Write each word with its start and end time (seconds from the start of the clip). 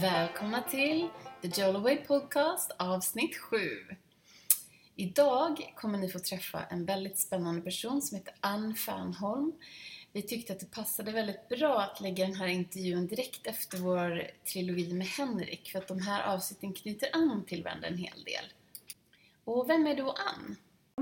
Välkomna 0.00 0.62
till 0.62 1.08
The 1.42 1.62
Jolaway 1.62 1.96
Podcast 1.96 2.70
avsnitt 2.78 3.36
7. 3.36 3.58
Idag 4.96 5.72
kommer 5.76 5.98
ni 5.98 6.08
få 6.08 6.18
träffa 6.18 6.64
en 6.64 6.84
väldigt 6.84 7.18
spännande 7.18 7.62
person 7.62 8.02
som 8.02 8.18
heter 8.18 8.34
Ann 8.40 8.74
Fernholm. 8.74 9.52
Vi 10.12 10.22
tyckte 10.22 10.52
att 10.52 10.60
det 10.60 10.70
passade 10.70 11.12
väldigt 11.12 11.48
bra 11.48 11.80
att 11.80 12.00
lägga 12.00 12.26
den 12.26 12.34
här 12.34 12.46
intervjun 12.46 13.06
direkt 13.06 13.46
efter 13.46 13.78
vår 13.78 14.30
trilogi 14.44 14.92
med 14.92 15.06
Henrik 15.06 15.70
för 15.72 15.78
att 15.78 15.88
de 15.88 16.00
här 16.00 16.34
avsnitten 16.34 16.72
knyter 16.72 17.08
an 17.12 17.44
till 17.46 17.64
varandra 17.64 17.88
en 17.88 17.98
hel 17.98 18.24
del. 18.24 18.44
Och 19.44 19.70
vem 19.70 19.86
är 19.86 19.96
då 19.96 20.10
Ann? 20.10 20.56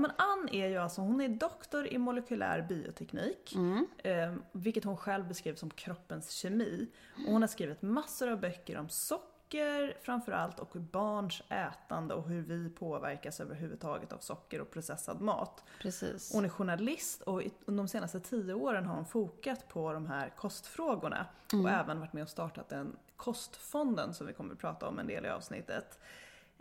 Men 0.05 0.15
Ann 0.17 0.49
är 0.51 0.67
ju 0.67 0.77
alltså, 0.77 1.01
hon 1.01 1.21
är 1.21 1.29
doktor 1.29 1.87
i 1.87 1.97
molekylär 1.97 2.61
bioteknik. 2.61 3.55
Mm. 3.55 3.87
Eh, 3.97 4.33
vilket 4.51 4.83
hon 4.83 4.97
själv 4.97 5.27
beskriver 5.27 5.57
som 5.57 5.69
kroppens 5.69 6.31
kemi. 6.31 6.87
Och 7.25 7.31
hon 7.31 7.41
har 7.41 7.47
skrivit 7.47 7.81
massor 7.81 8.29
av 8.29 8.39
böcker 8.39 8.77
om 8.77 8.89
socker 8.89 9.97
framförallt 10.01 10.59
och 10.59 10.69
barns 10.75 11.43
ätande 11.49 12.13
och 12.13 12.29
hur 12.29 12.41
vi 12.41 12.69
påverkas 12.69 13.39
överhuvudtaget 13.39 14.13
av 14.13 14.17
socker 14.17 14.61
och 14.61 14.71
processad 14.71 15.21
mat. 15.21 15.63
Precis. 15.81 16.33
Hon 16.33 16.45
är 16.45 16.49
journalist 16.49 17.21
och 17.21 17.41
de 17.65 17.87
senaste 17.87 18.19
tio 18.19 18.53
åren 18.53 18.85
har 18.85 18.95
hon 18.95 19.05
fokat 19.05 19.67
på 19.67 19.93
de 19.93 20.05
här 20.05 20.29
kostfrågorna. 20.29 21.25
Och 21.53 21.69
även 21.69 21.99
varit 21.99 22.13
med 22.13 22.23
och 22.23 22.29
startat 22.29 22.69
den 22.69 22.95
kostfonden 23.15 24.13
som 24.13 24.27
vi 24.27 24.33
kommer 24.33 24.53
att 24.53 24.59
prata 24.59 24.87
om 24.87 24.99
en 24.99 25.07
del 25.07 25.25
i 25.25 25.29
avsnittet. 25.29 25.99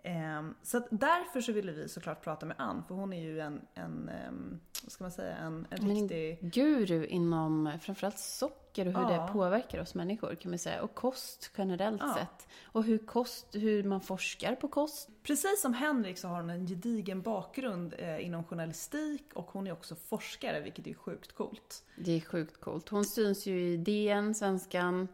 Ehm, 0.06 0.54
så 0.62 0.76
att 0.76 0.86
därför 0.90 1.40
så 1.40 1.52
ville 1.52 1.72
vi 1.72 1.88
såklart 1.88 2.24
prata 2.24 2.46
med 2.46 2.56
Ann, 2.58 2.84
för 2.88 2.94
hon 2.94 3.12
är 3.12 3.22
ju 3.22 3.40
en, 3.40 3.60
en 3.74 4.08
ehm, 4.08 4.60
vad 4.82 4.92
ska 4.92 5.04
man 5.04 5.10
säga, 5.12 5.36
en, 5.36 5.66
en 5.70 5.88
riktig... 5.88 6.38
guru 6.40 7.06
inom 7.06 7.72
framförallt 7.82 8.18
socker 8.18 8.86
och 8.88 8.92
hur 8.92 9.14
Ja. 9.14 9.26
det 9.26 9.32
påverkar 9.32 9.80
oss 9.80 9.94
människor 9.94 10.34
kan 10.34 10.50
man 10.50 10.58
säga. 10.58 10.82
Och 10.82 10.94
kost 10.94 11.50
generellt 11.58 12.02
Ja. 12.02 12.14
sett. 12.14 12.48
Och 12.64 12.84
hur, 12.84 12.98
kost, 12.98 13.46
hur 13.52 13.84
man 13.84 14.00
forskar 14.00 14.54
på 14.54 14.68
kost. 14.68 15.08
Precis 15.22 15.62
som 15.62 15.74
Henrik 15.74 16.18
så 16.18 16.28
har 16.28 16.36
hon 16.40 16.50
en 16.50 16.66
gedigen 16.66 17.22
bakgrund 17.22 17.94
eh, 17.98 18.26
inom 18.26 18.44
journalistik 18.44 19.24
och 19.34 19.50
hon 19.50 19.66
är 19.66 19.72
också 19.72 19.94
forskare, 19.94 20.60
vilket 20.60 20.86
är 20.86 20.94
sjukt 20.94 21.32
coolt. 21.32 21.84
Det 21.96 22.12
är 22.12 22.20
sjukt 22.20 22.60
coolt. 22.60 22.88
Hon 22.88 23.04
syns 23.04 23.46
ju 23.46 23.60
i 23.60 23.76
DN, 23.76 24.34
Svenskan. 24.34 25.08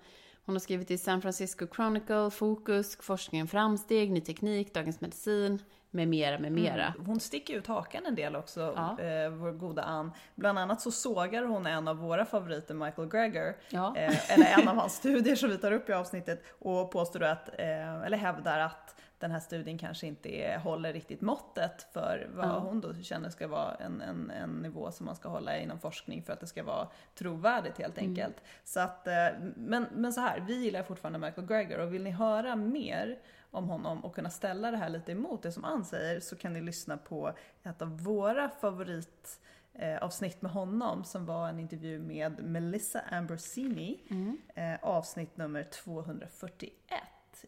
Hon 0.46 0.55
har 0.55 0.60
skrivit 0.60 0.91
i 0.91 0.98
San 0.98 1.22
Francisco 1.22 1.66
Chronicle, 1.74 2.30
Fokus, 2.30 2.96
Forskningen 3.00 3.48
Framsteg, 3.48 4.10
Ny 4.10 4.20
Teknik, 4.20 4.74
Dagens 4.74 5.00
Medicin, 5.00 5.58
med 5.92 6.08
mera, 6.08 6.38
med 6.38 6.52
mera. 6.52 6.94
Hon 7.06 7.20
sticker 7.20 7.55
ut 7.55 7.66
hakan 7.66 8.06
en 8.06 8.14
del 8.14 8.36
också, 8.36 8.60
Ja. 8.77 8.98
eh, 9.05 9.30
vår 9.30 9.52
goda 9.52 9.82
Ann. 9.82 10.12
Bland 10.34 10.58
annat 10.58 10.80
så 10.80 10.91
sågar 10.91 11.44
hon 11.44 11.66
en 11.66 11.88
av 11.88 11.97
våra 11.97 12.24
favoriter, 12.24 12.74
Michael 12.74 13.08
Greger. 13.08 13.56
Ja. 13.70 13.97
Eh, 13.97 14.32
eller 14.34 14.47
en 14.47 14.69
av 14.69 14.77
hans 14.77 14.94
studier 14.97 15.36
som 15.36 15.50
vi 15.50 15.58
tar 15.58 15.72
upp 15.72 15.88
i 15.88 15.92
avsnittet 15.92 16.42
och 16.58 16.91
påstår 16.92 17.22
att, 17.22 17.48
eh, 17.58 18.02
eller 18.02 18.16
hävdar 18.16 18.58
att 18.58 18.97
den 19.20 19.30
här 19.30 19.40
studien 19.40 19.78
kanske 19.78 20.06
inte 20.06 20.28
är, 20.28 20.58
håller 20.58 20.92
riktigt 20.92 21.20
måttet 21.20 21.82
för 21.92 22.28
vad 22.34 22.46
Ja. 22.48 22.58
hon 22.58 22.80
då 22.80 22.94
känner 22.94 23.30
ska 23.30 23.48
vara 23.48 23.74
en, 23.74 24.00
en, 24.00 24.30
en 24.30 24.50
nivå 24.50 24.92
som 24.92 25.06
man 25.06 25.16
ska 25.16 25.28
hålla 25.28 25.58
inom 25.58 25.78
forskning 25.80 26.22
för 26.22 26.32
att 26.32 26.40
det 26.40 26.46
ska 26.46 26.62
vara 26.64 26.88
trovärdigt 27.14 27.78
helt 27.78 27.98
Mm. 27.98 28.10
enkelt. 28.10 28.36
Så 28.64 28.80
att, 28.80 29.06
eh, 29.06 29.28
men, 29.56 29.86
men 29.94 30.12
så 30.12 30.20
här, 30.20 30.41
vi 30.41 30.64
gillar 30.64 30.82
fortfarande 30.82 31.18
Michael 31.18 31.46
Greger 31.46 31.78
och 31.78 31.94
vill 31.94 32.02
ni 32.02 32.10
höra 32.10 32.56
mer 32.56 33.18
om 33.50 33.68
honom 33.68 34.04
och 34.04 34.14
kunna 34.14 34.30
ställa 34.30 34.70
det 34.70 34.76
här 34.76 34.88
lite 34.88 35.12
emot 35.12 35.42
det 35.42 35.52
som 35.52 35.64
Ann 35.64 35.84
säger 35.84 36.20
så 36.20 36.36
kan 36.36 36.52
ni 36.52 36.60
lyssna 36.60 36.96
på 36.96 37.32
ett 37.62 37.82
av 37.82 37.98
våra 38.02 38.48
favorit 38.48 39.41
eh, 39.74 39.96
avsnitt 40.02 40.42
med 40.42 40.52
honom 40.52 41.04
som 41.04 41.26
var 41.26 41.48
en 41.48 41.58
intervju 41.58 41.98
med 41.98 42.42
Melissa 42.44 43.00
Ambrosini. 43.10 44.02
Mm. 44.10 44.38
Eh, 44.54 44.74
avsnitt 44.82 45.36
nummer 45.36 45.62
241 45.62 46.72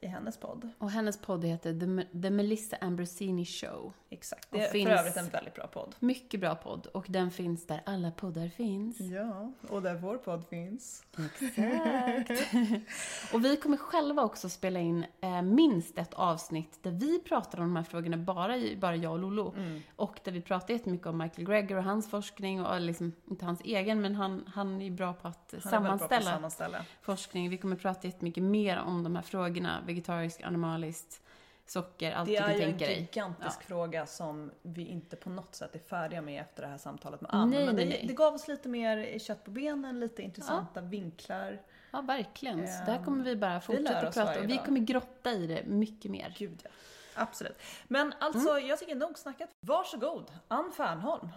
i 0.00 0.06
hennes 0.06 0.36
podd. 0.36 0.68
Och 0.78 0.90
hennes 0.90 1.18
podd 1.20 1.44
heter 1.44 1.72
The, 1.80 2.20
The 2.22 2.30
Melissa 2.30 2.76
Ambrosini 2.80 3.44
Show. 3.44 3.92
Exakt. 4.10 4.52
Och 4.52 4.58
Det 4.58 4.64
är 4.66 4.70
finns- 4.70 4.88
för 4.88 4.96
övrigt 4.96 5.16
en 5.16 5.28
väldigt 5.28 5.54
bra 5.54 5.66
podd. 5.66 5.94
Mycket 5.98 6.40
bra 6.40 6.54
podd. 6.54 6.86
Och 6.86 7.06
den 7.08 7.30
finns 7.30 7.66
där 7.66 7.82
alla 7.86 8.10
poddar 8.10 8.48
finns. 8.48 9.00
Ja, 9.00 9.52
och 9.68 9.82
där 9.82 9.94
vår 9.94 10.16
podd 10.18 10.44
finns. 10.50 11.04
Exakt. 11.18 12.30
och 13.34 13.44
vi 13.44 13.56
kommer 13.56 13.76
själva 13.76 14.22
också 14.22 14.48
spela 14.48 14.80
in 14.80 15.04
eh, 15.20 15.42
minst 15.42 15.98
ett 15.98 16.14
avsnitt 16.14 16.78
där 16.82 16.90
vi 16.90 17.18
pratar 17.20 17.58
om 17.60 17.64
de 17.64 17.76
här 17.76 17.82
frågorna, 17.84 18.16
bara, 18.16 18.58
bara 18.76 18.96
jag 18.96 19.12
och 19.12 19.18
Lolo. 19.18 19.54
Och 19.96 20.20
där 20.24 20.32
vi 20.32 20.40
pratar 20.40 20.74
jättemycket 20.74 21.06
om 21.06 21.18
Michael 21.18 21.46
Greger 21.48 21.76
och 21.76 21.84
hans 21.84 22.10
forskning, 22.10 22.62
och 22.66 22.80
liksom, 22.80 23.12
inte 23.30 23.44
hans 23.44 23.60
egen, 23.64 24.00
men 24.00 24.14
han, 24.14 24.44
han 24.54 24.82
är 24.82 24.90
bra 24.90 25.12
på 25.12 25.28
att 25.28 25.52
väldigt 25.52 25.70
bra 25.70 25.80
på 25.80 25.86
att 25.86 26.00
sammanställa 26.00 26.30
sammanställa. 26.32 26.84
forskning. 27.02 27.50
Vi 27.50 27.58
kommer 27.58 27.76
prata 27.76 28.06
jättemycket 28.06 28.42
mer 28.42 28.78
om 28.80 29.02
de 29.02 29.14
här 29.16 29.22
frågorna, 29.22 29.81
vegetariskt, 29.86 30.44
animaliskt, 30.44 31.20
socker, 31.66 32.12
allt 32.12 32.28
Det 32.28 32.32
du 32.32 32.38
är 32.38 32.42
kan 32.42 32.56
ju 32.56 32.62
en 32.62 32.70
tänka 32.70 32.86
dig. 32.86 32.98
gigantisk 33.00 33.62
fråga 33.62 34.06
som 34.06 34.50
vi 34.62 34.86
inte 34.86 35.16
på 35.16 35.30
något 35.30 35.54
sätt 35.54 35.74
är 35.74 35.78
färdiga 35.78 36.20
med 36.22 36.40
efter 36.40 36.62
det 36.62 36.68
här 36.68 36.78
samtalet 36.78 37.20
med 37.20 37.30
Ann. 37.34 37.50
Nej, 37.50 37.66
Men 37.66 37.76
det, 37.76 37.84
nej, 37.84 38.04
det 38.08 38.14
gav 38.14 38.34
oss 38.34 38.48
lite 38.48 38.68
mer 38.68 39.18
kött 39.18 39.44
på 39.44 39.50
benen, 39.50 40.00
lite 40.00 40.22
intressanta 40.22 40.80
vinklar. 40.80 41.60
Ja, 41.90 42.00
verkligen. 42.00 42.68
Så 42.68 42.74
Ehm, 42.80 42.86
där 42.86 43.04
kommer 43.04 43.24
vi 43.24 43.36
bara 43.36 43.60
fortsätta 43.60 44.08
oss 44.08 44.14
prata. 44.14 44.40
Och 44.40 44.48
vi 44.48 44.58
kommer 44.58 44.80
grotta 44.80 45.32
i 45.32 45.46
det 45.46 45.64
mycket 45.66 46.10
mer. 46.10 46.34
Gud 46.38 46.60
ja. 46.64 46.70
Absolut. 47.14 47.62
Men 47.88 48.14
alltså, 48.20 48.58
jag 48.58 48.78
tycker 48.78 48.94
nog 48.94 49.18
snackat. 49.18 49.50
Varsågod, 49.60 50.30
Ann 50.48 50.72
Fernholm. 50.76 51.28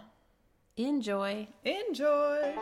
Enjoy! 0.76 1.50
Enjoy! 1.62 2.56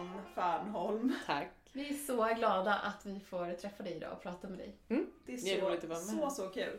Ann 0.00 0.20
Fernholm. 0.34 1.12
Tack. 1.26 1.48
Vi 1.72 1.88
är 1.88 1.94
så 1.94 2.34
glada 2.36 2.74
att 2.74 3.06
vi 3.06 3.20
får 3.20 3.52
träffa 3.54 3.82
dig 3.82 3.92
idag 3.96 4.12
och 4.12 4.22
prata 4.22 4.48
med 4.48 4.58
dig. 4.58 4.76
Det 4.88 4.94
är, 4.94 5.06
Det 5.26 5.32
är 5.32 5.60
så, 5.60 5.66
roligt 5.66 5.84
att 5.84 5.90
vara 5.90 5.98
med. 5.98 6.08
så, 6.08 6.30
så 6.30 6.48
kul. 6.48 6.78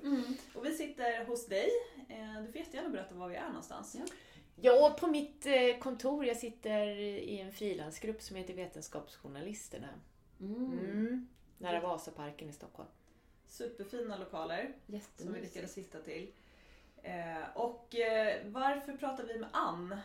Och 0.56 0.66
vi 0.66 0.74
sitter 0.74 1.26
hos 1.26 1.46
dig. 1.48 1.70
Eh, 2.10 2.42
Du 2.42 2.52
får 2.52 2.62
jättegärna 2.62 2.90
berätta 2.90 3.16
var 3.16 3.28
vi 3.28 3.36
är 3.36 3.48
någonstans. 3.48 3.96
Ja. 4.00 4.06
Ja, 4.64 4.96
på 5.00 5.08
mitt 5.08 5.46
eh, 5.46 5.78
kontor. 5.80 6.26
Jag 6.26 6.38
sitter 6.38 6.88
i 7.00 7.40
en 7.40 7.52
frilansgrupp 7.52 8.22
som 8.22 8.36
heter 8.36 8.54
Vetenskapsjournalisterna. 8.54 9.88
Mm. 10.40 11.28
Nära 11.58 11.80
Vasaparken 11.80 12.50
i 12.50 12.54
Stockholm. 12.54 12.90
Superfina 13.48 14.18
lokaler 14.18 14.74
som 15.18 15.34
vi 15.34 15.42
lyckades 15.42 15.78
hitta 15.78 16.00
till. 16.00 16.32
Eh, 17.04 17.44
och 17.58 17.96
varför 18.46 18.98
pratar 18.98 19.24
vi 19.24 19.40
med 19.40 19.50
Ann? 19.54 19.96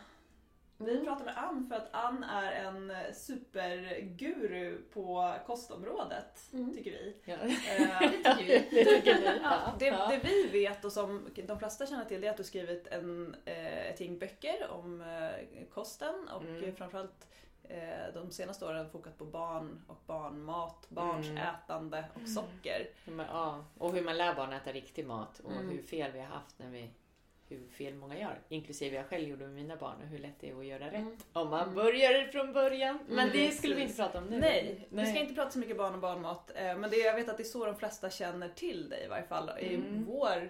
Vi 0.79 1.03
pratar 1.05 1.25
med 1.25 1.37
Ann 1.37 1.67
för 1.69 1.75
att 1.75 1.87
Ann 1.93 2.23
är 2.23 2.51
en 2.51 2.93
superguru 3.13 4.81
på 4.93 5.33
kostområdet, 5.45 6.49
Mm. 6.53 6.73
tycker 6.73 6.91
vi. 6.91 7.15
Ja. 7.25 7.33
Eh, 7.35 8.11
det 8.71 8.85
tycker 8.85 9.15
ni. 9.19 9.39
Ja, 9.43 9.59
det, 9.79 9.85
Ja. 9.85 10.07
det 10.09 10.17
vi 10.23 10.47
vet 10.47 10.85
och 10.85 10.91
som 10.91 11.29
de 11.47 11.59
flesta 11.59 11.85
känner 11.85 12.05
till 12.05 12.21
det 12.21 12.27
är 12.27 12.31
att 12.31 12.37
du 12.37 12.43
skrivit 12.43 12.87
en, 12.87 13.35
eh, 13.45 13.87
ett 13.87 13.99
gäng 14.01 14.19
böcker 14.19 14.67
om 14.71 15.01
eh, 15.01 15.65
kosten 15.73 16.29
och 16.35 16.41
Mm. 16.43 16.75
framförallt 16.75 17.27
eh, 17.69 18.13
de 18.13 18.31
senaste 18.31 18.65
åren 18.65 18.89
fokat 18.89 19.17
på 19.17 19.25
barn 19.25 19.81
och 19.87 20.01
barnmat, 20.05 20.85
barns 20.89 21.27
Mm. 21.27 21.37
ätande 21.47 22.05
och 22.13 22.29
socker. 22.29 22.87
Ja. 23.17 23.65
Och 23.77 23.93
hur 23.93 24.01
man 24.01 24.17
lär 24.17 24.35
barn 24.35 24.53
äta 24.53 24.71
riktig 24.71 25.05
mat 25.07 25.39
och 25.39 25.51
Mm. 25.51 25.69
hur 25.69 25.81
fel 25.81 26.11
vi 26.11 26.19
har 26.19 26.27
haft 26.27 26.59
när 26.59 26.69
vi 26.69 26.89
hur 27.49 27.67
fel 27.67 27.93
många 27.95 28.19
gör. 28.19 28.39
Inklusive 28.49 28.95
jag 28.95 29.05
själv 29.05 29.27
gjorde 29.29 29.45
med 29.45 29.55
mina 29.55 29.75
barn 29.75 29.95
och 30.01 30.07
hur 30.07 30.19
lätt 30.19 30.39
det 30.39 30.49
är 30.49 30.59
att 30.59 30.65
göra 30.65 30.85
rätt. 30.87 30.93
Mm. 30.93 31.17
Om 31.33 31.49
man 31.49 31.75
börjar 31.75 32.27
från 32.31 32.53
början. 32.53 32.99
Men 33.07 33.19
Mm, 33.19 33.29
det 33.37 33.51
skulle 33.51 33.75
vi 33.75 33.81
precis. 33.81 33.99
inte 33.99 34.03
prata 34.11 34.17
om 34.25 34.29
nu. 34.29 34.39
Nej, 34.39 34.87
vi 34.89 35.05
ska 35.05 35.19
inte 35.19 35.33
prata 35.33 35.49
så 35.51 35.59
mycket 35.59 35.77
barn 35.77 35.93
och 35.93 35.99
barnmat. 35.99 36.51
eh, 36.55 36.77
Men 36.77 36.89
det, 36.89 36.95
jag 36.97 37.15
vet 37.15 37.29
att 37.29 37.37
det 37.37 37.43
är 37.43 37.45
så 37.45 37.65
de 37.65 37.75
flesta 37.75 38.09
känner 38.09 38.49
till 38.49 38.89
dig 38.89 39.05
i 39.05 39.07
varje 39.07 39.23
fall. 39.27 39.51
I 39.59 39.75
Mm. 39.75 40.05
vår, 40.07 40.49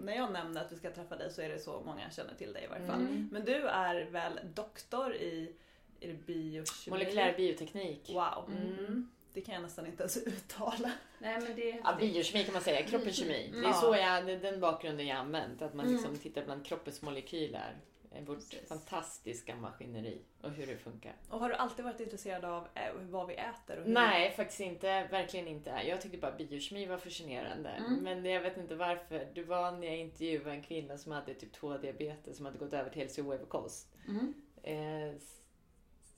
när 0.00 0.16
jag 0.16 0.32
nämner 0.32 0.60
att 0.60 0.72
vi 0.72 0.76
ska 0.76 0.90
träffa 0.90 1.16
dig 1.16 1.30
så 1.32 1.42
är 1.42 1.48
det 1.48 1.58
så 1.58 1.82
många 1.86 2.10
känner 2.10 2.34
till 2.34 2.52
dig 2.52 2.64
i 2.64 2.66
varje 2.66 2.86
fall. 2.86 3.00
Mm. 3.00 3.28
Men 3.32 3.44
du 3.44 3.54
är 3.54 4.04
väl 4.04 4.40
doktor 4.54 5.14
i, 5.14 5.52
är 6.00 6.08
det 6.08 6.14
biokemi? 6.26 6.90
Molekylär 6.90 7.34
bioteknik. 7.36 8.10
Wow. 8.14 8.50
Mm. 8.56 9.10
Mm. 9.34 9.40
Det 9.40 9.40
kan 9.40 9.54
jag 9.54 9.62
nästan 9.62 9.86
inte 9.86 10.02
ens 10.02 10.16
uttala. 10.26 10.92
Nej, 11.18 11.40
men 11.40 11.56
det... 11.56 11.80
Ja, 11.84 11.96
biokemi 12.00 12.44
kan 12.44 12.52
man 12.54 12.62
säga, 12.62 12.82
kroppens 12.86 13.16
kemi. 13.16 13.50
Det 13.62 13.68
är 13.68 13.72
så 13.72 13.96
jag, 13.96 14.26
det 14.26 14.32
är 14.32 14.40
den 14.40 14.60
bakgrunden 14.60 15.06
jag 15.06 15.16
använt. 15.18 15.62
Att 15.62 15.74
man 15.74 15.86
Mm. 15.86 15.96
liksom 15.96 16.18
tittar 16.18 16.44
bland 16.44 16.66
kroppens 16.66 17.02
molekyler. 17.02 17.76
eh, 18.10 18.22
Vårt 18.24 18.36
Precis. 18.50 18.68
fantastiska 18.68 19.56
maskineri 19.56 20.18
och 20.42 20.50
hur 20.50 20.66
det 20.66 20.76
funkar. 20.76 21.12
Och 21.28 21.40
har 21.40 21.48
du 21.48 21.54
alltid 21.54 21.84
varit 21.84 22.00
intresserad 22.00 22.44
av 22.44 22.68
eh, 22.74 22.92
vad 23.00 23.26
vi 23.26 23.34
äter? 23.34 23.78
Och 23.78 23.84
hur... 23.84 23.92
Nej, 23.92 24.30
faktiskt 24.36 24.60
inte. 24.60 25.08
Verkligen 25.10 25.48
inte. 25.48 25.70
Jag 25.86 26.00
tyckte 26.00 26.18
bara 26.18 26.32
biokemi 26.32 26.86
var 26.86 26.98
fascinerande. 26.98 27.68
Mm. 27.70 27.94
Men 28.02 28.24
jag 28.24 28.40
vet 28.40 28.56
inte 28.56 28.74
varför. 28.74 29.28
Det 29.34 29.42
var 29.42 29.72
när 29.72 29.86
jag 29.86 29.96
intervjuade 29.96 30.50
en 30.50 30.62
kvinna 30.62 30.98
som 30.98 31.12
hade 31.12 31.34
typ 31.34 31.52
2 31.52 31.78
diabetes 31.78 32.36
som 32.36 32.46
hade 32.46 32.58
gått 32.58 32.72
över 32.72 32.90
till 32.90 33.00
hälso 33.00 33.32
och 33.42 33.48
kost. 33.48 33.88
Mm. 34.08 34.34
Eh, 34.62 35.14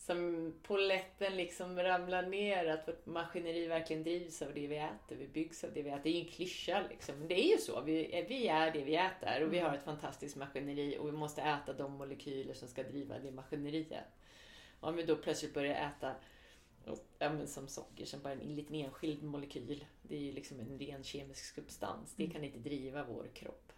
som 0.06 0.52
poletten 0.62 1.36
liksom 1.36 1.78
ramlar 1.78 2.26
ner, 2.26 2.66
att 2.66 2.88
vårt 2.88 3.06
maskineri 3.06 3.66
verkligen 3.66 4.02
drivs 4.02 4.42
av 4.42 4.54
det 4.54 4.66
vi 4.66 4.76
äter, 4.76 5.16
vi 5.16 5.28
byggs 5.28 5.64
av 5.64 5.72
det 5.72 5.82
vi 5.82 5.90
äter. 5.90 6.02
Det 6.02 6.08
är 6.08 6.12
ju 6.12 6.20
en 6.20 6.32
klyscha 6.32 6.84
liksom, 6.90 7.18
men 7.18 7.28
det 7.28 7.40
är 7.40 7.52
ju 7.52 7.58
så. 7.58 7.80
Vi, 7.80 8.26
vi 8.28 8.48
är 8.48 8.72
det 8.72 8.84
vi 8.84 8.96
äter 8.96 9.44
och 9.44 9.52
vi 9.52 9.58
har 9.58 9.74
ett 9.74 9.84
fantastiskt 9.84 10.36
maskineri 10.36 10.98
och 10.98 11.08
vi 11.08 11.12
måste 11.12 11.42
äta 11.42 11.72
de 11.72 11.92
molekyler 11.92 12.54
som 12.54 12.68
ska 12.68 12.82
driva 12.82 13.18
det 13.18 13.30
maskineriet. 13.30 14.04
Om 14.80 14.96
vi 14.96 15.02
då 15.02 15.16
plötsligt 15.16 15.54
börjar 15.54 15.74
äta 15.74 16.14
ja, 17.18 17.30
men 17.30 17.48
som 17.48 17.68
socker 17.68 18.04
som 18.04 18.22
bara 18.22 18.32
en 18.32 18.56
liten 18.56 18.74
enskild 18.74 19.22
molekyl. 19.22 19.84
Det 20.02 20.16
är 20.16 20.20
ju 20.20 20.32
liksom 20.32 20.60
en 20.60 20.78
ren 20.78 21.04
kemisk 21.04 21.54
substans. 21.54 22.14
Det 22.16 22.26
kan 22.26 22.44
inte 22.44 22.58
driva 22.58 23.04
vår 23.04 23.28
kropp. 23.34 23.72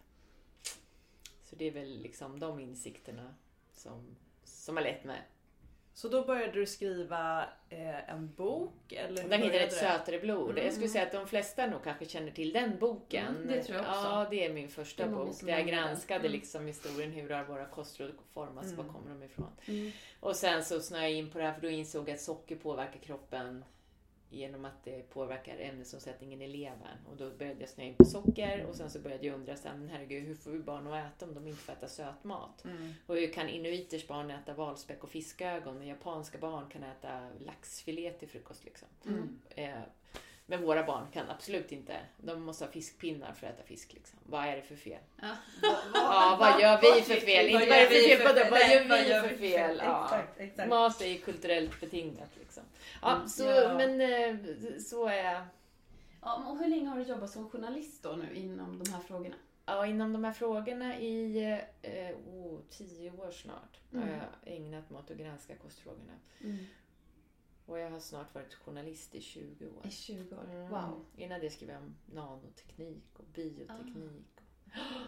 Så 1.45 1.57
det 1.57 1.65
är 1.65 1.73
väl 1.73 1.99
liksom 2.03 2.41
de 2.41 2.61
insikterna 2.61 3.35
som, 3.73 4.17
som 4.45 4.77
har 4.77 4.85
lett 4.85 5.05
mig. 5.05 5.23
Så 5.99 6.09
då 6.09 6.25
började 6.25 6.53
du 6.53 6.67
skriva 6.67 7.49
eh, 7.69 8.11
en 8.11 8.35
bok? 8.37 8.93
Eller 8.93 9.29
den 9.29 9.43
heter 9.43 9.61
Ett 9.61 9.73
sötare 9.73 10.19
blod. 10.19 10.51
Mm. 10.51 10.65
Jag 10.65 10.73
skulle 10.73 10.89
säga 10.89 11.07
att 11.07 11.13
de 11.13 11.27
flesta 11.27 11.67
nog 11.67 11.85
kanske 11.85 12.05
känner 12.05 12.31
till 12.31 12.53
den 12.53 12.79
boken. 12.79 13.37
Mm, 13.37 13.49
det 13.49 13.63
tror 13.63 13.79
jag 13.79 13.89
också. 13.89 14.01
Ja, 14.05 14.27
det 14.31 14.47
är 14.47 14.53
min 14.53 14.69
första 14.69 15.05
är 15.05 15.09
bok. 15.09 15.41
Där 15.41 15.49
jag 15.49 15.67
granskade 15.67 16.21
mm. 16.21 16.33
liksom 16.33 16.67
historien. 16.67 17.13
Hur 17.13 17.31
har 17.31 17.45
våra 17.45 17.65
kostråd 17.65 18.11
formats? 18.35 18.73
Var 18.73 18.85
mm. 18.85 18.95
kommer 18.95 19.11
de 19.11 19.23
ifrån? 19.23 19.51
Mm. 19.67 19.93
Och 20.21 20.37
sen 20.37 20.65
så 20.65 20.81
snöade 20.81 21.09
jag 21.09 21.19
in 21.19 21.31
på 21.31 21.39
det 21.39 21.45
här 21.45 21.53
för 21.53 21.63
då 21.63 21.69
insåg 21.69 22.09
jag 22.09 22.15
att 22.15 22.21
socker 22.21 22.57
påverkar 22.57 23.01
kroppen 23.01 23.65
genom 24.31 24.65
att 24.65 24.85
det 24.85 25.11
påverkar 25.11 25.59
ämnesomsättningen 25.59 26.43
i 26.43 26.49
levern. 26.49 26.99
Och 27.11 27.17
då 27.17 27.31
började 27.31 27.61
jag 27.61 27.69
snöa 27.69 27.87
in 27.87 27.95
på 27.95 28.05
socker 28.05 28.67
och 28.69 28.75
sen 28.75 28.91
så 28.91 28.99
började 28.99 29.27
jag 29.27 29.35
undra 29.35 29.57
så 29.57 29.69
här, 29.69 29.77
men 29.77 29.89
herregud, 29.89 30.25
hur 30.25 30.35
får 30.35 30.51
vi 30.51 30.59
barn 30.59 30.87
att 30.87 31.07
äta 31.07 31.27
om 31.27 31.35
de 31.35 31.47
inte 31.47 31.61
får 31.61 31.73
äta 31.73 31.89
sötmat? 31.89 32.65
Mm. 32.65 32.95
Och 33.07 33.15
hur 33.15 33.33
kan 33.33 33.49
inuiters 33.49 34.07
barn 34.07 34.31
äta 34.31 34.55
valspäck 34.55 35.05
och 35.05 35.11
fiskögon? 35.11 35.79
Men 35.79 35.87
japanska 35.87 36.39
barn 36.39 36.69
kan 36.71 36.83
äta 36.83 37.29
laxfilé 37.39 38.13
till 38.13 38.29
frukost 38.29 38.65
liksom. 38.65 38.89
Mm. 39.07 39.41
Eh, 39.49 39.83
men 40.51 40.63
våra 40.63 40.85
barn 40.85 41.07
kan 41.13 41.31
absolut 41.31 41.73
inte. 41.73 41.97
De 42.17 42.43
måste 42.43 42.65
ha 42.65 42.73
fiskpinnar 42.73 43.33
för 43.33 43.47
att 43.47 43.55
äta 43.55 43.63
fisk. 43.63 43.93
Liksom. 43.93 44.19
Vad 44.27 44.45
är 44.45 44.57
det 44.57 44.63
för 44.63 44.77
fel? 44.77 45.01
Ja, 45.17 45.37
vad, 45.63 45.73
ja, 45.95 46.37
vad 46.41 46.61
gör 46.61 46.81
vi 46.81 47.03
för 47.03 47.21
fel? 47.21 47.47
Inte 47.47 47.67
vad 47.67 47.79
är 47.79 47.81
det 47.81 48.17
för 48.17 48.35
fel 48.35 48.89
på 48.89 48.89
Vad 48.89 49.09
gör 49.09 49.23
vi 49.23 49.29
för 49.29 49.37
fel? 49.37 49.81
Ja. 49.85 50.05
Exakt, 50.05 50.41
exakt. 50.41 50.69
Mat 50.69 51.01
är 51.01 51.07
ju 51.07 51.19
kulturellt 51.19 51.81
betingat. 51.81 52.31
Liksom. 52.39 52.63
Ja, 53.03 53.17
mm, 53.17 53.29
så, 53.29 53.45
ja. 53.45 53.77
men 53.77 54.01
eh, 54.01 54.37
så 54.79 55.07
är... 55.07 55.47
Ja, 56.23 56.45
och 56.49 56.59
hur 56.59 56.69
länge 56.69 56.89
har 56.89 56.99
du 56.99 57.05
jobbat 57.05 57.31
som 57.31 57.51
journalist 57.51 58.03
då 58.03 58.13
nu 58.13 58.35
inom 58.35 58.83
de 58.85 58.93
här 58.93 59.01
frågorna? 59.01 59.37
Ja, 59.67 59.87
inom 59.87 60.13
de 60.13 60.25
här 60.25 60.33
frågorna 60.33 60.99
i 60.99 61.43
eh, 61.83 62.11
oh, 62.35 62.61
tio 62.71 63.11
år 63.11 63.31
snart 63.31 63.81
mm. 63.93 64.09
har 64.09 64.15
jag 64.15 64.55
ägnat 64.57 64.91
mig 64.91 64.99
åt 64.99 65.11
att 65.11 65.17
granska 65.17 65.57
kostfrågorna. 65.57 66.13
Mm. 66.41 66.59
Och 67.69 67.79
jag 67.79 67.91
har 67.91 68.01
snart 68.01 68.35
varit 68.35 68.55
journalist 68.55 69.15
i 69.15 69.21
20 69.21 69.67
år. 69.67 69.87
I 69.87 69.91
20 69.91 70.37
år? 70.37 70.45
Mm. 70.45 70.71
Wow. 70.71 71.05
Innan 71.17 71.41
det 71.41 71.51
skrev 71.51 71.71
jag 71.71 71.79
om 71.79 71.97
nanoteknik 72.07 73.19
och 73.19 73.25
bioteknik. 73.25 74.41
Ah. 74.75 74.79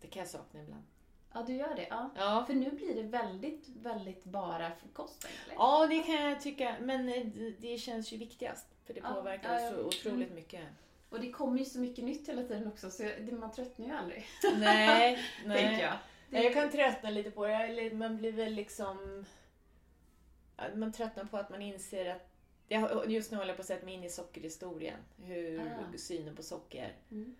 Det 0.00 0.06
kan 0.06 0.20
jag 0.20 0.28
sakna 0.28 0.62
ibland. 0.62 0.84
Ja, 1.32 1.42
du 1.46 1.52
gör 1.52 1.74
det? 1.74 1.86
Ja. 1.90 2.10
ja. 2.16 2.44
För 2.46 2.54
nu 2.54 2.70
blir 2.70 2.94
det 2.94 3.02
väldigt, 3.02 3.68
väldigt 3.68 4.24
bara 4.24 4.70
för 4.70 4.88
kosten, 4.88 5.30
eller? 5.44 5.54
Ja, 5.54 5.86
det 5.86 6.02
kan 6.02 6.14
jag 6.14 6.40
tycka. 6.40 6.76
Men 6.80 7.08
eh, 7.08 7.26
det 7.58 7.78
känns 7.78 8.12
ju 8.12 8.16
viktigast. 8.16 8.66
För 8.84 8.94
det 8.94 9.00
påverkar 9.00 9.54
ja, 9.54 9.60
ja, 9.60 9.70
så 9.70 9.86
otroligt 9.86 10.30
mm. 10.30 10.34
mycket. 10.34 10.64
Och 11.08 11.20
det 11.20 11.32
kommer 11.32 11.58
ju 11.58 11.64
så 11.64 11.78
mycket 11.78 12.04
nytt 12.04 12.28
hela 12.28 12.42
tiden 12.42 12.66
också, 12.66 12.90
så 12.90 13.10
man 13.32 13.52
tröttnar 13.52 13.86
ju 13.86 13.92
aldrig. 13.92 14.26
Nej, 14.58 15.18
nej. 15.44 15.62
Tänker 15.62 15.84
jag. 15.84 15.96
Det... 16.30 16.42
Jag 16.42 16.54
kan 16.54 16.70
tröttna 16.70 17.10
lite 17.10 17.30
på 17.30 17.46
det. 17.46 17.94
Man 17.94 18.16
blir 18.16 18.32
väl 18.32 18.52
liksom 18.52 19.24
man 20.74 20.92
tröttnar 20.92 21.24
på 21.24 21.36
att 21.36 21.50
man 21.50 21.62
inser 21.62 22.14
att 22.14 22.30
jag, 22.68 23.10
just 23.10 23.30
nu 23.30 23.36
håller 23.36 23.48
jag 23.48 23.56
på 23.56 23.60
att 23.60 23.66
sätta 23.66 23.84
mig 23.84 23.94
in 23.94 24.04
i 24.04 24.10
sockerhistorien. 24.10 25.00
Hur 25.16 25.60
ah. 25.60 25.98
synen 25.98 26.36
på 26.36 26.42
socker. 26.42 26.96
Mm. 27.10 27.36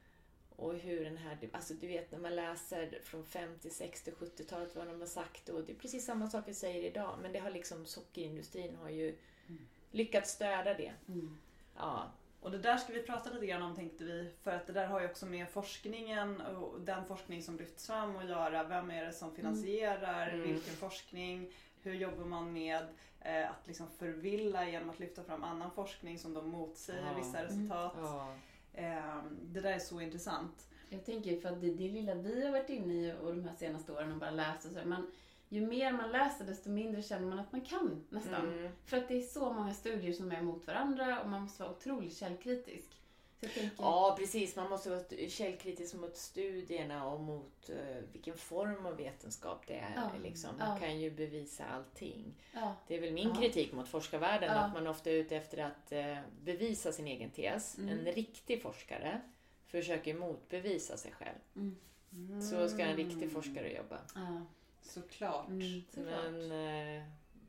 Och 0.57 0.75
hur 0.75 1.05
den 1.05 1.17
här, 1.17 1.39
alltså 1.53 1.75
du 1.75 1.87
vet 1.87 2.13
när 2.13 2.19
man 2.19 2.37
läser 2.37 2.99
från 3.05 3.25
50, 3.25 3.71
60, 3.71 4.11
70-talet 4.11 4.77
vad 4.77 4.87
de 4.87 5.01
har 5.01 5.07
sagt 5.07 5.49
och 5.49 5.65
det 5.65 5.73
är 5.73 5.77
precis 5.77 6.05
samma 6.05 6.31
sak 6.31 6.45
vi 6.47 6.55
säger 6.55 6.91
idag 6.91 7.19
men 7.23 7.33
det 7.33 7.39
har 7.39 7.51
liksom 7.51 7.87
sockerindustrin 7.87 8.77
har 8.77 8.91
ju 8.91 9.09
mm. 9.49 9.67
lyckats 9.91 10.31
stödja 10.33 10.75
det. 10.75 10.93
Mm. 11.09 11.39
Ja. 11.77 12.13
Och 12.41 12.51
det 12.51 12.59
där 12.59 12.77
ska 12.77 12.93
vi 12.93 13.03
prata 13.03 13.31
lite 13.31 13.47
grann 13.47 13.63
om 13.63 13.77
tänkte 13.77 14.05
vi 14.05 14.31
för 14.43 14.51
att 14.51 14.67
det 14.67 14.73
där 14.73 14.87
har 14.87 15.01
ju 15.01 15.07
också 15.07 15.27
med 15.27 15.49
forskningen 15.49 16.41
och 16.41 16.81
den 16.81 17.05
forskning 17.05 17.43
som 17.43 17.57
lyfts 17.57 17.87
fram 17.87 18.17
att 18.17 18.29
göra. 18.29 18.65
Vem 18.65 18.91
är 18.91 19.05
det 19.05 19.13
som 19.13 19.35
finansierar 19.35 20.29
mm. 20.29 20.43
vilken 20.43 20.75
forskning? 20.75 21.53
Hur 21.87 21.95
jobbar 21.95 22.25
man 22.25 22.53
med 22.53 22.87
eh, 23.21 23.51
att 23.51 23.67
liksom 23.67 23.87
förvilla 23.99 24.69
genom 24.69 24.91
att 24.91 24.99
lyfta 24.99 25.25
fram 25.25 25.45
annan 25.45 25.71
forskning 25.71 26.19
som 26.19 26.35
de 26.35 26.49
motsäger 26.49 27.07
ja. 27.07 27.19
vissa 27.19 27.45
resultat. 27.45 27.95
Ja. 27.97 28.35
Eh, 28.73 29.23
det 29.43 29.61
där 29.61 29.73
är 29.73 29.79
så 29.79 30.01
intressant. 30.01 30.69
Jag 30.91 31.05
tänker 31.05 31.41
för 31.41 31.49
att 31.49 31.61
det, 31.61 31.75
det 31.75 31.89
lilla 31.89 32.15
vi 32.15 32.45
har 32.45 32.53
varit 32.53 32.71
inne 32.71 32.95
i 32.95 33.15
och 33.23 33.35
de 33.35 33.45
här 33.45 33.57
senaste 33.57 33.93
åren 33.93 34.13
och 34.13 34.19
bara 34.19 34.31
läst 34.31 34.67
och 34.67 34.73
så. 34.73 34.89
Man, 34.89 35.07
ju 35.49 35.67
mer 35.67 35.93
man 35.93 36.13
läser 36.13 36.45
desto 36.45 36.71
mindre 36.71 37.03
känner 37.03 37.27
man 37.27 37.39
att 37.39 37.53
man 37.53 37.61
kan 37.61 38.05
nästan. 38.09 38.49
Mm. 38.49 38.73
För 38.85 38.97
att 38.97 39.09
det 39.09 39.17
är 39.17 39.23
så 39.23 39.53
många 39.53 39.75
studier 39.75 40.13
som 40.13 40.33
är 40.33 40.43
mot 40.43 40.67
varandra 40.67 41.21
och 41.23 41.29
man 41.29 41.43
måste 41.43 41.63
vara 41.63 41.73
otroligt 41.73 42.17
källkritisk. 42.17 42.97
Tänker... 43.41 43.71
Ja, 43.79 44.17
precis. 44.19 44.57
Man 44.57 44.71
måste 44.71 44.91
vara 44.91 45.29
källkritisk 45.29 45.95
mot 45.95 46.17
studierna 46.17 47.07
och 47.07 47.21
mot 47.21 47.71
uh, 47.71 47.77
vilken 48.13 48.37
form 48.37 48.87
av 48.87 48.97
vetenskap 48.97 49.67
det 49.67 49.75
är. 49.75 49.93
Ja. 49.97 50.11
Liksom. 50.23 50.57
Man 50.59 50.69
ja. 50.69 50.87
kan 50.87 51.01
ju 51.01 51.11
bevisa 51.11 51.65
allting. 51.65 52.35
Ja. 52.53 52.77
Det 52.89 52.97
är 52.97 53.01
väl 53.01 53.13
min 53.13 53.35
kritik 53.35 53.73
mot 53.73 53.89
forskarvärlden, 53.89 54.51
att 54.51 54.73
man 54.73 54.87
ofta 54.87 55.11
är 55.11 55.15
ute 55.15 55.37
efter 55.37 55.59
att 55.59 55.93
uh, 55.93 56.19
bevisa 56.43 56.93
sin 56.93 57.07
egen 57.07 57.31
tes. 57.31 57.79
Mm. 57.79 57.99
En 57.99 58.05
riktig 58.05 58.63
forskare 58.63 59.21
försöker 59.67 60.15
motbevisa 60.15 60.97
sig 60.97 61.13
själv. 61.13 61.39
Mm. 61.57 61.77
Mm. 62.13 62.43
Så 62.43 62.69
ska 62.69 62.83
en 62.83 62.97
riktig 62.97 63.33
forskare 63.33 63.73
jobba. 63.73 63.99
Såklart. 64.83 65.49
Mm, 65.49 65.83
Men 65.95 66.53
uh, 66.53 67.03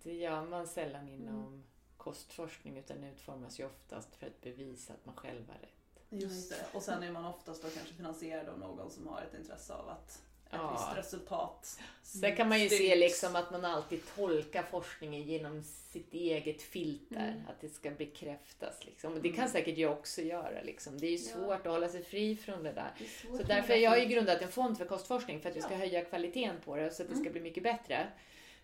det 0.04 0.14
gör 0.14 0.46
man 0.46 0.68
sällan 0.68 1.10
inom 1.10 1.48
mm. 1.48 1.64
kostforskning 1.98 2.78
utan 2.78 3.04
utformas 3.04 3.60
ju 3.60 3.66
oftast 3.66 4.16
för 4.16 4.28
att 4.28 4.42
bevisa 4.42 4.94
att 4.94 5.06
man 5.06 5.16
själv 5.16 5.48
har 5.48 5.56
rätt. 5.60 5.77
Just 6.10 6.50
det. 6.50 6.66
Och 6.74 6.84
sen 6.84 7.04
är 7.04 7.12
man 7.12 7.26
oftast 7.26 7.62
då 7.62 7.70
kanske 7.70 7.94
finansierad 7.94 8.50
av 8.50 8.60
någon 8.60 8.92
som 8.92 9.08
har 9.08 9.22
ett 9.22 9.40
intresse 9.40 9.74
av 9.74 9.90
att 9.90 10.22
ett 10.50 10.60
ja. 10.62 10.72
visst 10.72 10.98
resultat. 10.98 11.80
Sen 12.04 12.36
kan 12.36 12.50
man 12.50 12.60
ju 12.60 12.70
se 12.70 12.96
liksom 12.96 13.36
att 13.36 13.52
man 13.52 13.66
alltid 13.66 14.02
tolkar 14.16 14.64
forskningen 14.64 15.24
genom 15.24 15.64
sitt 15.64 16.14
eget 16.14 16.62
filter. 16.62 17.30
Mm. 17.34 17.48
Att 17.48 17.62
det 17.62 17.70
ska 17.70 17.92
bekräftas. 17.92 18.86
Liksom. 18.86 19.14
Och 19.14 19.22
det 19.22 19.30
kan 19.30 19.40
mm. 19.40 19.52
säkert 19.52 19.78
jag 19.78 19.92
också 19.92 20.22
göra. 20.22 20.62
Liksom. 20.62 21.00
Det 21.00 21.08
är 21.08 21.12
ju 21.12 21.18
svårt 21.18 21.50
ja. 21.50 21.56
att 21.56 21.66
hålla 21.66 21.90
sig 21.90 22.04
fri 22.04 22.36
från 22.36 22.64
det 22.64 22.72
där. 22.72 22.92
Det 22.98 23.38
så 23.38 23.44
därför 23.44 23.74
har 23.74 23.80
jag 23.80 24.00
ju 24.00 24.06
grundat 24.06 24.42
en 24.42 24.52
fond 24.52 24.78
för 24.78 24.86
kostforskning 24.86 25.42
för 25.42 25.50
att 25.50 25.56
vi 25.56 25.62
ska 25.62 25.76
höja 25.76 26.06
kvaliteten 26.06 26.56
på 26.66 26.76
det 26.76 26.92
så 26.92 27.04
att 27.04 27.10
det 27.10 27.16
ska 27.16 27.22
mm. 27.22 27.32
bli 27.32 27.42
mycket 27.42 27.64
bättre. 27.64 28.08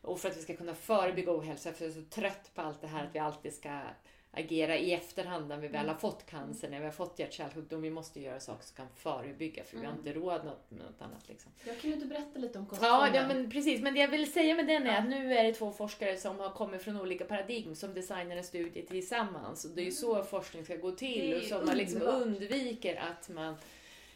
Och 0.02 0.20
för 0.20 0.30
att 0.30 0.38
vi 0.38 0.42
ska 0.42 0.56
kunna 0.56 0.76
förebygga 0.76 1.32
ohälsa. 1.32 1.74
För 1.74 1.86
jag 1.86 1.98
är 1.98 2.02
så 2.02 2.10
trött 2.10 2.52
på 2.54 2.62
allt 2.62 2.82
det 2.82 2.88
här 2.88 3.04
att 3.04 3.16
vi 3.16 3.20
alltid 3.20 3.54
ska 3.54 3.82
agera 4.36 4.78
i 4.78 4.94
efterhand 4.94 5.48
när 5.48 5.58
vi 5.58 5.68
väl 5.68 5.76
har 5.76 5.84
mm. 5.84 5.98
fått 5.98 6.26
cancer, 6.26 6.70
när 6.70 6.80
vi 6.80 6.86
har 6.86 6.92
fått 6.92 7.20
hjärt-kärlsjukdom. 7.20 7.82
Vi 7.82 7.90
måste 7.90 8.22
göra 8.22 8.40
saker 8.40 8.66
som 8.66 8.76
kan 8.76 8.88
förebygga 8.96 9.64
för 9.64 9.78
vi 9.78 9.86
har 9.86 9.94
mm. 9.94 10.08
inte 10.08 10.20
råd 10.20 10.46
med 10.46 10.80
något 10.80 11.02
annat. 11.02 11.30
Liksom. 11.30 11.52
Jag 11.66 11.80
kan 11.80 11.90
ju 11.90 11.96
inte 11.96 12.08
berätta 12.08 12.40
lite 12.40 12.60
om 12.60 12.66
kostfonden? 12.66 13.14
Ja, 13.14 13.22
ja, 13.22 13.28
men 13.28 13.52
precis. 13.52 13.82
Men 13.82 13.94
det 13.94 14.00
jag 14.00 14.08
vill 14.08 14.32
säga 14.32 14.56
med 14.56 14.68
den 14.68 14.88
är 14.88 15.00
att 15.00 15.10
nu 15.10 15.34
är 15.34 15.44
det 15.44 15.54
två 15.54 15.72
forskare 15.72 16.18
som 16.18 16.40
har 16.40 16.50
kommit 16.50 16.82
från 16.82 17.02
olika 17.02 17.26
paradigm 17.26 17.76
som 17.76 17.94
designar 17.94 18.38
en 18.38 18.44
studie 18.44 18.82
tillsammans. 18.82 19.66
Och 19.66 19.72
det 19.72 19.82
är 19.82 19.86
ju 19.86 19.92
så 19.92 20.14
mm. 20.14 20.26
forskning 20.26 20.66
ska 20.66 20.76
gå 20.76 20.92
till 20.92 21.36
och 21.36 21.44
så 21.44 21.62
man 21.66 21.78
liksom 21.78 22.02
undviker 22.02 22.96
att 22.96 23.30
man 23.30 23.56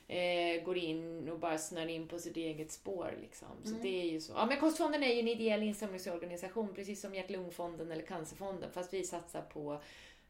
eh, 0.07 0.63
går 0.63 0.77
in 0.77 1.29
och 1.29 1.39
bara 1.39 1.57
snör 1.57 1.88
in 1.88 2.07
på 2.07 2.19
sitt 2.19 2.38
eget 2.38 2.71
spår. 2.71 3.13
Liksom. 3.21 3.47
Så 3.63 3.69
mm. 3.69 3.81
det 3.81 4.01
är 4.01 4.12
ju 4.12 4.21
så. 4.21 4.33
Ja, 4.33 4.45
men 4.45 4.59
Kostfonden 4.59 5.03
är 5.03 5.13
ju 5.13 5.19
en 5.19 5.27
ideell 5.27 5.63
insamlingsorganisation, 5.63 6.74
precis 6.74 7.01
som 7.01 7.15
Hjärt-Lungfonden 7.15 7.91
eller 7.91 8.03
Cancerfonden, 8.03 8.71
fast 8.71 8.93
vi 8.93 9.03
satsar 9.03 9.41
på 9.41 9.81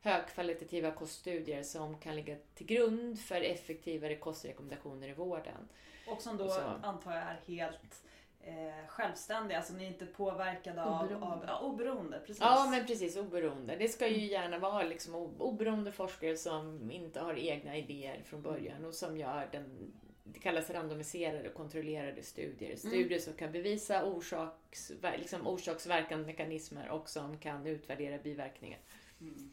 högkvalitativa 0.08 0.92
koststudier 0.92 1.64
som 1.64 1.98
kan 1.98 2.16
ligga 2.16 2.36
till 2.56 2.66
grund 2.66 3.20
för 3.20 3.42
effektivare 3.42 4.16
kostrekommendationer 4.16 5.10
i 5.10 5.14
vården. 5.14 5.68
Och 6.08 6.22
som 6.22 6.38
då 6.38 6.52
antar 6.84 7.12
jag 7.12 7.24
är 7.24 7.40
helt 7.48 8.04
eh, 8.42 8.88
självständiga, 8.88 9.58
alltså 9.58 9.74
ni 9.74 9.84
är 9.84 9.88
inte 9.88 10.06
påverkade 10.06 10.84
av 10.84 11.04
oberoende. 11.04 11.28
Av, 11.28 11.44
ja, 11.48 11.60
oberoende 11.60 12.20
precis. 12.20 12.42
Ja 12.42 12.68
men 12.72 12.86
precis, 12.86 13.18
oberoende. 13.18 13.76
Det 13.76 13.88
ska 13.88 14.08
ju 14.08 14.16
mm. 14.16 14.28
gärna 14.28 14.60
vara 14.60 14.84
liksom 14.84 15.16
oberoende 15.16 15.92
forskare 15.92 16.38
som 16.38 16.92
inte 16.92 17.20
har 17.20 17.34
egna 17.34 17.78
idéer 17.78 18.22
från 18.26 18.42
början 18.42 18.86
och 18.86 18.94
som 18.94 19.18
gör 19.18 19.50
den 19.52 19.94
det 20.34 20.40
kallas 20.40 20.70
randomiserade 20.70 21.50
och 21.50 21.56
kontrollerade 21.56 22.24
studier. 22.24 22.70
Mm. 22.70 22.78
Studier 22.78 23.06
mm. 23.06 23.20
som 23.20 23.34
kan 23.34 23.52
bevisa 23.52 24.06
orsaks, 24.06 24.92
liksom 25.18 25.48
orsaksverkande 25.48 26.26
mekanismer 26.26 26.90
och 26.90 27.10
som 27.10 27.38
kan 27.38 27.68
utvärdera 27.68 28.18
biverkningar. 28.18 28.80
Mm. 29.22 29.52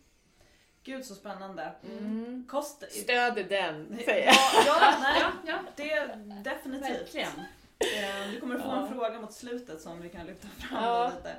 Gud 0.84 1.04
så 1.04 1.14
spännande. 1.14 1.72
Mm. 1.84 2.44
Kost... 2.48 2.92
Stöder 2.92 3.44
den, 3.44 3.98
säger 4.04 4.26
jag. 4.26 4.34
Ja, 4.66 4.76
ja, 4.80 4.94
nej, 5.02 5.22
ja, 5.46 5.58
det 5.76 6.50
definitivt. 6.50 7.00
Verkligen. 7.00 7.32
Eh, 7.78 8.30
du 8.32 8.40
kommer 8.40 8.58
få 8.58 8.70
en 8.70 8.88
fråga 8.88 9.20
mot 9.20 9.32
slutet 9.32 9.80
som 9.80 10.02
vi 10.02 10.08
kan 10.08 10.26
lyfta 10.26 10.48
fram 10.48 10.84
ja. 10.84 11.12
lite. 11.16 11.36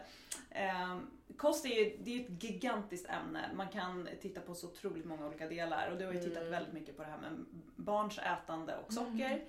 Eh, 0.49 0.97
kost 1.37 1.65
är 1.65 1.69
ju 1.69 1.97
det 2.03 2.15
är 2.15 2.25
ett 2.25 2.43
gigantiskt 2.43 3.09
ämne. 3.09 3.49
Man 3.55 3.67
kan 3.67 4.09
titta 4.21 4.41
på 4.41 4.55
så 4.55 4.67
otroligt 4.67 5.05
många 5.05 5.27
olika 5.27 5.47
delar 5.47 5.91
och 5.91 5.97
du 5.97 6.05
har 6.05 6.13
ju 6.13 6.19
tittat 6.19 6.37
mm. 6.37 6.51
väldigt 6.51 6.73
mycket 6.73 6.97
på 6.97 7.03
det 7.03 7.09
här 7.09 7.17
med 7.17 7.45
barns 7.75 8.19
ätande 8.19 8.75
och 8.85 8.93
socker. 8.93 9.43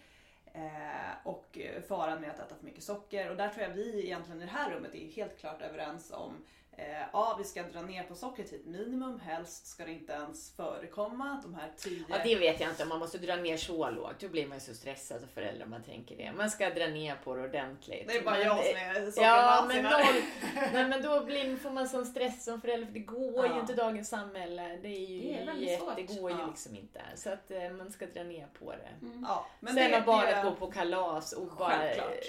Mm. 0.52 1.16
Och 1.24 1.58
faran 1.88 2.20
med 2.20 2.30
att 2.30 2.38
äta 2.38 2.54
för 2.54 2.64
mycket 2.64 2.84
socker. 2.84 3.30
Och 3.30 3.36
där 3.36 3.48
tror 3.48 3.62
jag 3.62 3.74
vi 3.74 4.04
egentligen 4.04 4.42
i 4.42 4.44
det 4.44 4.50
här 4.50 4.70
rummet 4.70 4.94
är 4.94 5.06
helt 5.06 5.38
klart 5.38 5.62
överens 5.62 6.12
om 6.12 6.44
Eh, 6.78 7.02
ja, 7.12 7.36
vi 7.38 7.44
ska 7.44 7.62
dra 7.62 7.82
ner 7.82 8.02
på 8.02 8.14
sockret 8.14 8.48
till 8.48 8.60
ett 8.60 8.66
minimum. 8.66 9.20
Helst 9.20 9.66
ska 9.66 9.84
det 9.84 9.92
inte 9.92 10.12
ens 10.12 10.56
förekomma. 10.56 11.42
De 11.42 11.54
här 11.54 11.72
tio... 11.76 12.04
Ja, 12.08 12.16
det 12.24 12.34
vet 12.34 12.60
jag 12.60 12.70
inte 12.70 12.82
om 12.82 12.88
man 12.88 12.98
måste 12.98 13.18
dra 13.18 13.36
ner 13.36 13.56
så 13.56 13.90
lågt. 13.90 14.20
Då 14.20 14.28
blir 14.28 14.46
man 14.46 14.56
ju 14.56 14.60
så 14.60 14.74
stressad 14.74 15.20
som 15.20 15.28
förälder 15.28 15.64
om 15.64 15.70
man 15.70 15.82
tänker 15.82 16.16
det. 16.16 16.32
Man 16.36 16.50
ska 16.50 16.70
dra 16.70 16.86
ner 16.86 17.16
på 17.24 17.34
det 17.34 17.42
ordentligt. 17.42 18.08
Det 18.08 18.16
är 18.16 18.22
bara 18.22 18.34
men, 18.34 18.46
jag 18.46 18.64
som 18.64 19.22
är 19.22 19.26
Ja, 19.26 19.64
men, 19.68 19.82
noll, 19.82 20.22
nej, 20.72 20.88
men 20.88 21.02
då 21.02 21.24
blir, 21.24 21.56
får 21.56 21.70
man 21.70 21.88
sån 21.88 22.06
stress 22.06 22.44
som 22.44 22.60
förälder. 22.60 22.86
För 22.86 22.94
det 22.94 23.00
går 23.00 23.46
ja. 23.46 23.54
ju 23.54 23.60
inte 23.60 23.72
i 23.72 23.76
dagens 23.76 24.08
samhälle. 24.08 24.78
Det 24.82 24.88
är 24.88 25.06
ju 25.06 25.20
det, 25.20 25.50
är 25.50 25.54
jätte, 25.54 25.92
det 25.96 26.02
går 26.20 26.30
ju 26.30 26.38
ja. 26.38 26.46
liksom 26.46 26.76
inte. 26.76 27.00
Så 27.14 27.30
att 27.30 27.50
eh, 27.50 27.70
man 27.70 27.92
ska 27.92 28.06
dra 28.06 28.22
ner 28.22 28.46
på 28.58 28.72
det. 28.72 29.06
Mm. 29.06 29.24
Ja, 29.28 29.46
men 29.60 29.74
Sen 29.74 29.90
när 29.90 30.00
barnet 30.00 30.44
går 30.44 30.52
på 30.52 30.70
kalas 30.70 31.32
och 31.32 31.46
bara 31.58 31.78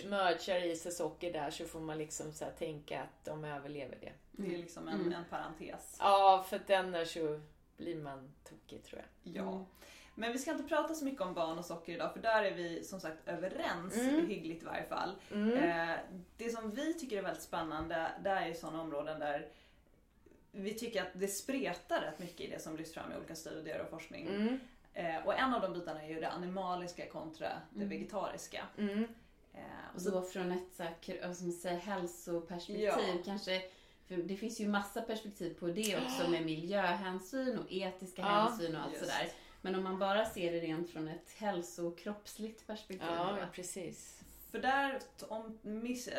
mergar 0.06 0.66
i 0.66 0.76
sig 0.76 0.92
socker 0.92 1.34
där 1.34 1.52
så 1.52 1.66
får 1.66 1.80
man 1.80 1.98
liksom 1.98 2.34
så 2.34 2.46
tänka 2.60 3.02
att 3.02 3.26
de 3.26 3.46
överlever 3.46 3.98
det. 4.02 4.12
Det 4.38 4.44
är 4.44 4.50
mm. 4.50 4.62
liksom 4.62 4.88
en, 4.88 5.02
mm. 5.02 5.14
en 5.14 5.26
parentes. 5.26 5.98
Ja, 6.00 6.46
för 6.50 6.62
den 6.68 6.96
är 6.96 7.06
så 7.06 7.40
blir 7.78 7.96
man 7.96 8.34
tokig 8.44 8.84
tror 8.84 9.02
jag. 9.02 9.34
Ja. 9.36 9.52
Mm. 9.52 9.66
Men 10.16 10.32
vi 10.32 10.38
ska 10.38 10.52
inte 10.52 10.64
prata 10.64 10.94
så 10.94 11.06
mycket 11.06 11.22
om 11.22 11.34
barn 11.34 11.58
och 11.58 11.66
socker 11.66 11.94
idag 11.94 12.14
för 12.14 12.20
där 12.20 12.44
är 12.44 12.54
vi 12.54 12.84
som 12.84 13.00
sagt 13.00 13.28
överens, 13.28 13.98
mm. 13.98 14.28
hyggligt 14.28 14.64
i 14.64 14.66
varje 14.66 14.86
fall. 14.86 15.16
Mm. 15.32 15.54
Eh, 15.54 15.98
det 16.38 16.50
som 16.50 16.72
vi 16.72 16.94
tycker 16.94 17.18
är 17.18 17.22
väldigt 17.22 17.44
spännande, 17.44 18.12
det 18.24 18.30
är 18.30 18.54
sådana 18.54 18.82
områden 18.82 19.20
där 19.20 19.48
vi 20.52 20.74
tycker 20.74 21.02
att 21.02 21.12
det 21.14 21.28
spretar 21.28 22.02
rätt 22.02 22.20
mycket 22.20 22.42
i 22.42 22.50
det 22.50 22.60
som 22.60 22.78
lyfts 22.78 22.94
fram 22.94 23.12
i 23.12 23.16
olika 23.18 23.36
studier 23.36 23.82
och 23.82 23.90
forskning. 23.90 24.28
Mm. 24.28 24.60
Eh, 24.94 25.26
och 25.26 25.40
en 25.40 25.54
av 25.54 25.62
de 25.62 25.74
bitarna 25.74 26.04
är 26.04 26.10
ju 26.10 26.20
det 26.20 26.30
animaliska 26.30 27.10
kontra 27.10 27.50
det 27.70 27.76
mm. 27.76 27.90
vegetariska. 27.90 28.64
Mm. 28.78 29.04
Eh, 29.54 29.96
och 29.96 30.12
då 30.12 30.22
från 30.22 30.52
ett 30.52 30.76
så 30.76 30.84
här, 30.84 31.34
som 31.34 31.52
säger, 31.52 31.78
hälsoperspektiv 31.78 32.86
ja. 32.86 33.00
kanske 33.26 33.62
för 34.08 34.18
det 34.18 34.36
finns 34.36 34.60
ju 34.60 34.68
massa 34.68 35.02
perspektiv 35.02 35.54
på 35.60 35.68
det 35.68 35.98
också 35.98 36.30
med 36.30 36.46
miljöhänsyn 36.46 37.58
och 37.58 37.72
etiska 37.72 38.22
ja, 38.22 38.28
hänsyn 38.28 38.76
och 38.76 38.82
allt 38.82 38.94
just. 38.94 39.06
sådär. 39.06 39.28
Men 39.62 39.76
om 39.76 39.84
man 39.84 40.00
bara 40.00 40.26
ser 40.26 40.52
det 40.52 40.60
rent 40.60 40.90
från 40.90 41.08
ett 41.08 41.32
hälsokroppsligt 41.38 42.68
perspektiv. 42.68 43.08
Ja, 43.10 43.38
ja 43.40 43.46
precis. 43.54 44.22
För 44.52 44.60
där, 44.60 45.00
om 45.28 45.60
miss, 45.62 46.10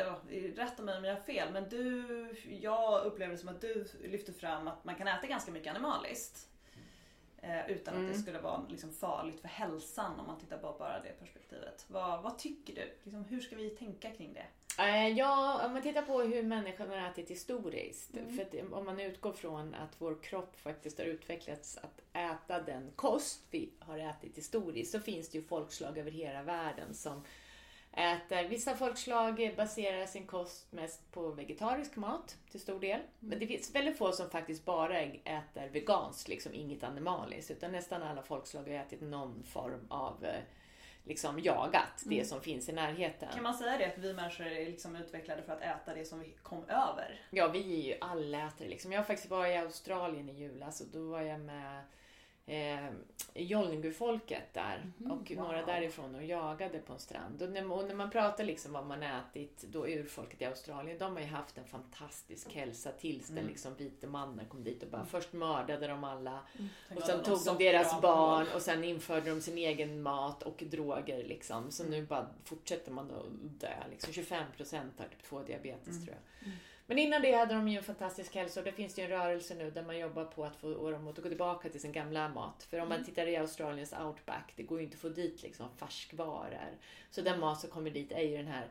rätta 0.55 0.83
mig 0.83 0.97
om 0.97 1.03
jag 1.03 1.15
har 1.15 1.21
fel, 1.21 1.53
men 1.53 1.69
du, 1.69 2.35
jag 2.61 3.05
upplever 3.05 3.31
det 3.31 3.37
som 3.37 3.49
att 3.49 3.61
du 3.61 3.87
lyfter 4.03 4.33
fram 4.33 4.67
att 4.67 4.85
man 4.85 4.95
kan 4.95 5.07
äta 5.07 5.27
ganska 5.27 5.51
mycket 5.51 5.75
animaliskt. 5.75 6.49
Eh, 7.41 7.71
utan 7.71 7.93
mm. 7.93 8.05
att 8.05 8.11
det 8.11 8.15
mm. 8.15 8.21
skulle 8.21 8.39
vara 8.39 8.65
liksom 8.69 8.91
farligt 8.91 9.41
för 9.41 9.47
hälsan 9.47 10.19
om 10.19 10.27
man 10.27 10.39
tittar 10.39 10.57
på 10.57 10.75
bara 10.79 10.99
det 10.99 11.19
perspektivet. 11.19 11.85
Vad, 11.87 12.23
vad 12.23 12.37
tycker 12.37 12.75
du? 12.75 12.97
Liksom, 13.03 13.25
hur 13.25 13.39
ska 13.39 13.55
vi 13.55 13.69
tänka 13.69 14.11
kring 14.11 14.33
det? 14.33 14.45
Eh, 14.83 15.07
ja, 15.07 15.65
om 15.65 15.73
man 15.73 15.81
tittar 15.81 16.01
på 16.01 16.21
hur 16.21 16.43
människan 16.43 16.89
har 16.89 17.09
ätit 17.09 17.29
historiskt. 17.29 18.17
Mm. 18.17 18.37
För 18.37 18.43
att 18.43 18.73
om 18.73 18.85
man 18.85 18.99
utgår 18.99 19.33
från 19.33 19.73
att 19.73 19.95
vår 19.97 20.23
kropp 20.23 20.59
faktiskt 20.59 20.97
har 20.97 21.05
utvecklats 21.05 21.77
att 21.77 22.01
äta 22.13 22.61
den 22.61 22.91
kost 22.95 23.47
vi 23.51 23.69
har 23.79 23.97
ätit 23.97 24.37
historiskt 24.37 24.91
så 24.91 24.99
finns 24.99 25.29
det 25.29 25.37
ju 25.37 25.43
folkslag 25.43 25.97
över 25.97 26.11
hela 26.11 26.43
världen 26.43 26.93
som 26.93 27.23
äter. 27.91 28.47
Vissa 28.47 28.75
folkslag 28.75 29.53
baserar 29.57 30.05
sin 30.05 30.27
kost 30.27 30.71
mest 30.71 31.11
på 31.11 31.31
vegetarisk 31.31 31.95
mat 31.95 32.37
till 32.51 32.59
stor 32.59 32.79
del. 32.79 32.99
Mm. 32.99 33.09
Men 33.19 33.39
det 33.39 33.47
finns 33.47 33.75
väldigt 33.75 33.97
få 33.97 34.11
som 34.11 34.29
faktiskt 34.29 34.65
bara 34.65 34.99
äter 34.99 35.69
veganskt, 35.71 36.27
liksom 36.27 36.53
inget 36.53 36.83
animaliskt. 36.83 37.51
Utan 37.51 37.71
nästan 37.71 38.03
alla 38.03 38.21
folkslag 38.21 38.63
har 38.63 38.69
ätit 38.69 39.01
någon 39.01 39.43
form 39.43 39.87
av 39.89 40.25
eh, 40.25 40.41
liksom 41.03 41.39
jagat 41.39 42.03
det 42.05 42.15
mm. 42.15 42.25
som 42.25 42.41
finns 42.41 42.69
i 42.69 42.71
närheten. 42.71 43.29
Kan 43.33 43.43
man 43.43 43.53
säga 43.53 43.77
det 43.77 43.85
att 43.85 43.97
vi 43.97 44.13
människor 44.13 44.45
är 44.45 44.65
liksom 44.65 44.95
utvecklade 44.95 45.41
för 45.41 45.53
att 45.53 45.61
äta 45.61 45.93
det 45.93 46.05
som 46.05 46.19
vi 46.19 46.35
kom 46.43 46.63
över? 46.63 47.21
Ja, 47.29 47.47
vi 47.47 47.59
är 47.59 47.87
ju 47.87 47.97
allätare 48.01 48.69
liksom. 48.69 48.91
Jag 48.91 49.07
faktiskt 49.07 49.29
var 49.29 49.47
i 49.47 49.57
Australien 49.57 50.29
i 50.29 50.33
julas 50.33 50.81
och 50.81 50.87
då 50.87 51.09
var 51.09 51.21
jag 51.21 51.39
med 51.39 51.83
eh, 52.49 52.89
Jolngu-folket 53.33 54.53
där 54.53 54.91
mm, 54.99 55.11
och 55.11 55.31
wow. 55.31 55.37
några 55.37 55.65
därifrån 55.65 56.15
och 56.15 56.23
jagade 56.23 56.79
på 56.79 56.93
en 56.93 56.99
strand. 56.99 57.41
Och 57.41 57.49
när, 57.49 57.71
och 57.71 57.87
när 57.87 57.95
man 57.95 58.09
pratar 58.09 58.43
liksom 58.43 58.73
vad 58.73 58.85
man 58.85 59.03
ätit, 59.03 59.61
då 59.61 59.87
urfolket 59.87 60.41
i 60.41 60.45
Australien, 60.45 60.97
de 60.97 61.13
har 61.13 61.21
ju 61.21 61.27
haft 61.27 61.57
en 61.57 61.65
fantastisk 61.65 62.53
hälsa 62.53 62.91
tills 62.91 63.29
mm. 63.29 63.41
den 63.41 63.51
liksom 63.51 63.75
vite 63.75 64.07
mannen 64.07 64.45
kom 64.45 64.63
dit 64.63 64.83
och 64.83 64.89
bara 64.89 64.97
mm. 64.97 65.09
först 65.09 65.33
mördade 65.33 65.87
de 65.87 66.03
alla 66.03 66.39
mm. 66.57 66.69
och 66.95 67.03
sen 67.03 67.23
tog 67.23 67.45
de 67.45 67.57
deras 67.57 68.01
barn 68.01 68.47
och 68.55 68.61
sen 68.61 68.83
införde 68.83 69.29
de 69.29 69.41
sin 69.41 69.57
egen 69.57 70.01
mat 70.01 70.43
och 70.43 70.63
droger 70.71 71.23
liksom. 71.23 71.71
Så 71.71 71.83
nu 71.83 72.05
bara 72.05 72.27
fortsätter 72.43 72.91
man 72.91 73.11
att 73.11 73.59
dö. 73.59 73.73
Liksom 73.91 74.13
25 74.13 74.43
procent 74.57 74.93
har 74.97 75.05
typ 75.05 75.23
2 75.23 75.43
diabetes 75.43 75.87
mm. 75.87 76.05
tror 76.05 76.15
jag. 76.15 76.51
Mm. 76.89 76.95
Men 76.95 76.97
innan 76.97 77.21
det 77.21 77.37
hade 77.37 77.53
de 77.53 77.67
ju 77.67 77.77
en 77.77 77.83
fantastisk 77.83 78.35
hälsa 78.35 78.59
och 78.59 78.65
det 78.65 78.71
finns 78.71 78.99
ju 78.99 79.03
en 79.03 79.09
rörelse 79.09 79.55
nu 79.55 79.71
där 79.71 79.83
man 79.83 79.97
jobbar 79.97 80.25
på 80.25 80.45
att 80.45 80.55
få 80.55 80.91
dem 80.91 81.07
att 81.07 81.15
gå 81.15 81.29
tillbaka 81.29 81.69
till 81.69 81.81
sin 81.81 81.91
gamla 81.91 82.29
mat. 82.29 82.63
För 82.69 82.79
om 82.79 82.89
man 82.89 82.97
mm. 82.97 83.05
tittar 83.05 83.27
i 83.27 83.37
Australiens 83.37 83.93
outback, 83.93 84.53
det 84.55 84.63
går 84.63 84.79
ju 84.79 84.85
inte 84.85 84.95
att 84.95 85.01
få 85.01 85.09
dit 85.09 85.43
liksom 85.43 85.67
färskvaror. 85.77 86.77
Så 87.11 87.21
den 87.21 87.39
mat 87.39 87.59
som 87.59 87.69
kommer 87.69 87.89
dit 87.89 88.11
är 88.11 88.21
ju 88.21 88.37
den 88.37 88.47
här 88.47 88.67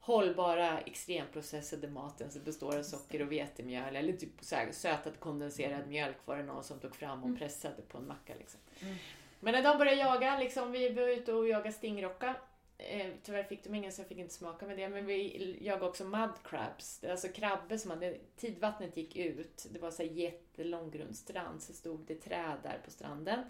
hållbara 0.00 0.80
extremprocessade 0.80 1.88
maten 1.88 2.30
som 2.30 2.42
består 2.42 2.78
av 2.78 2.82
socker 2.82 3.22
och 3.22 3.32
vetemjöl 3.32 3.96
eller 3.96 4.12
typ 4.12 4.32
så 4.40 4.56
här 4.56 4.72
sötad 4.72 5.20
kondenserad 5.20 5.88
mjölk 5.88 6.16
var 6.24 6.36
det 6.36 6.42
någon 6.42 6.64
som 6.64 6.78
tog 6.78 6.96
fram 6.96 7.18
och 7.18 7.28
mm. 7.28 7.38
pressade 7.38 7.82
på 7.88 7.98
en 7.98 8.06
macka. 8.06 8.34
Liksom. 8.38 8.60
Mm. 8.80 8.96
Men 9.40 9.52
när 9.52 9.62
de 9.62 9.78
började 9.78 10.00
jaga, 10.00 10.38
liksom, 10.38 10.72
vi 10.72 10.88
var 10.88 11.08
ute 11.08 11.32
och 11.32 11.48
jagade 11.48 11.72
stingrocka 11.72 12.34
Eh, 12.78 13.06
tyvärr 13.22 13.42
fick 13.42 13.64
de 13.64 13.74
ingen 13.74 13.92
så 13.92 14.00
jag 14.00 14.08
fick 14.08 14.18
inte 14.18 14.34
smaka 14.34 14.66
med 14.66 14.78
det. 14.78 14.88
Men 14.88 15.06
vi 15.06 15.56
jagade 15.60 15.86
också 15.86 16.04
mud 16.04 16.30
crabs. 16.44 17.04
Alltså 17.04 17.28
krabbor 17.28 17.76
som 17.76 17.90
hade, 17.90 18.18
tidvattnet 18.36 18.96
gick 18.96 19.16
ut. 19.16 19.66
Det 19.70 19.78
var 19.78 19.90
så 19.90 20.02
här 20.02 20.10
jättelång 20.10 20.90
grundstrand. 20.90 21.62
Så 21.62 21.72
stod 21.72 22.00
det 22.00 22.14
träd 22.14 22.56
där 22.62 22.80
på 22.84 22.90
stranden. 22.90 23.44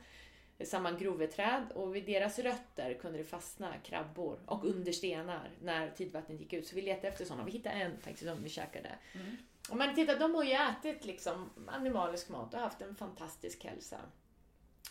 Samma 0.64 0.92
groveträd 0.92 1.72
och 1.74 1.96
vid 1.96 2.06
deras 2.06 2.38
rötter 2.38 2.94
kunde 2.94 3.18
det 3.18 3.24
fastna 3.24 3.74
krabbor 3.78 4.38
och 4.46 4.64
under 4.64 4.92
stenar 4.92 5.50
när 5.62 5.90
tidvattnet 5.90 6.40
gick 6.40 6.52
ut. 6.52 6.66
Så 6.66 6.76
vi 6.76 6.82
letade 6.82 7.08
efter 7.08 7.24
sådana. 7.24 7.44
Vi 7.44 7.52
hittade 7.52 7.74
en 7.74 7.98
faktiskt 8.00 8.30
som 8.30 8.42
vi 8.42 8.48
käkade. 8.48 8.98
Mm. 9.14 9.36
Och 9.70 9.76
man 9.76 9.94
tittar, 9.94 10.18
de 10.18 10.34
har 10.34 10.44
ju 10.44 10.52
ätit 10.52 11.04
liksom 11.04 11.50
animalisk 11.66 12.28
mat 12.28 12.54
och 12.54 12.60
haft 12.60 12.82
en 12.82 12.96
fantastisk 12.96 13.64
hälsa. 13.64 14.00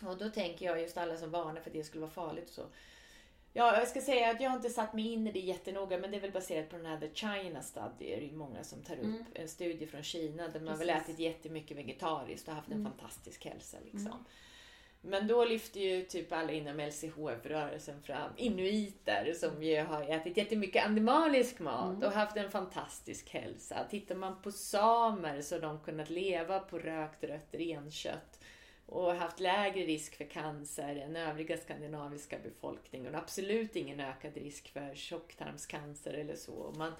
Och 0.06 0.18
då 0.18 0.30
tänker 0.30 0.66
jag 0.66 0.80
just 0.80 0.96
alla 0.96 1.16
som 1.16 1.30
varnar 1.30 1.60
för 1.60 1.70
att 1.70 1.74
det 1.74 1.84
skulle 1.84 2.00
vara 2.00 2.10
farligt 2.10 2.48
och 2.48 2.54
så. 2.54 2.66
Ja, 3.56 3.78
jag 3.78 3.88
ska 3.88 4.00
säga 4.00 4.30
att 4.30 4.40
jag 4.40 4.50
har 4.50 4.56
inte 4.56 4.70
satt 4.70 4.94
mig 4.94 5.12
in 5.12 5.26
i 5.26 5.32
det 5.32 5.40
jättenoga, 5.40 5.98
men 5.98 6.10
det 6.10 6.16
är 6.16 6.20
väl 6.20 6.32
baserat 6.32 6.70
på 6.70 6.76
den 6.76 6.86
här 6.86 7.00
The 7.00 7.14
China 7.14 7.62
Study. 7.62 7.90
Det 7.98 8.14
är 8.14 8.20
ju 8.20 8.32
många 8.36 8.64
som 8.64 8.82
tar 8.82 8.94
upp 8.94 9.04
mm. 9.04 9.24
en 9.34 9.48
studie 9.48 9.86
från 9.86 10.02
Kina 10.02 10.48
där 10.48 10.60
man 10.60 10.78
Precis. 10.78 10.88
väl 10.88 10.96
ätit 10.96 11.18
jättemycket 11.18 11.76
vegetariskt 11.76 12.48
och 12.48 12.54
haft 12.54 12.68
en 12.68 12.80
mm. 12.80 12.92
fantastisk 12.92 13.44
hälsa. 13.44 13.76
Liksom. 13.84 14.06
Mm. 14.06 14.24
Men 15.00 15.26
då 15.26 15.44
lyfter 15.44 15.80
ju 15.80 16.02
typ 16.02 16.32
alla 16.32 16.52
inom 16.52 16.80
LCHF-rörelsen 16.80 18.02
fram 18.02 18.30
inuiter 18.36 19.32
som 19.34 19.62
ju 19.62 19.80
har 19.82 20.02
ätit 20.02 20.36
jättemycket 20.36 20.86
animalisk 20.86 21.58
mat 21.58 21.96
mm. 21.96 22.08
och 22.08 22.12
haft 22.12 22.36
en 22.36 22.50
fantastisk 22.50 23.30
hälsa. 23.30 23.86
Tittar 23.90 24.14
man 24.14 24.42
på 24.42 24.52
samer 24.52 25.40
så 25.40 25.54
har 25.54 25.60
de 25.60 25.80
kunnat 25.80 26.10
leva 26.10 26.58
på 26.58 26.78
rökt 26.78 27.24
rött 27.24 27.48
renkött 27.52 28.35
och 28.86 29.14
haft 29.14 29.40
lägre 29.40 29.84
risk 29.84 30.16
för 30.16 30.24
cancer 30.24 30.96
än 30.96 31.16
övriga 31.16 31.56
skandinaviska 31.56 32.38
befolkningen 32.38 33.14
och 33.14 33.20
absolut 33.20 33.76
ingen 33.76 34.00
ökad 34.00 34.36
risk 34.36 34.72
för 34.72 34.94
tjocktarmscancer 34.94 36.12
eller 36.12 36.36
så. 36.36 36.74
Man 36.76 36.92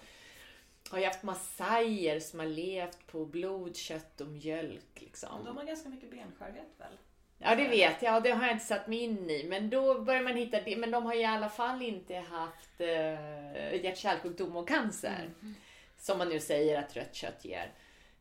har 0.91 0.99
ju 0.99 1.05
haft 1.05 1.23
massajer 1.23 2.21
som 2.21 2.39
har 2.39 2.47
levt 2.47 3.07
på 3.07 3.27
blod, 3.27 3.77
kött 3.77 4.21
och 4.21 4.29
mjölk. 4.29 5.01
Liksom. 5.01 5.45
De 5.45 5.57
har 5.57 5.65
ganska 5.65 5.89
mycket 5.89 6.11
benskörhet 6.11 6.75
väl? 6.79 6.93
Ja 7.39 7.55
det 7.55 7.69
vet 7.69 8.03
jag 8.03 8.23
det 8.23 8.31
har 8.31 8.43
jag 8.43 8.53
inte 8.53 8.65
satt 8.65 8.89
mig 8.89 8.99
in 8.99 9.31
i. 9.31 9.45
Men 9.49 9.71
då 9.71 10.01
börjar 10.01 10.23
man 10.23 10.37
hitta 10.37 10.61
det. 10.61 10.77
Men 10.77 10.91
de 10.91 11.07
har 11.07 11.15
i 11.15 11.25
alla 11.25 11.49
fall 11.49 11.83
inte 11.83 12.15
haft 12.17 12.81
eh, 12.81 13.85
hjärt-kärlsjukdom 13.85 14.57
och 14.57 14.69
cancer. 14.69 15.31
Mm. 15.43 15.55
Som 15.99 16.19
man 16.19 16.29
nu 16.29 16.41
säger 16.41 16.79
att 16.79 16.97
rött 16.97 17.15
kött 17.15 17.45
ger. 17.45 17.73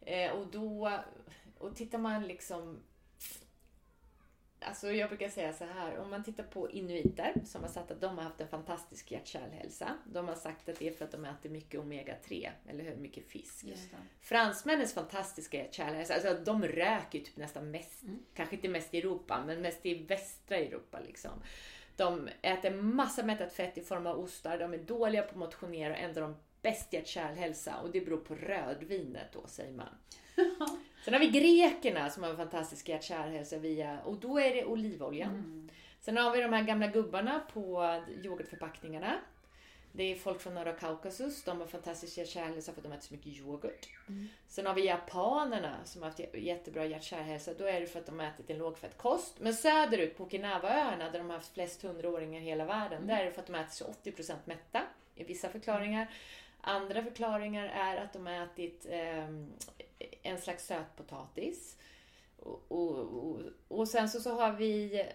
Eh, 0.01 0.31
och 0.31 0.47
då, 0.47 0.99
och 1.57 1.75
tittar 1.75 1.97
man 1.97 2.27
liksom 2.27 2.79
Alltså 4.59 4.91
jag 4.91 5.09
brukar 5.09 5.29
säga 5.29 5.53
så 5.53 5.65
här, 5.65 5.97
om 5.97 6.09
man 6.09 6.23
tittar 6.23 6.43
på 6.43 6.69
inuiter 6.69 7.33
som 7.45 7.63
har 7.63 7.69
sagt 7.69 7.91
att 7.91 8.01
de 8.01 8.17
har 8.17 8.23
haft 8.23 8.41
en 8.41 8.47
fantastisk 8.47 9.11
hjärt-kärlhälsa. 9.11 9.97
De 10.05 10.27
har 10.27 10.35
sagt 10.35 10.69
att 10.69 10.79
det 10.79 10.87
är 10.87 10.91
för 10.91 11.05
att 11.05 11.11
de 11.11 11.25
äter 11.25 11.49
mycket 11.49 11.79
omega-3, 11.79 12.49
eller 12.67 12.83
hur? 12.83 12.95
Mycket 12.95 13.27
fisk. 13.27 13.65
Fransmännens 14.21 14.93
fantastiska 14.93 15.57
hjärt-kärlhälsa, 15.57 16.13
alltså 16.13 16.33
de 16.45 16.63
röker 16.63 17.19
typ 17.19 17.37
nästan 17.37 17.71
mest, 17.71 18.03
mm. 18.03 18.19
kanske 18.33 18.55
inte 18.55 18.69
mest 18.69 18.93
i 18.93 18.97
Europa, 18.97 19.43
men 19.45 19.61
mest 19.61 19.85
i 19.85 20.03
västra 20.03 20.57
Europa 20.57 20.99
liksom. 20.99 21.31
De 21.95 22.29
äter 22.41 22.71
massa 22.71 23.23
mättat 23.23 23.53
fett 23.53 23.77
i 23.77 23.81
form 23.81 24.07
av 24.07 24.19
ostar. 24.19 24.57
De 24.57 24.73
är 24.73 24.77
dåliga 24.77 25.21
på 25.21 25.29
att 25.29 25.35
motionera 25.35 25.93
och 25.93 25.99
ändå 25.99 26.21
de 26.21 26.35
bäst 26.61 26.93
hjärt-kärlhälsa. 26.93 27.79
Och 27.83 27.91
det 27.91 28.01
beror 28.01 28.17
på 28.17 28.35
rödvinet 28.35 29.27
då, 29.33 29.47
säger 29.47 29.73
man. 29.73 29.97
Sen 31.05 31.13
har 31.13 31.21
vi 31.21 31.27
grekerna 31.27 32.09
som 32.09 32.23
har 32.23 32.29
en 32.29 32.37
fantastisk 32.37 32.89
hjärt-kärlhälsa 32.89 33.57
via, 33.57 33.99
och 34.01 34.17
då 34.17 34.39
är 34.39 34.53
det 34.53 34.65
olivoljan. 34.65 35.29
Mm. 35.29 35.69
Sen 35.99 36.17
har 36.17 36.31
vi 36.31 36.41
de 36.41 36.53
här 36.53 36.63
gamla 36.63 36.87
gubbarna 36.87 37.41
på 37.53 37.99
yoghurtförpackningarna. 38.23 39.13
Det 39.91 40.03
är 40.03 40.15
folk 40.15 40.41
från 40.41 40.53
norra 40.53 40.71
Kaukasus. 40.71 41.43
De 41.43 41.59
har 41.59 41.67
fantastisk 41.67 42.17
hjärt-kärlhälsa 42.17 42.71
för 42.71 42.79
att 42.79 42.83
de 42.83 42.91
äter 42.91 43.07
så 43.07 43.13
mycket 43.13 43.27
yoghurt. 43.27 43.89
Mm. 44.07 44.27
Sen 44.47 44.65
har 44.65 44.73
vi 44.73 44.85
japanerna 44.85 45.75
som 45.85 46.01
har 46.01 46.09
haft 46.09 46.19
jättebra 46.33 46.85
hjärt-kärlhälsa. 46.85 47.53
Då 47.57 47.65
är 47.65 47.81
det 47.81 47.87
för 47.87 47.99
att 47.99 48.05
de 48.05 48.19
har 48.19 48.27
ätit 48.27 48.49
en 48.49 48.57
lågfettkost. 48.57 49.39
Men 49.39 49.53
söderut 49.53 50.17
på 50.17 50.23
Okinawaöarna 50.23 51.11
där 51.11 51.19
de 51.19 51.29
har 51.29 51.37
haft 51.37 51.53
flest 51.53 51.81
hundraåringar 51.81 52.41
i 52.41 52.43
hela 52.43 52.65
världen. 52.65 52.97
Mm. 52.97 53.07
Där 53.07 53.21
är 53.21 53.25
det 53.25 53.31
för 53.31 53.41
att 53.41 53.47
de 53.47 53.55
äter 53.55 53.71
sig 53.71 53.87
80% 54.03 54.35
mätta 54.45 54.81
i 55.15 55.23
vissa 55.23 55.49
förklaringar. 55.49 56.07
Andra 56.61 57.03
förklaringar 57.03 57.65
är 57.65 58.03
att 58.03 58.13
de 58.13 58.25
har 58.25 58.33
ätit 58.33 58.85
eh, 58.89 59.29
en 60.21 60.41
slags 60.41 60.65
sötpotatis. 60.65 61.77
Och, 62.37 62.65
och, 62.67 62.99
och, 62.99 63.41
och 63.67 63.87
sen 63.87 64.09
så, 64.09 64.19
så 64.19 64.31
har 64.31 64.53
vi 64.53 65.05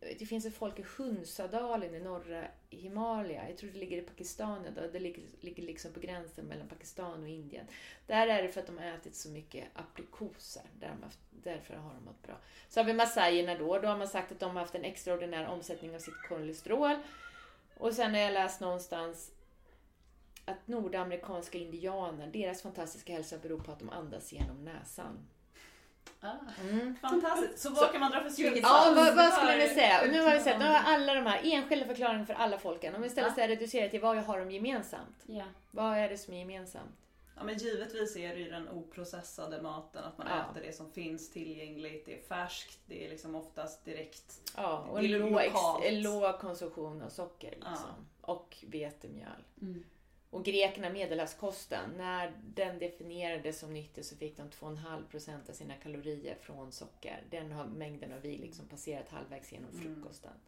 det 0.00 0.26
finns 0.26 0.46
ett 0.46 0.54
folk 0.54 0.78
i 0.78 0.84
Hunsadalen 0.96 1.94
i 1.94 2.00
norra 2.00 2.44
Himalaya. 2.70 3.48
Jag 3.48 3.58
tror 3.58 3.70
det 3.70 3.78
ligger 3.78 3.98
i 3.98 4.02
Pakistan 4.02 4.66
idag. 4.66 4.92
Det 4.92 4.98
ligger, 4.98 5.22
ligger 5.40 5.62
liksom 5.62 5.92
på 5.92 6.00
gränsen 6.00 6.44
mellan 6.44 6.68
Pakistan 6.68 7.22
och 7.22 7.28
Indien. 7.28 7.66
Där 8.06 8.26
är 8.26 8.42
det 8.42 8.48
för 8.48 8.60
att 8.60 8.66
de 8.66 8.78
har 8.78 8.84
ätit 8.84 9.14
så 9.14 9.28
mycket 9.28 9.64
aprikoser. 9.74 10.62
Där 10.80 10.96
haft, 11.02 11.18
därför 11.30 11.74
har 11.74 11.94
de 11.94 12.04
mått 12.04 12.22
bra. 12.22 12.36
Så 12.68 12.80
har 12.80 12.84
vi 12.84 12.94
massajerna 12.94 13.54
då. 13.54 13.78
Då 13.78 13.88
har 13.88 13.96
man 13.96 14.08
sagt 14.08 14.32
att 14.32 14.40
de 14.40 14.50
har 14.50 14.60
haft 14.60 14.74
en 14.74 14.84
extraordinär 14.84 15.46
omsättning 15.46 15.94
av 15.94 15.98
sitt 15.98 16.22
kolesterol. 16.28 16.96
Och 17.76 17.94
sen 17.94 18.14
har 18.14 18.20
jag 18.20 18.32
läst 18.32 18.60
någonstans 18.60 19.30
att 20.48 20.68
nordamerikanska 20.68 21.58
indianer, 21.58 22.26
deras 22.26 22.62
fantastiska 22.62 23.12
hälsa 23.12 23.38
beror 23.38 23.58
på 23.58 23.72
att 23.72 23.78
de 23.78 23.90
andas 23.90 24.32
genom 24.32 24.64
näsan. 24.64 25.28
Ah, 26.20 26.32
mm. 26.60 26.96
Fantastiskt. 26.96 27.58
Så 27.58 27.70
vad 27.70 27.92
kan 27.92 28.00
man 28.00 28.10
dra 28.10 28.22
för 28.22 28.30
slutsats? 28.30 28.60
Ja, 28.62 28.92
vad, 28.96 29.16
vad, 29.16 29.32
skulle 29.32 29.56
ni 29.56 29.68
säga? 29.68 30.00
Nu 30.10 30.20
har 30.20 30.34
vi 30.34 30.40
sett, 30.40 30.58
nu 30.58 30.64
har 30.64 30.80
alla 30.84 31.14
de 31.14 31.26
här 31.26 31.40
enskilda 31.44 31.86
förklaringarna 31.86 32.26
för 32.26 32.34
alla 32.34 32.58
folken. 32.58 32.94
Om 32.94 33.00
vi 33.00 33.06
istället 33.06 33.32
ja. 33.36 33.48
reducerar 33.48 33.88
till 33.88 34.00
vad 34.00 34.16
har 34.16 34.38
de 34.38 34.50
gemensamt? 34.50 35.24
Ja. 35.26 35.44
Vad 35.70 35.98
är 35.98 36.08
det 36.08 36.18
som 36.18 36.34
är 36.34 36.38
gemensamt? 36.38 36.96
Ja 37.36 37.44
men 37.44 37.58
givetvis 37.58 38.16
är 38.16 38.34
det 38.34 38.40
ju 38.40 38.50
den 38.50 38.68
oprocessade 38.68 39.62
maten, 39.62 40.04
att 40.04 40.18
man 40.18 40.26
ja. 40.30 40.50
äter 40.50 40.66
det 40.66 40.72
som 40.72 40.92
finns 40.92 41.30
tillgängligt, 41.30 42.06
det 42.06 42.18
är 42.18 42.22
färskt, 42.22 42.78
det 42.86 43.06
är 43.06 43.10
liksom 43.10 43.34
oftast 43.34 43.84
direkt. 43.84 44.52
Ja, 44.56 44.86
och 44.90 44.98
en 44.98 45.10
låg, 45.10 45.40
låg 45.90 46.38
konsumtion 46.38 47.02
av 47.02 47.08
socker 47.08 47.50
liksom. 47.50 48.06
Ja. 48.22 48.32
Och 48.32 48.56
vetemjöl. 48.66 49.44
Mm. 49.62 49.84
Och 50.30 50.44
grekerna, 50.44 50.90
medelhavskosten, 50.90 51.90
när 51.96 52.32
den 52.54 52.78
definierades 52.78 53.58
som 53.58 53.74
nyttig 53.74 54.04
så 54.04 54.16
fick 54.16 54.36
de 54.36 54.50
2,5% 54.50 55.50
av 55.50 55.52
sina 55.52 55.74
kalorier 55.74 56.34
från 56.40 56.72
socker. 56.72 57.22
Den 57.30 57.52
har, 57.52 57.66
mängden 57.66 58.12
har 58.12 58.18
vi 58.18 58.36
liksom 58.36 58.66
passerat 58.66 59.08
halvvägs 59.08 59.52
genom 59.52 59.70
mm. 59.70 59.82
frukosten. 59.82 60.30
Mm. 60.30 60.42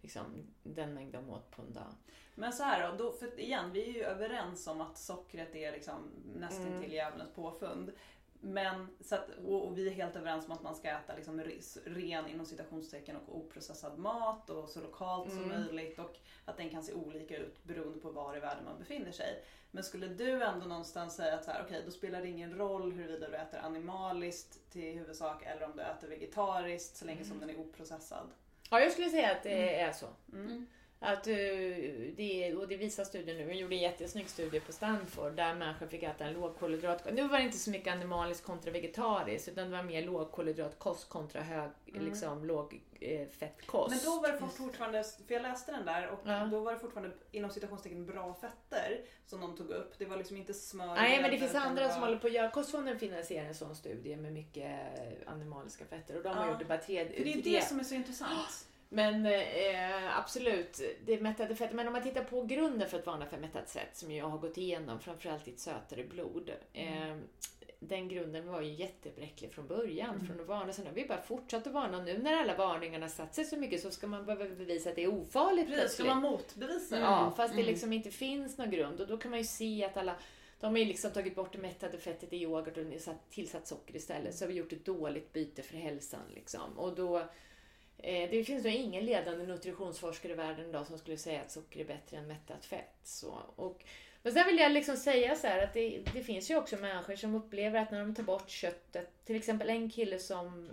Liksom, 0.00 0.22
den 0.62 0.94
mängd 0.94 1.12
de 1.12 1.30
åt 1.30 1.50
på 1.50 1.62
en 1.62 1.72
dag. 1.72 1.92
Men 2.34 2.52
så 2.52 2.62
här 2.62 2.90
då, 2.90 3.04
då, 3.04 3.12
för 3.12 3.40
igen, 3.40 3.72
vi 3.72 3.90
är 3.90 3.92
ju 3.94 4.02
överens 4.02 4.66
om 4.66 4.80
att 4.80 4.98
sockret 4.98 5.54
är 5.54 5.72
liksom 5.72 6.10
nästan 6.36 6.66
mm. 6.66 6.82
till 6.82 6.92
djävulens 6.92 7.34
påfund. 7.34 7.92
Men, 8.40 8.88
så 9.00 9.14
att, 9.14 9.28
och, 9.46 9.78
vi 9.78 9.88
är 9.88 9.92
helt 9.92 10.16
överens 10.16 10.46
om 10.46 10.52
att 10.52 10.62
man 10.62 10.74
ska 10.74 10.88
äta 10.88 11.16
liksom 11.16 11.42
ren 11.84 12.28
inom 12.28 12.46
citationstecken 12.46 13.16
och 13.16 13.36
oprocessad 13.36 13.98
mat 13.98 14.50
och 14.50 14.68
så 14.68 14.80
lokalt 14.80 15.32
mm. 15.32 15.42
som 15.42 15.48
möjligt 15.48 15.98
och 15.98 16.16
att 16.44 16.56
den 16.56 16.70
kan 16.70 16.82
se 16.82 16.92
olika 16.92 17.36
ut 17.36 17.64
beroende 17.64 17.98
på 17.98 18.10
var 18.10 18.36
i 18.36 18.40
världen 18.40 18.64
man 18.64 18.78
befinner 18.78 19.12
sig. 19.12 19.44
Men 19.70 19.84
skulle 19.84 20.06
du 20.06 20.42
ändå 20.42 20.66
någonstans 20.66 21.16
säga 21.16 21.34
att 21.34 21.44
så 21.44 21.50
här, 21.50 21.64
okay, 21.64 21.82
då 21.84 21.90
spelar 21.90 22.22
det 22.22 22.28
ingen 22.28 22.54
roll 22.54 22.92
huruvida 22.92 23.28
du 23.28 23.36
äter 23.36 23.58
animaliskt 23.58 24.70
till 24.70 24.98
huvudsak 24.98 25.42
eller 25.46 25.62
om 25.62 25.76
du 25.76 25.82
äter 25.82 26.08
vegetariskt 26.08 26.96
så 26.96 27.04
länge 27.04 27.20
mm. 27.20 27.28
som 27.28 27.40
den 27.40 27.50
är 27.50 27.60
oprocessad? 27.60 28.30
Ja, 28.70 28.80
jag 28.80 28.92
skulle 28.92 29.08
säga 29.08 29.32
att 29.32 29.42
det 29.42 29.68
mm. 29.68 29.88
är 29.88 29.92
så. 29.92 30.06
Mm. 30.32 30.66
Att, 31.02 31.26
eh, 31.26 31.34
det, 32.16 32.54
och 32.54 32.68
det 32.68 32.76
visar 32.76 33.04
studien 33.04 33.36
nu. 33.36 33.44
Vi 33.44 33.58
gjorde 33.58 33.74
en 33.74 33.80
jättesnygg 33.80 34.28
studie 34.28 34.60
på 34.60 34.72
Stanford 34.72 35.32
där 35.32 35.54
människor 35.54 35.86
fick 35.86 36.02
äta 36.02 36.24
en 36.24 36.32
lågkolhydratkost. 36.32 37.14
Nu 37.14 37.28
var 37.28 37.38
det 37.38 37.44
inte 37.44 37.58
så 37.58 37.70
mycket 37.70 37.92
animaliskt 37.92 38.44
kontra 38.44 38.70
vegetariskt 38.70 39.48
utan 39.48 39.70
det 39.70 39.76
var 39.76 39.82
mer 39.82 40.02
lågkolhydratkost 40.02 41.08
kontra 41.08 41.42
hög, 41.42 41.70
mm. 41.86 42.04
liksom, 42.04 42.44
låg 42.44 42.80
eh. 43.00 43.28
Men 43.90 43.98
då 44.04 44.20
var 44.20 44.32
det 44.32 44.38
fortfarande, 44.38 45.04
för 45.26 45.34
jag 45.34 45.42
läste 45.42 45.72
den 45.72 45.86
där 45.86 46.08
och 46.08 46.20
ja. 46.24 46.44
då 46.44 46.60
var 46.60 46.72
det 46.72 46.78
fortfarande 46.78 47.16
inom 47.30 47.50
citationstecken 47.50 48.06
bra 48.06 48.34
fetter 48.34 49.00
som 49.26 49.40
de 49.40 49.56
tog 49.56 49.70
upp. 49.70 49.98
Det 49.98 50.04
var 50.04 50.16
liksom 50.16 50.36
inte 50.36 50.54
smör. 50.54 50.94
Nej 50.94 51.22
men 51.22 51.30
det 51.30 51.38
finns 51.38 51.54
andra 51.54 51.86
var... 51.86 51.92
som 51.92 52.02
håller 52.02 52.16
på 52.16 52.26
att 52.26 52.32
göra, 52.32 52.50
Kostfonden 52.50 52.98
finansierar 52.98 53.46
en 53.46 53.54
sån 53.54 53.76
studie 53.76 54.16
med 54.16 54.32
mycket 54.32 54.80
animaliska 55.26 55.84
fetter 55.84 56.16
och 56.16 56.22
de 56.22 56.36
har 56.36 56.48
gjort 56.48 56.58
det 56.58 56.64
bara 56.64 56.78
tre. 56.78 57.06
För 57.06 57.24
det 57.24 57.32
är 57.32 57.42
det 57.42 57.64
som 57.64 57.80
är 57.80 57.84
så 57.84 57.94
intressant. 57.94 58.66
Men 58.92 59.26
eh, 59.26 60.18
absolut, 60.18 60.80
det 61.04 61.20
mättade 61.20 61.54
fettet. 61.54 61.76
Men 61.76 61.86
om 61.86 61.92
man 61.92 62.02
tittar 62.02 62.24
på 62.24 62.42
grunden 62.42 62.88
för 62.88 62.98
att 62.98 63.06
varna 63.06 63.26
för 63.26 63.38
mättat 63.38 63.70
fett, 63.70 63.96
som 63.96 64.10
jag 64.10 64.28
har 64.28 64.38
gått 64.38 64.58
igenom, 64.58 65.00
framförallt 65.00 65.48
i 65.48 65.50
ett 65.50 65.60
sötare 65.60 66.04
blod. 66.04 66.50
Mm. 66.72 67.10
Eh, 67.10 67.16
den 67.80 68.08
grunden 68.08 68.46
var 68.46 68.60
ju 68.60 68.72
jättebräcklig 68.72 69.52
från 69.52 69.66
början, 69.66 70.14
mm. 70.14 70.26
från 70.26 70.40
att 70.40 70.46
varna. 70.46 70.72
Sen 70.72 70.86
har 70.86 70.92
vi 70.92 71.06
bara 71.06 71.22
fortsatt 71.22 71.66
att 71.66 71.72
varna. 71.72 72.02
Nu 72.02 72.18
när 72.18 72.36
alla 72.36 72.56
varningarna 72.56 73.08
satt 73.08 73.34
sig 73.34 73.44
så 73.44 73.56
mycket 73.56 73.80
så 73.80 73.90
ska 73.90 74.06
man 74.06 74.26
behöva 74.26 74.44
bevisa 74.54 74.90
att 74.90 74.96
det 74.96 75.02
är 75.02 75.14
ofarligt 75.14 75.68
Precis, 75.68 75.92
ska 75.92 76.04
man 76.04 76.22
motbevisa 76.22 76.96
det? 76.96 77.02
Ja, 77.02 77.32
fast 77.36 77.54
det 77.54 77.60
mm. 77.60 77.72
liksom 77.72 77.92
inte 77.92 78.10
finns 78.10 78.58
någon 78.58 78.70
grund. 78.70 79.00
Och 79.00 79.06
då 79.06 79.18
kan 79.18 79.30
man 79.30 79.40
ju 79.40 79.46
se 79.46 79.84
att 79.84 79.96
alla 79.96 80.16
de 80.60 80.66
har 80.66 80.78
ju 80.78 80.84
liksom 80.84 81.10
tagit 81.10 81.34
bort 81.34 81.52
det 81.52 81.58
mättade 81.58 81.98
fettet 81.98 82.32
i 82.32 82.36
yoghurt 82.36 82.76
och 82.78 82.84
tillsatt 83.30 83.68
socker 83.68 83.96
istället. 83.96 84.34
Så 84.34 84.44
har 84.44 84.48
vi 84.48 84.54
gjort 84.54 84.72
ett 84.72 84.84
dåligt 84.84 85.32
byte 85.32 85.62
för 85.62 85.76
hälsan. 85.76 86.20
Liksom. 86.34 86.78
Och 86.78 86.94
då 86.94 87.28
det 88.02 88.44
finns 88.46 88.64
nog 88.64 88.72
ingen 88.72 89.04
ledande 89.04 89.46
nutritionsforskare 89.46 90.32
i 90.32 90.34
världen 90.34 90.68
idag 90.68 90.86
som 90.86 90.98
skulle 90.98 91.16
säga 91.16 91.40
att 91.40 91.50
socker 91.50 91.80
är 91.80 91.84
bättre 91.84 92.16
än 92.16 92.26
mättat 92.26 92.64
fett. 92.64 92.98
Så, 93.02 93.38
och, 93.56 93.84
men 94.22 94.32
sen 94.32 94.46
vill 94.46 94.58
jag 94.58 94.72
liksom 94.72 94.96
säga 94.96 95.36
så 95.36 95.46
att 95.46 95.74
det, 95.74 96.02
det, 96.14 96.22
finns 96.22 96.50
ju 96.50 96.56
också 96.56 96.76
människor 96.76 97.16
som 97.16 97.34
upplever 97.34 97.80
att 97.80 97.90
när 97.90 98.00
de 98.00 98.14
tar 98.14 98.22
bort 98.22 98.50
köttet, 98.50 99.24
till 99.24 99.36
exempel 99.36 99.70
en 99.70 99.90
kille 99.90 100.18
som 100.18 100.70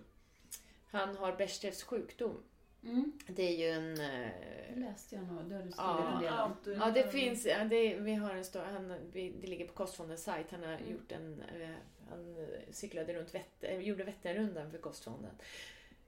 han 0.91 1.15
har 1.15 1.35
Bechdels 1.35 1.83
sjukdom. 1.83 2.43
Mm. 2.83 3.11
Det 3.27 3.43
är 3.43 3.57
ju 3.57 3.69
en... 3.69 3.91
Eh, 3.91 4.29
det 4.73 4.79
läste 4.79 5.15
jag 5.15 5.23
nog, 5.23 5.45
det 5.45 5.55
har 5.55 5.63
du 5.63 5.71
skrivit 5.71 5.77
ja, 5.77 6.13
en 6.15 6.23
del 6.23 6.33
om. 6.33 6.81
Ja, 6.81 6.91
det 6.91 7.11
finns, 7.11 7.43
det, 7.43 7.95
vi 7.99 8.13
har 8.13 8.35
en 8.35 8.45
stor, 8.45 8.61
han, 8.61 8.87
det 9.13 9.47
ligger 9.47 9.67
på 9.67 9.73
Kostfondens 9.73 10.23
sajt, 10.23 10.51
han 10.51 10.63
har 10.63 10.73
mm. 10.73 10.91
gjort 10.91 11.11
en, 11.11 11.41
eh, 11.41 11.69
han 12.09 12.47
cyklade 12.71 13.13
runt 13.13 13.35
Vättern, 13.35 13.81
gjorde 13.81 14.03
Vätternrundan 14.03 14.71
för 14.71 14.77
Kostfonden. 14.77 15.31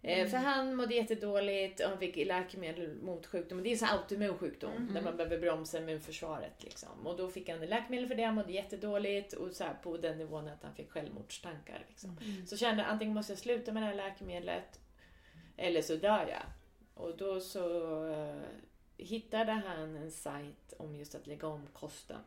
Eh, 0.01 0.19
mm. 0.19 0.29
För 0.29 0.37
han 0.37 0.75
mådde 0.75 0.95
jättedåligt 0.95 1.79
och 1.79 1.89
han 1.89 1.99
fick 1.99 2.15
läkemedel 2.15 2.95
mot 3.01 3.25
sjukdom. 3.25 3.63
Det 3.63 3.69
är 3.69 3.71
en 3.71 3.77
sån 3.77 3.89
autoimmun 3.89 4.37
sjukdom 4.37 4.71
mm. 4.71 4.93
där 4.93 5.01
man 5.01 5.17
behöver 5.17 5.39
bromsa 5.39 5.77
immunförsvaret. 5.77 6.63
Liksom. 6.63 7.07
Och 7.07 7.17
då 7.17 7.29
fick 7.29 7.49
han 7.49 7.59
läkemedel 7.59 8.07
för 8.07 8.15
det, 8.15 8.23
han 8.23 8.35
mådde 8.35 8.53
jättedåligt 8.53 9.33
och 9.33 9.53
så 9.53 9.65
på 9.83 9.97
den 9.97 10.17
nivån 10.17 10.47
att 10.47 10.63
han 10.63 10.75
fick 10.75 10.91
självmordstankar. 10.91 11.85
Liksom. 11.89 12.17
Mm. 12.23 12.45
Så 12.45 12.57
kände 12.57 12.83
han 12.83 12.91
antingen 12.91 13.13
måste 13.13 13.31
jag 13.31 13.39
sluta 13.39 13.71
med 13.71 13.83
det 13.83 13.87
här 13.87 13.95
läkemedlet 13.95 14.79
eller 15.57 15.81
så 15.81 15.95
dör 15.95 16.27
jag. 16.27 16.43
Och 16.93 17.17
då 17.17 17.39
så 17.39 18.03
uh, 18.05 18.41
hittade 18.97 19.51
han 19.51 19.95
en 19.95 20.11
sajt 20.11 20.73
om 20.77 20.95
just 20.95 21.15
att 21.15 21.27
lägga 21.27 21.47
om 21.47 21.67
kosten 21.73 22.21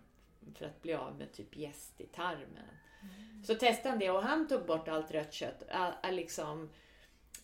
för 0.55 0.67
att 0.67 0.83
bli 0.83 0.95
av 0.95 1.19
med 1.19 1.33
typ 1.33 1.57
gäst 1.57 2.01
i 2.01 2.07
tarmen. 2.07 2.71
Mm. 3.03 3.45
Så 3.45 3.55
testade 3.55 3.89
han 3.89 3.99
det 3.99 4.11
och 4.11 4.23
han 4.23 4.49
tog 4.49 4.67
bort 4.67 4.89
allt 4.89 5.11
rött 5.11 5.33
kött. 5.33 5.63
All, 5.71 5.93
all 6.03 6.15
liksom, 6.15 6.71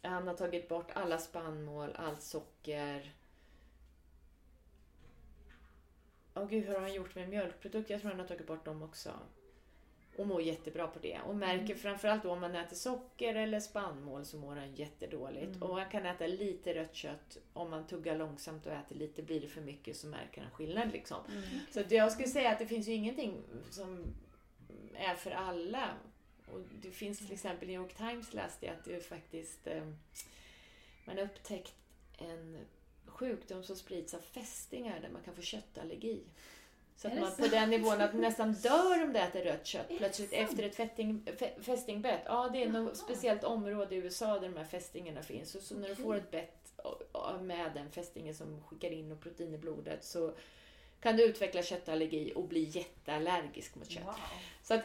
han 0.02 0.28
har 0.28 0.34
tagit 0.34 0.68
bort 0.68 0.90
alla 0.94 1.18
spannmål, 1.18 1.90
allt 1.94 2.22
socker. 2.22 3.12
Åh 6.34 6.42
oh, 6.44 6.48
gud, 6.48 6.64
hur 6.64 6.74
har 6.74 6.80
han 6.80 6.94
gjort 6.94 7.14
med 7.14 7.28
mjölkprodukter? 7.28 7.94
Jag 7.94 8.00
tror 8.00 8.10
han 8.10 8.20
har 8.20 8.26
tagit 8.26 8.46
bort 8.46 8.64
dem 8.64 8.82
också. 8.82 9.10
Och 10.16 10.26
mår 10.26 10.42
jättebra 10.42 10.86
på 10.86 10.98
det. 10.98 11.18
Och 11.26 11.36
märker 11.36 11.64
mm. 11.64 11.78
framförallt 11.78 12.24
om 12.24 12.40
man 12.40 12.54
äter 12.54 12.76
socker 12.76 13.34
eller 13.34 13.60
spannmål 13.60 14.24
så 14.24 14.36
mår 14.36 14.56
han 14.56 14.74
jättedåligt. 14.74 15.56
Mm. 15.56 15.62
Och 15.62 15.78
han 15.78 15.90
kan 15.90 16.06
äta 16.06 16.26
lite 16.26 16.74
rött 16.74 16.94
kött. 16.94 17.38
Om 17.52 17.70
man 17.70 17.86
tuggar 17.86 18.16
långsamt 18.16 18.66
och 18.66 18.72
äter 18.72 18.96
lite, 18.96 19.22
blir 19.22 19.40
det 19.40 19.48
för 19.48 19.60
mycket 19.60 19.96
så 19.96 20.06
märker 20.06 20.42
han 20.42 20.50
skillnad. 20.50 20.92
Liksom. 20.92 21.18
Mm. 21.28 21.44
Så 21.70 21.94
jag 21.94 22.12
skulle 22.12 22.28
säga 22.28 22.50
att 22.50 22.58
det 22.58 22.66
finns 22.66 22.88
ju 22.88 22.92
ingenting 22.92 23.42
som 23.70 24.14
är 24.94 25.14
för 25.14 25.30
alla. 25.30 25.88
Och 26.52 26.60
det 26.82 26.90
finns 26.90 27.18
till 27.18 27.32
exempel 27.32 27.70
i 27.70 27.72
New 27.72 27.82
York 27.82 27.94
Times 27.94 28.34
läste 28.34 28.66
jag 28.66 28.74
att 28.74 28.84
det 28.84 29.00
faktiskt 29.00 29.66
eh, 29.66 29.84
man 31.04 31.16
har 31.16 31.24
upptäckt 31.24 31.74
en 32.18 32.58
sjukdom 33.06 33.64
som 33.64 33.76
sprids 33.76 34.14
av 34.14 34.18
fästingar 34.18 35.00
där 35.00 35.08
man 35.08 35.22
kan 35.22 35.34
få 35.34 35.42
köttallergi. 35.42 36.22
Så 36.96 37.08
att 37.08 37.20
man 37.20 37.36
på 37.36 37.46
den 37.46 37.70
nivån 37.70 38.00
att 38.00 38.14
nästan 38.14 38.52
dör 38.52 39.04
om 39.04 39.12
du 39.12 39.18
äter 39.18 39.44
rött 39.44 39.66
kött 39.66 39.88
plötsligt 39.98 40.32
efter 40.32 40.62
ett 40.62 40.74
fästing, 40.74 41.26
fästingbett. 41.60 42.22
Ja, 42.24 42.48
det 42.52 42.62
är 42.62 42.68
något 42.68 42.96
speciellt 42.96 43.44
område 43.44 43.94
i 43.94 43.98
USA 43.98 44.38
där 44.38 44.48
de 44.48 44.56
här 44.56 44.64
fästingarna 44.64 45.22
finns. 45.22 45.54
Och 45.54 45.62
så 45.62 45.74
när 45.74 45.88
du 45.88 45.96
får 45.96 46.16
ett 46.16 46.30
bett 46.30 46.72
med 47.40 47.70
den 47.74 47.90
fästingen 47.90 48.34
som 48.34 48.62
skickar 48.62 48.90
in 48.90 49.12
och 49.12 49.20
protein 49.20 49.54
i 49.54 49.58
blodet 49.58 50.04
så 50.04 50.34
kan 51.00 51.16
du 51.16 51.24
utveckla 51.24 51.62
köttallergi 51.62 52.32
och 52.34 52.48
bli 52.48 52.62
jätteallergisk 52.62 53.74
mot 53.74 53.90
kött. 53.90 54.04
Wow. 54.04 54.14
Så 54.62 54.74
att 54.74 54.84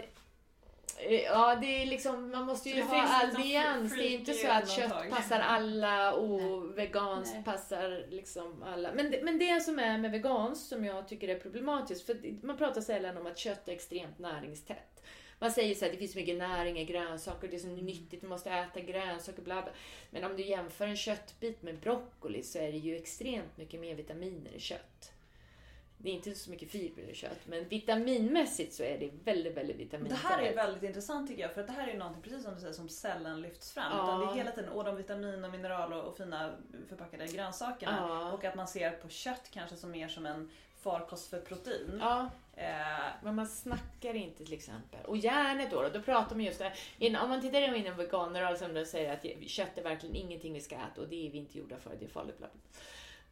ja, 1.26 1.56
det 1.62 1.84
är 1.84 1.86
liksom, 1.86 2.32
man 2.32 2.46
måste 2.46 2.70
ju 2.70 2.82
ha 2.82 3.04
allians. 3.04 3.96
Det 3.96 4.08
är 4.08 4.20
inte 4.20 4.34
så 4.34 4.48
att 4.48 4.70
kött 4.70 5.10
passar 5.10 5.40
alla 5.40 6.14
och 6.14 6.42
Nej. 6.42 6.76
veganskt 6.76 7.36
Nej. 7.36 7.44
passar 7.44 8.06
liksom 8.10 8.64
alla. 8.64 8.94
Men 8.94 9.12
det, 9.12 9.24
men 9.24 9.40
det 9.40 9.62
som 9.62 9.80
är 9.80 9.98
med 9.98 10.12
veganskt 10.12 10.70
som 10.70 10.86
jag 10.86 11.08
tycker 11.08 11.28
är 11.28 11.40
problematiskt, 11.40 12.06
för 12.06 12.46
man 12.46 12.58
pratar 12.58 12.82
sällan 12.82 13.18
om 13.18 13.28
att 13.28 13.38
kött 13.38 13.68
är 13.68 13.72
extremt 13.72 14.20
näringstätt. 14.20 15.04
Man 15.40 15.52
säger 15.52 15.76
så 15.76 15.86
att 15.86 15.92
det 15.92 15.98
finns 15.98 16.16
mycket 16.16 16.38
näring 16.38 16.80
i 16.80 16.86
grönsaker, 16.86 17.48
det 17.48 17.56
är 17.56 17.60
så 17.60 17.68
mm. 17.68 17.86
nyttigt, 17.86 18.22
du 18.22 18.28
måste 18.28 18.50
äta 18.50 18.80
grönsaker, 18.80 19.42
bla 19.42 19.62
bla. 19.62 19.72
Men 20.12 20.24
om 20.24 20.38
du 20.38 20.44
jämför 20.44 20.88
en 20.88 20.96
köttbit 20.96 21.62
med 21.62 21.80
broccoli 21.80 22.44
så 22.44 22.60
är 22.60 22.72
det 22.72 22.78
ju 22.78 22.96
extremt 22.96 23.58
mycket 23.58 23.80
mer 23.80 23.96
vitaminer 23.96 24.52
i 24.56 24.60
kött. 24.60 25.13
Det 26.04 26.10
är 26.10 26.14
inte 26.14 26.36
så 26.36 26.50
mycket 26.50 26.72
fibrer 26.72 27.10
i 27.10 27.16
kött, 27.16 27.40
men 27.46 27.68
vitaminmässigt 27.68 28.74
så 28.74 28.84
är 28.84 28.98
det 28.98 29.10
väldigt, 29.24 29.58
väldigt 29.58 29.78
vitaminrikt. 29.78 30.22
Det 30.22 30.28
här 30.28 30.44
är 30.44 30.56
väldigt 30.56 30.84
intressant 30.84 31.30
tycker 31.30 31.42
jag, 31.42 31.54
för 31.54 31.62
att 31.62 31.68
det 31.68 31.74
här 31.74 31.88
är 31.88 31.98
någonting, 31.98 32.22
precis 32.22 32.44
som 32.44 32.54
du 32.54 32.60
säger, 32.60 32.74
som 32.74 32.90
sällan 32.90 33.42
lyfts 33.42 33.72
fram. 33.72 33.92
Ja. 33.92 34.04
Utan 34.04 34.20
det 34.20 34.26
är 34.26 34.36
hela 34.36 34.52
tiden 34.52 34.70
och 34.70 34.84
de 34.84 34.96
vitamin 34.96 35.46
och 35.46 35.52
mineral 35.52 35.94
och, 35.94 36.04
och 36.04 36.18
fina 36.18 36.56
förpackade 36.90 37.28
grönsakerna. 37.28 37.98
Ja. 38.10 38.32
Och 38.32 38.44
att 38.44 38.56
man 38.56 38.68
ser 38.68 38.92
på 38.92 39.10
kött 39.10 39.50
kanske 39.52 39.76
som 39.76 39.92
mer 39.92 40.08
som 40.08 40.26
en 40.26 40.52
farkost 40.82 41.30
för 41.30 41.42
protein. 41.42 41.98
Ja. 42.00 42.30
Eh. 42.56 42.68
Men 43.24 43.36
man 43.36 43.48
snackar 43.48 44.14
inte 44.14 44.46
till 44.46 44.54
exempel. 44.54 45.06
Och 45.06 45.18
järnet 45.18 45.72
då, 45.72 45.82
då, 45.82 45.90
då 45.90 46.02
pratar 46.02 46.36
man 46.36 46.46
just 46.46 46.62
det. 47.00 47.18
Om 47.24 47.30
man 47.30 47.42
tittar 47.42 47.76
inom 47.76 47.98
veganrörelsen 47.98 48.78
och 48.78 48.88
säger 48.88 49.14
att 49.14 49.50
kött 49.50 49.78
är 49.78 49.84
verkligen 49.84 50.16
ingenting 50.16 50.54
vi 50.54 50.62
ska 50.62 50.76
äta 50.76 51.02
och 51.02 51.08
det 51.08 51.28
är 51.28 51.32
vi 51.32 51.38
inte 51.38 51.58
gjorda 51.58 51.78
för, 51.78 51.96
det 52.00 52.06
är 52.06 52.10
farligt. 52.10 52.38
Bla 52.38 52.48
bla. 52.52 52.80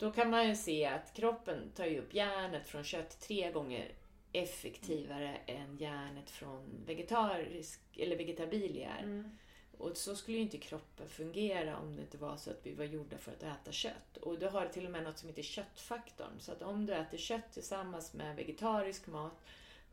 Då 0.01 0.11
kan 0.11 0.29
man 0.29 0.47
ju 0.47 0.55
se 0.55 0.85
att 0.85 1.13
kroppen 1.13 1.71
tar 1.75 1.95
upp 1.95 2.13
järnet 2.13 2.67
från 2.67 2.83
kött 2.83 3.19
tre 3.19 3.51
gånger 3.51 3.91
effektivare 4.31 5.37
än 5.45 5.77
järnet 5.77 6.29
från 6.29 6.83
vegetarisk 6.85 7.79
eller 7.97 8.17
vegetabilier. 8.17 8.99
Mm. 9.03 9.37
Och 9.77 9.97
så 9.97 10.15
skulle 10.15 10.37
ju 10.37 10.43
inte 10.43 10.57
kroppen 10.57 11.09
fungera 11.09 11.77
om 11.77 11.95
det 11.95 12.01
inte 12.01 12.17
var 12.17 12.37
så 12.37 12.51
att 12.51 12.59
vi 12.63 12.73
var 12.73 12.85
gjorda 12.85 13.17
för 13.17 13.31
att 13.31 13.43
äta 13.43 13.71
kött. 13.71 14.17
Och 14.17 14.39
då 14.39 14.49
har 14.49 14.65
till 14.65 14.85
och 14.85 14.91
med 14.91 15.03
något 15.03 15.17
som 15.17 15.29
heter 15.29 15.41
köttfaktorn. 15.41 16.39
Så 16.39 16.51
att 16.51 16.61
om 16.61 16.85
du 16.85 16.93
äter 16.93 17.17
kött 17.17 17.51
tillsammans 17.53 18.13
med 18.13 18.35
vegetarisk 18.35 19.07
mat 19.07 19.43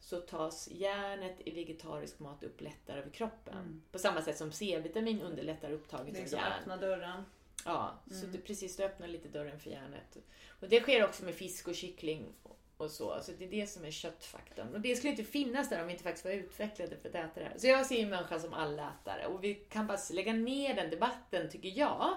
så 0.01 0.21
tas 0.21 0.68
järnet 0.73 1.37
i 1.44 1.51
vegetarisk 1.51 2.18
mat 2.18 2.44
upp 2.44 2.61
lättare 2.61 3.03
av 3.03 3.11
kroppen. 3.11 3.59
Mm. 3.59 3.83
På 3.92 3.99
samma 3.99 4.23
sätt 4.23 4.38
som 4.38 4.53
C-vitamin 4.53 5.23
underlättar 5.23 5.71
upptaget 5.71 6.14
av 6.14 6.21
järn. 6.21 6.31
Det 6.31 6.37
är 6.37 6.40
som 6.40 6.61
öppna 6.61 6.77
dörren. 6.77 7.25
Ja, 7.68 8.02
mm. 8.07 8.20
så 8.20 8.26
det 8.26 8.38
precis 8.38 8.76
du 8.76 8.83
öppnar 8.83 9.09
lite 9.09 9.28
dörren 9.28 9.61
för 9.61 9.70
järnet. 9.70 10.16
Och 10.61 10.68
det 10.68 10.81
sker 10.81 11.04
också 11.04 11.24
med 11.24 11.35
fisk 11.35 11.68
och 11.68 11.74
kyckling 11.74 12.35
och 12.76 12.90
så. 12.90 13.20
Så 13.22 13.33
det 13.38 13.44
är 13.44 13.50
det 13.50 13.66
som 13.66 13.85
är 13.85 13.90
köttfaktorn. 13.90 14.74
Och 14.74 14.81
det 14.81 14.96
skulle 14.96 15.11
inte 15.11 15.24
finnas 15.24 15.68
där 15.68 15.81
om 15.81 15.87
vi 15.87 15.92
inte 15.92 16.04
faktiskt 16.04 16.24
var 16.24 16.33
utvecklade 16.33 16.96
för 16.96 17.09
att 17.09 17.14
äta 17.14 17.40
det 17.40 17.46
här. 17.46 17.59
Så 17.59 17.66
jag 17.66 17.87
ser 17.87 17.98
ju 17.98 18.07
människan 18.07 18.40
som 18.40 18.54
allätare 18.54 19.26
och 19.26 19.44
vi 19.44 19.54
kan 19.54 19.87
bara 19.87 19.98
lägga 20.12 20.33
ner 20.33 20.74
den 20.74 20.90
debatten, 20.90 21.50
tycker 21.50 21.78
jag. 21.78 22.16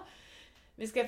Vi 0.76 0.88
ska, 0.88 1.08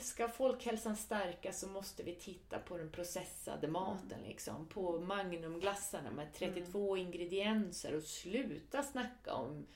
ska 0.00 0.28
folkhälsan 0.28 0.96
stärkas 0.96 1.60
så 1.60 1.68
måste 1.68 2.02
vi 2.02 2.14
titta 2.14 2.58
på 2.58 2.78
den 2.78 2.90
processade 2.90 3.68
maten, 3.68 4.18
mm. 4.18 4.28
liksom. 4.28 4.66
På 4.66 4.98
magnumglassarna 4.98 6.10
med 6.10 6.32
32 6.34 6.96
mm. 6.96 7.06
ingredienser 7.06 7.96
och 7.96 8.02
sluta 8.02 8.82
snacka 8.82 9.34
om 9.34 9.66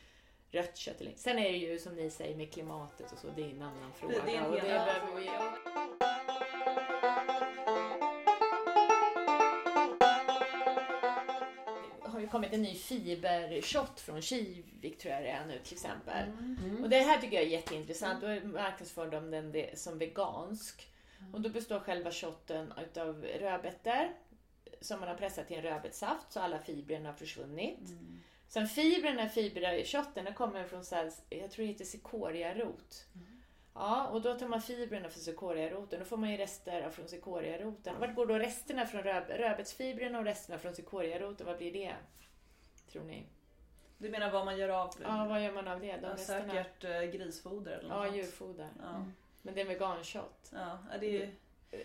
rött 0.50 0.76
kött. 0.76 1.02
Sen 1.16 1.38
är 1.38 1.52
det 1.52 1.58
ju 1.58 1.78
som 1.78 1.94
ni 1.94 2.10
säger 2.10 2.36
med 2.36 2.52
klimatet 2.52 3.12
och 3.12 3.18
så, 3.18 3.26
det 3.36 3.42
är 3.42 3.50
en 3.50 3.62
annan 3.62 3.92
fråga. 3.92 4.14
Det, 4.14 4.20
det 4.26 4.36
är 4.36 4.40
en 4.40 4.46
och 4.46 4.54
det 4.54 4.60
behöver 4.60 5.16
vi... 5.16 5.30
har 12.18 12.20
ju 12.20 12.28
kommit 12.28 12.52
en 12.52 12.62
ny 12.62 12.74
fibershot 12.74 14.00
från 14.00 14.22
Kivik 14.22 14.98
tror 14.98 15.14
jag 15.14 15.22
det 15.22 15.28
är 15.28 15.46
nu 15.46 15.58
till 15.58 15.72
exempel. 15.72 16.28
Mm. 16.28 16.58
Mm. 16.64 16.82
Och 16.82 16.88
det 16.88 16.98
här 16.98 17.20
tycker 17.20 17.36
jag 17.36 17.44
är 17.44 17.50
jätteintressant. 17.50 18.20
Då 18.20 18.26
marknadsför 18.48 19.10
de 19.10 19.30
den 19.30 19.64
som 19.74 19.98
vegansk. 19.98 20.88
Mm. 21.20 21.34
Och 21.34 21.40
då 21.40 21.48
består 21.48 21.80
själva 21.80 22.10
shotten 22.10 22.72
utav 22.82 23.24
rödbetor 23.24 24.08
som 24.80 25.00
man 25.00 25.08
har 25.08 25.16
pressat 25.16 25.48
till 25.48 25.56
en 25.56 25.62
rödbetssaft 25.62 26.32
så 26.32 26.40
alla 26.40 26.58
fibrerna 26.58 27.08
har 27.08 27.16
försvunnit. 27.16 27.88
Mm. 27.88 28.20
Sen 28.48 28.68
fibrerna, 28.68 29.28
fiberkötten, 29.28 30.34
kommer 30.34 30.64
från 30.64 30.84
så 30.84 30.94
här, 30.94 31.12
jag 31.28 31.50
tror 31.50 31.64
det 31.64 31.72
heter 31.72 31.84
cikoriarot. 31.84 33.06
Mm. 33.14 33.42
Ja, 33.74 34.08
och 34.08 34.22
då 34.22 34.34
tar 34.34 34.48
man 34.48 34.62
fibrerna 34.62 35.08
från 35.08 35.22
cikoriaroten. 35.22 35.98
Då 35.98 36.04
får 36.04 36.16
man 36.16 36.30
ju 36.30 36.36
rester 36.36 36.90
från 36.90 37.08
cikoriaroten. 37.08 38.00
Vart 38.00 38.14
går 38.14 38.26
då 38.26 38.38
resterna 38.38 38.86
från 38.86 39.02
röd, 39.02 39.24
rödbetsfibrerna 39.28 40.18
och 40.18 40.24
resterna 40.24 40.58
från 40.58 40.74
cikoriaroten? 40.74 41.46
Vad 41.46 41.58
blir 41.58 41.72
det? 41.72 41.94
Tror 42.92 43.04
ni? 43.04 43.26
Du 43.98 44.10
menar 44.10 44.30
vad 44.30 44.44
man 44.44 44.58
gör 44.58 44.68
av? 44.68 44.94
Ja, 45.02 45.26
vad 45.28 45.44
gör 45.44 45.52
man 45.52 45.68
av 45.68 45.80
det? 45.80 45.96
De 45.96 46.18
säkert 46.18 46.84
äh, 46.84 47.02
grisfoder 47.02 47.72
eller 47.72 47.88
något 47.88 48.06
Ja, 48.06 48.16
djurfoder. 48.16 48.68
Ja. 48.82 48.88
Mm. 48.88 49.12
Men 49.42 49.54
det 49.54 49.60
är 49.60 49.64
veganshot. 49.64 50.50
Ja, 50.52 50.78
det 51.00 51.22
är 51.22 51.30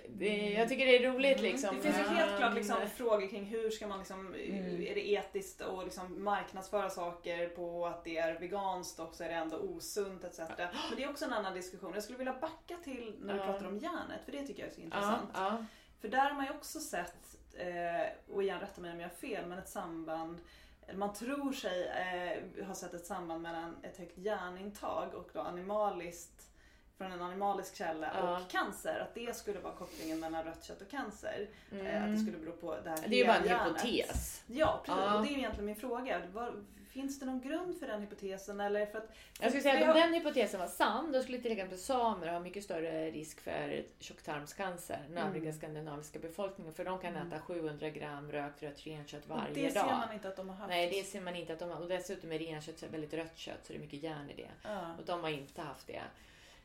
det, 0.10 0.50
jag 0.52 0.70
tycker 0.70 0.86
det 0.86 0.98
är 0.98 1.12
roligt 1.12 1.40
mm. 1.40 1.52
liksom. 1.52 1.76
Det 1.76 1.82
finns 1.82 1.98
ju 1.98 2.04
helt 2.04 2.38
klart 2.38 2.56
liksom, 2.56 2.78
frågor 2.96 3.28
kring 3.28 3.46
hur 3.46 3.70
ska 3.70 3.88
man 3.88 4.00
liksom, 4.00 4.28
mm. 4.28 4.82
är 4.82 4.96
det 4.96 5.10
etiskt 5.10 5.62
att 5.62 5.84
liksom 5.84 6.24
marknadsföra 6.24 6.90
saker 6.90 7.50
på 7.50 7.86
att 7.86 8.04
det 8.04 8.18
är 8.18 8.40
veganskt 8.40 9.00
och 9.00 9.16
så 9.16 9.24
är 9.24 9.30
det 9.30 9.36
ändå 9.36 9.58
osunt 9.58 10.24
etc. 10.24 10.40
Men 10.40 10.96
det 10.96 11.04
är 11.04 11.10
också 11.10 11.26
en 11.26 11.34
annan 11.34 11.54
diskussion. 11.54 11.92
Jag 11.94 12.04
skulle 12.04 12.18
vilja 12.18 12.38
backa 12.42 12.78
till 12.84 13.16
när 13.20 13.34
vi 13.34 13.40
ja. 13.40 13.46
pratar 13.46 13.68
om 13.68 13.78
järnet 13.78 14.26
för 14.26 14.32
det 14.32 14.48
tycker 14.48 14.62
jag 14.62 14.72
är 14.72 14.76
så 14.76 14.82
intressant. 14.82 15.30
För 16.02 16.08
där 16.08 16.30
har 16.30 16.34
man 16.34 16.46
ju 16.46 16.52
också 16.52 16.80
sett, 16.80 17.38
eh, 17.54 18.34
och 18.34 18.44
igen 18.44 18.60
rätta 18.60 18.82
mig 18.82 18.92
om 18.92 19.00
jag 19.00 19.10
har 19.10 19.16
fel, 19.16 19.46
men 19.48 19.58
ett 19.58 19.70
samband 19.70 20.42
man 20.96 21.14
tror 21.14 21.52
sig 21.52 21.88
eh, 21.88 22.66
ha 22.66 22.76
sett 22.76 22.94
ett 22.94 23.06
samband 23.06 23.42
mellan 23.42 23.76
ett 23.84 23.98
högt 23.98 24.18
järnintag 24.18 25.14
och 25.14 25.30
då 25.34 25.40
animaliskt 25.40 26.53
från 26.98 27.12
en 27.12 27.22
animalisk 27.22 27.76
källa 27.76 28.12
ja. 28.14 28.40
och 28.40 28.52
cancer. 28.52 29.00
Att 29.00 29.16
det 29.16 29.36
skulle 29.36 29.60
vara 29.60 29.74
kopplingen 29.74 30.20
mellan 30.20 30.44
rött 30.44 30.64
kött 30.64 30.82
och 30.82 30.90
cancer. 30.90 31.48
Mm. 31.72 31.86
Att 31.86 31.92
det 31.92 31.98
mm. 31.98 32.18
skulle 32.18 32.38
bero 32.38 32.52
på 32.52 32.76
det 32.84 32.90
här 32.90 33.08
Det 33.08 33.16
är 33.16 33.20
ju 33.20 33.26
bara 33.26 33.38
en 33.38 33.68
hypotes. 33.68 34.44
Ja, 34.48 34.82
precis. 34.86 35.02
Ja. 35.02 35.18
Och 35.18 35.26
det 35.26 35.34
är 35.34 35.38
egentligen 35.38 35.66
min 35.66 35.76
fråga. 35.76 36.22
Var, 36.34 36.54
finns 36.94 37.20
det 37.20 37.26
någon 37.26 37.42
grund 37.42 37.80
för 37.80 37.88
den 37.88 38.02
hypotesen? 38.02 38.60
Eller 38.60 38.86
för 38.86 38.98
att, 38.98 39.16
jag 39.40 39.50
skulle 39.50 39.64
säga 39.64 39.90
att 39.90 39.96
om 39.96 40.02
den 40.02 40.14
hypotesen 40.14 40.60
var 40.60 40.68
sann, 40.68 41.12
då 41.12 41.24
skulle 41.24 41.38
till 41.38 41.52
exempel 41.52 41.78
samer 41.78 42.28
ha 42.28 42.40
mycket 42.40 42.64
större 42.64 43.12
risk 43.12 43.40
för 43.40 43.86
tjocktarmscancer 44.00 45.00
än 45.06 45.18
mm. 45.18 45.28
övriga 45.28 45.54
skandinaviska 45.54 46.20
befolkningen. 46.20 46.74
För 46.74 46.86
de 46.86 47.00
kan 47.00 47.16
mm. 47.16 47.28
äta 47.28 47.40
700 47.40 47.90
gram 47.90 48.32
rökt 48.32 48.64
rött 48.64 48.88
renkött 48.88 49.28
varje 49.28 49.54
dag. 49.54 49.56
det 49.56 49.72
ser 49.72 49.86
man 49.86 50.14
inte 50.14 50.28
att 50.28 50.36
de 50.36 50.50
har 50.50 50.56
haft. 50.56 50.70
Nej, 50.70 50.90
det 50.90 51.04
ser 51.04 51.22
man 51.22 51.36
inte 51.36 51.54
att 51.54 51.60
de 51.60 51.70
har. 51.70 51.82
Och 51.82 51.88
dessutom 51.88 52.32
är 52.32 52.40
renkött 52.40 52.84
väldigt 52.84 53.14
rött 53.14 53.38
kött 53.38 53.66
så 53.66 53.74
det 53.74 53.80
är 53.80 53.82
mycket 53.82 54.04
järn 54.04 54.30
i 54.30 54.34
det. 54.34 54.50
Ja. 54.64 54.96
Och 55.00 55.06
de 55.06 55.22
har 55.22 55.30
inte 55.30 55.62
haft 55.62 55.88
det. 55.88 56.02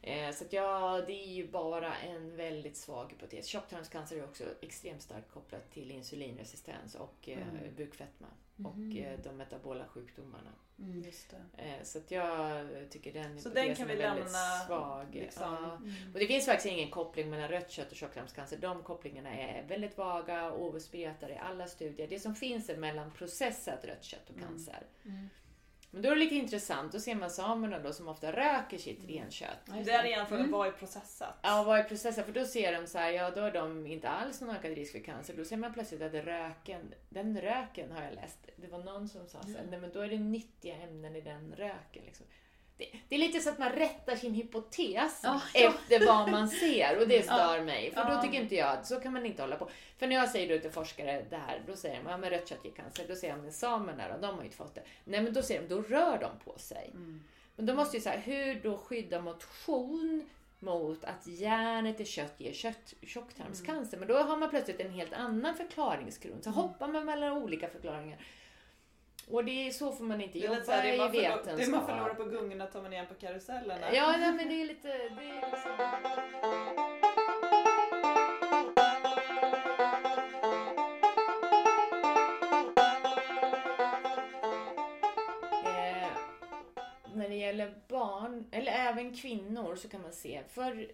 Eh, 0.02 0.30
så 0.32 0.44
att 0.44 0.52
ja, 0.52 1.02
det 1.06 1.12
är 1.12 1.32
ju 1.32 1.48
bara 1.48 1.96
en 1.96 2.36
väldigt 2.36 2.76
svag 2.76 3.10
hypotes. 3.10 3.46
Tjocktarmscancer 3.46 4.16
är 4.16 4.24
också 4.24 4.44
extremt 4.60 5.02
starkt 5.02 5.30
kopplat 5.30 5.70
till 5.70 5.90
insulinresistens 5.90 6.94
och 6.94 7.28
eh, 7.28 7.48
mm. 7.48 7.74
bukfetma 7.76 8.26
och 8.64 8.76
mm. 8.76 9.20
de 9.22 9.36
metabola 9.36 9.86
sjukdomarna. 9.86 10.50
Mm, 10.78 11.04
så 11.82 11.98
att 11.98 12.10
jag 12.10 12.66
tycker 12.90 13.12
den 13.12 13.22
hypotesen 13.22 13.54
den 13.54 13.76
kan 13.76 13.86
vi 13.86 13.92
är 13.92 13.96
väldigt 13.96 14.24
lämna, 14.24 14.66
svag. 14.66 15.14
Liksom. 15.14 15.42
Ja. 15.42 15.76
Mm. 15.76 16.14
Och 16.14 16.20
det 16.20 16.26
finns 16.26 16.46
faktiskt 16.46 16.72
ingen 16.72 16.90
koppling 16.90 17.30
mellan 17.30 17.48
rött 17.48 17.70
kött 17.70 17.90
och 17.90 17.96
tjocktarmscancer. 17.96 18.56
De 18.56 18.82
kopplingarna 18.82 19.30
är 19.30 19.66
väldigt 19.68 19.98
vaga 19.98 20.50
och 20.50 20.66
obesprutade 20.68 21.32
i 21.32 21.38
alla 21.38 21.66
studier. 21.66 22.08
Det 22.08 22.18
som 22.18 22.34
finns 22.34 22.68
är 22.68 22.76
mellan 22.76 23.10
processat 23.10 23.84
rött 23.84 24.04
kött 24.04 24.30
och 24.30 24.36
mm. 24.36 24.48
cancer. 24.48 24.86
Mm. 25.04 25.28
Men 25.90 26.02
då 26.02 26.08
är 26.08 26.14
det 26.14 26.20
lite 26.20 26.34
intressant, 26.34 26.92
då 26.92 27.00
ser 27.00 27.14
man 27.14 27.30
samerna 27.30 27.78
då 27.78 27.92
som 27.92 28.08
ofta 28.08 28.32
röker 28.32 28.78
sitt 28.78 28.98
mm. 28.98 29.10
renkött. 29.10 29.84
Det 29.84 29.90
är 29.90 30.04
igen 30.04 30.26
frågan, 30.26 30.44
mm. 30.44 30.58
vad 30.58 30.66
är 30.66 30.72
processat? 30.72 31.38
Ja, 31.42 31.62
vad 31.62 31.78
är 31.78 31.84
processat? 31.84 32.26
För 32.26 32.32
då 32.32 32.44
ser 32.44 32.80
de 32.80 32.86
så 32.86 32.98
här, 32.98 33.10
ja 33.10 33.30
då 33.30 33.40
har 33.40 33.50
de 33.50 33.86
inte 33.86 34.08
alls 34.08 34.40
någon 34.40 34.56
ökad 34.56 34.74
risk 34.74 34.92
för 34.92 34.98
cancer. 34.98 35.34
Då 35.36 35.44
ser 35.44 35.56
man 35.56 35.72
plötsligt 35.72 36.02
att 36.02 36.14
röken, 36.14 36.94
den 37.08 37.40
röken 37.40 37.92
har 37.92 38.02
jag 38.02 38.14
läst, 38.14 38.48
det 38.56 38.68
var 38.68 38.78
någon 38.78 39.08
som 39.08 39.26
sa 39.26 39.42
så 39.42 39.48
här, 39.48 39.58
mm. 39.58 39.70
nej 39.70 39.80
men 39.80 39.92
då 39.92 40.00
är 40.00 40.08
det 40.08 40.18
nyttiga 40.18 40.76
ämnen 40.76 41.16
i 41.16 41.20
den 41.20 41.54
röken. 41.56 42.04
Liksom 42.04 42.26
det, 42.78 42.88
det, 43.08 43.14
är 43.14 43.18
lite 43.18 43.40
så 43.40 43.50
att 43.50 43.58
man 43.58 43.72
rättar 43.72 44.16
sin 44.16 44.34
hypotes 44.34 45.24
oh, 45.24 45.42
efter 45.54 46.00
ja. 46.00 46.06
vad 46.06 46.30
man 46.30 46.48
ser 46.62 47.00
och 47.00 47.08
det 47.08 47.22
stör 47.22 47.64
mig. 47.64 47.92
För 47.92 48.04
då 48.04 48.22
tycker 48.22 48.40
inte 48.40 48.54
jag, 48.54 48.86
så 48.86 49.00
kan 49.00 49.12
man 49.12 49.26
inte 49.26 49.42
hålla 49.42 49.56
på. 49.56 49.70
För 49.98 50.06
när 50.06 50.16
jag 50.16 50.28
säger 50.28 50.56
då 50.56 50.62
till 50.62 50.70
forskare 50.70 51.24
det 51.30 51.36
här, 51.36 51.62
då 51.66 51.76
säger 51.76 51.96
de, 51.96 52.10
ja 52.10 52.16
men 52.16 52.30
rött 52.30 52.48
kött 52.48 52.64
ger 52.64 52.72
cancer. 52.72 53.04
Då 53.08 53.14
säger 53.14 53.34
jag, 53.34 53.42
men 53.42 53.52
samerna 53.52 54.08
då, 54.08 54.26
de 54.26 54.34
har 54.34 54.38
ju 54.38 54.44
inte 54.44 54.56
fått 54.56 54.74
det. 54.74 54.82
Nej 55.04 55.22
men 55.22 55.32
då 55.32 55.42
säger 55.42 55.60
de, 55.62 55.68
då 55.68 55.82
rör 55.82 56.18
de 56.18 56.30
på 56.44 56.58
sig. 56.58 56.90
Mm. 56.94 57.24
Men 57.56 57.66
då 57.66 57.74
måste 57.74 57.96
ju 57.96 58.02
säga, 58.02 58.18
hur 58.18 58.60
då 58.62 58.78
skydda 58.78 59.20
motion 59.20 60.28
mot 60.58 61.04
att 61.04 61.26
järnet 61.26 62.00
i 62.00 62.04
kött 62.04 62.34
ger 62.38 62.52
kött, 62.52 62.94
tjocktarmscancer. 63.02 63.96
Mm. 63.96 64.08
Men 64.08 64.16
då 64.16 64.22
har 64.22 64.36
man 64.36 64.50
plötsligt 64.50 64.80
en 64.80 64.90
helt 64.90 65.12
annan 65.12 65.56
förklaringsgrund. 65.56 66.44
Så 66.44 66.50
mm. 66.50 66.62
hoppar 66.62 66.88
man 66.88 67.04
mellan 67.04 67.32
olika 67.32 67.68
förklaringar. 67.68 68.18
Och 69.30 69.44
det 69.44 69.68
är 69.68 69.70
så 69.70 69.92
får 69.92 70.04
man 70.04 70.20
inte 70.20 70.38
jobba 70.38 70.62
så 70.62 70.72
här, 70.72 70.86
i 70.86 71.20
vetenskap. 71.20 71.56
Det 71.56 71.70
man 71.70 71.86
förlorar 71.86 72.14
på 72.14 72.24
gungorna 72.24 72.66
tar 72.66 72.82
man 72.82 72.92
igen 72.92 73.06
på 73.06 73.14
karusellerna. 73.14 73.94
Ja, 73.94 74.16
nej, 74.18 74.32
men 74.32 74.48
det 74.48 74.62
är 74.62 74.66
lite... 74.66 74.88
Det 74.88 74.94
är 74.94 75.50
liksom... 75.50 75.72
Eh, 85.64 86.08
när 87.14 87.28
det 87.28 87.34
gäller 87.34 87.74
barn, 87.88 88.48
eller 88.52 88.72
även 88.72 89.16
kvinnor, 89.16 89.76
så 89.76 89.88
kan 89.88 90.02
man 90.02 90.12
se. 90.12 90.40
För 90.48 90.86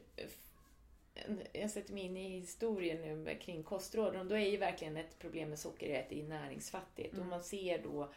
jag 1.52 1.70
sätter 1.70 1.92
mig 1.92 2.02
in 2.02 2.16
i 2.16 2.28
historien 2.28 3.00
nu 3.24 3.38
kring 3.40 3.62
kostråden 3.62 4.20
och 4.20 4.26
då 4.26 4.34
är 4.34 4.50
ju 4.50 4.56
verkligen 4.56 4.96
ett 4.96 5.18
problem 5.18 5.48
med 5.48 5.58
socker 5.58 6.00
att 6.00 6.08
det 6.08 6.20
är 6.20 6.24
näringsfattigt. 6.24 7.12
Mm. 7.12 7.22
Och 7.22 7.30
man 7.30 7.42
ser 7.42 7.82
då, 7.82 8.12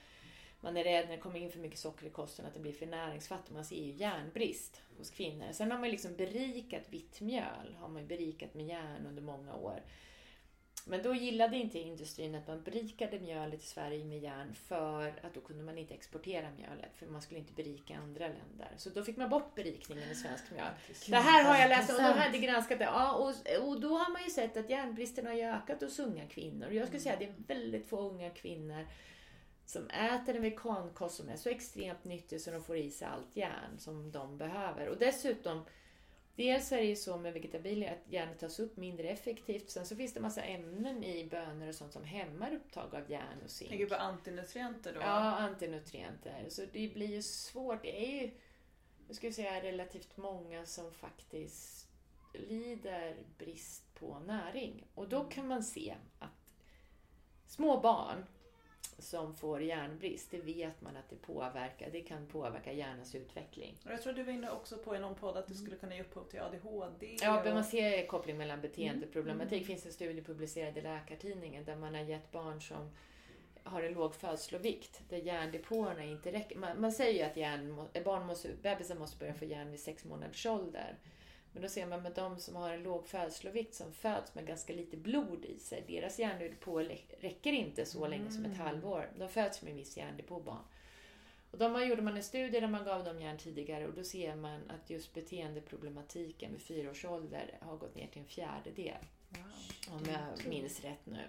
man 0.62 0.78
är 0.78 0.84
rädd 0.84 1.06
när 1.06 1.16
det 1.16 1.22
kommer 1.22 1.40
in 1.40 1.52
för 1.52 1.60
mycket 1.60 1.80
socker 1.80 2.08
i 2.08 2.10
kosten 2.10 2.46
att 2.46 2.54
det 2.54 2.60
blir 2.60 2.74
för 2.74 2.86
näringsfattigt. 2.86 3.54
Man 3.54 3.66
ser 3.66 3.84
ju 3.84 3.92
järnbrist 3.92 4.82
hos 4.98 5.10
kvinnor. 5.10 5.52
Sen 5.52 5.72
har 5.72 5.80
man 5.80 5.90
liksom 5.90 6.16
berikat 6.16 6.84
vitt 6.90 7.22
mjöl, 7.22 7.76
har 7.80 7.90
man 7.90 8.08
berikat 8.08 8.54
med 8.54 8.68
järn 8.68 9.08
under 9.08 9.22
många 9.22 9.56
år. 9.56 9.82
Men 10.90 11.04
då 11.04 11.14
gillade 11.16 11.58
inte 11.58 11.80
industrin 11.80 12.36
att 12.36 12.48
man 12.48 12.64
berikade 12.64 13.20
mjölet 13.20 13.64
i 13.64 13.66
Sverige 13.66 14.06
med 14.06 14.20
järn 14.20 14.54
för 14.54 15.08
att 15.08 15.34
då 15.34 15.42
kunde 15.42 15.64
man 15.64 15.78
inte 15.78 15.94
exportera 15.94 16.52
mjölet 16.58 16.92
för 16.96 17.06
man 17.06 17.22
skulle 17.22 17.40
inte 17.40 17.54
berika 17.54 17.98
andra 17.98 18.28
länder. 18.28 18.72
Så 18.78 18.90
då 18.90 19.04
fick 19.04 19.18
man 19.18 19.30
bort 19.30 19.56
berikningen 19.56 20.12
i 20.12 20.16
svensk 20.16 20.44
mjöl. 20.52 20.74
Det 21.08 21.16
här 21.16 21.44
har 21.44 21.58
jag 21.58 21.70
läst 21.70 21.90
och 21.90 21.98
de 21.98 22.04
hade 22.04 22.38
granskat 22.38 22.80
det. 22.80 22.86
Ja, 22.86 23.14
och, 23.14 23.28
och 23.68 23.82
då 23.82 23.98
har 23.98 24.12
man 24.12 24.24
ju 24.24 24.30
sett 24.30 24.58
att 24.58 24.70
järnbristen 24.70 25.28
har 25.28 25.34
ökat 25.34 25.82
hos 25.82 26.00
unga 26.00 26.28
kvinnor. 26.28 26.72
Jag 26.72 26.88
skulle 26.88 27.02
säga 27.02 27.14
att 27.14 27.20
det 27.20 27.26
är 27.26 27.36
väldigt 27.48 27.90
få 27.90 28.00
unga 28.00 28.30
kvinnor 28.30 28.88
som 29.66 29.90
äter 29.90 30.36
en 30.36 30.42
vegankost 30.42 31.16
som 31.16 31.30
är 31.30 31.36
så 31.36 31.50
extremt 31.50 32.04
nyttig 32.04 32.42
så 32.42 32.52
de 32.52 32.64
får 32.64 32.78
i 32.78 32.92
sig 32.92 33.08
allt 33.08 33.36
järn 33.36 33.78
som 33.78 34.12
de 34.12 34.38
behöver. 34.38 34.88
Och 34.88 34.98
dessutom 34.98 35.66
Dels 36.38 36.72
är 36.72 36.78
det 36.78 36.84
ju 36.84 36.96
så 36.96 37.18
med 37.18 37.34
vegetabilier 37.34 37.92
att 37.92 38.14
järnet 38.14 38.40
tas 38.40 38.60
upp 38.60 38.78
mindre 38.78 39.08
effektivt. 39.10 39.70
Sen 39.70 39.86
så 39.86 39.96
finns 39.96 40.14
det 40.14 40.20
massa 40.20 40.42
ämnen 40.42 41.04
i 41.04 41.26
bönor 41.26 41.68
och 41.68 41.76
sånt 41.76 41.94
som 41.94 42.04
hämmar 42.04 42.54
upptag 42.54 42.96
av 42.96 43.12
järn 43.12 43.42
och 43.44 43.50
zink. 43.50 43.70
Tänker 43.70 43.86
på 43.86 43.96
antinutrienter 43.96 44.94
då? 44.94 45.00
Ja, 45.00 45.36
antinutrienter. 45.36 46.46
Så 46.50 46.62
det 46.74 46.94
blir 46.94 47.08
ju 47.08 47.22
svårt. 47.22 47.82
Det 47.82 48.06
är 48.06 48.22
ju, 48.22 48.32
jag 49.08 49.16
skulle 49.16 49.34
säga 49.34 49.64
relativt 49.64 50.18
många 50.18 50.66
som 50.66 50.94
faktiskt 50.94 51.88
lider 52.34 53.16
brist 53.38 53.94
på 53.94 54.20
näring. 54.20 54.88
Och 54.96 55.10
då 55.10 55.24
kan 55.24 55.48
man 55.48 55.64
se 55.64 55.96
att 56.20 56.54
små 57.48 57.80
barn 57.80 58.26
som 59.00 59.36
får 59.36 59.62
järnbrist, 59.62 60.32
det 60.32 60.40
vet 60.40 60.82
man 60.82 60.98
att 60.98 61.10
det 61.10 61.16
påverkar. 61.16 61.90
Det 61.92 62.02
kan 62.02 62.28
påverka 62.28 62.74
hjärnans 62.74 63.16
utveckling. 63.16 63.78
Jag 63.86 64.02
tror 64.02 64.14
du 64.14 64.24
var 64.24 64.34
inne 64.34 64.52
också 64.52 64.78
på 64.78 64.96
i 64.96 65.00
någon 65.00 65.16
podd 65.16 65.38
att 65.38 65.48
det 65.48 65.54
skulle 65.54 65.76
kunna 65.76 65.96
ge 65.96 66.02
upphov 66.02 66.24
till 66.24 66.40
ADHD. 66.40 67.18
Ja, 67.22 67.42
men 67.44 67.54
man 67.54 67.64
ser 67.64 68.08
koppling 68.08 68.38
mellan 68.38 68.62
beteendeproblematik. 68.62 69.52
Mm. 69.52 69.60
Det 69.60 69.66
finns 69.66 69.86
en 69.86 69.94
studie 69.94 70.22
publicerad 70.22 70.78
i 70.78 70.82
Läkartidningen 70.82 71.66
där 71.66 71.76
man 71.76 71.96
har 71.96 72.02
gett 72.02 72.32
barn 72.32 72.62
som 72.62 72.90
har 73.64 73.84
en 73.84 73.94
låg 73.94 74.16
födslovikt, 74.16 75.02
där 75.10 75.18
järndepåerna 75.18 76.04
inte 76.04 76.32
räcker. 76.32 76.58
Man, 76.58 76.82
man 76.82 76.92
säger 76.92 77.24
ju 77.24 77.32
att 77.32 77.38
järn, 77.38 77.76
barn 78.06 78.26
måste, 78.26 78.50
bebisar 78.62 78.96
måste 78.96 79.18
börja 79.18 79.34
få 79.34 79.46
järn 79.46 79.72
vid 79.72 79.80
sex 79.80 80.06
månaders 80.06 80.46
ålder. 80.46 80.98
Men 81.58 81.62
då 81.62 81.70
ser 81.70 81.86
man 81.86 82.02
med 82.02 82.12
de 82.12 82.40
som 82.40 82.56
har 82.56 82.70
en 82.70 82.84
låg 82.84 83.08
födslovikt 83.08 83.76
som 83.76 83.94
föds 83.94 84.36
med 84.36 84.48
ganska 84.48 84.74
lite 84.74 84.98
blod 84.98 85.46
i 85.46 85.60
sig, 85.60 85.84
deras 85.88 86.20
järndepå 86.20 86.80
räcker 87.20 87.54
inte 87.54 87.86
så 87.86 87.98
mm. 87.98 88.10
länge 88.10 88.32
som 88.32 88.46
ett 88.46 88.58
halvår. 88.58 89.10
De 89.20 89.30
föds 89.30 89.62
med 89.62 89.72
en 89.72 89.78
viss 89.78 89.98
järndepå 89.98 90.40
barn. 90.40 90.64
Och 91.52 91.58
då 91.58 91.80
gjorde 91.84 92.02
man 92.02 92.18
en 92.18 92.24
studie 92.24 92.60
där 92.60 92.68
man 92.68 92.86
gav 92.86 93.04
dem 93.04 93.22
järn 93.22 93.38
tidigare 93.38 93.88
och 93.88 93.94
då 93.94 94.04
ser 94.04 94.36
man 94.36 94.72
att 94.72 94.90
just 94.90 95.14
beteendeproblematiken 95.14 96.52
vid 96.52 96.62
fyra 96.62 96.92
års 96.92 97.06
ålder 97.06 97.58
har 97.62 97.78
gått 97.78 97.96
ner 97.96 98.08
till 98.08 98.22
en 98.22 98.28
fjärdedel. 98.28 99.06
Wow. 99.30 99.96
Om 99.96 100.06
jag 100.06 100.48
minns 100.50 100.82
rätt 100.82 101.06
nu. 101.06 101.24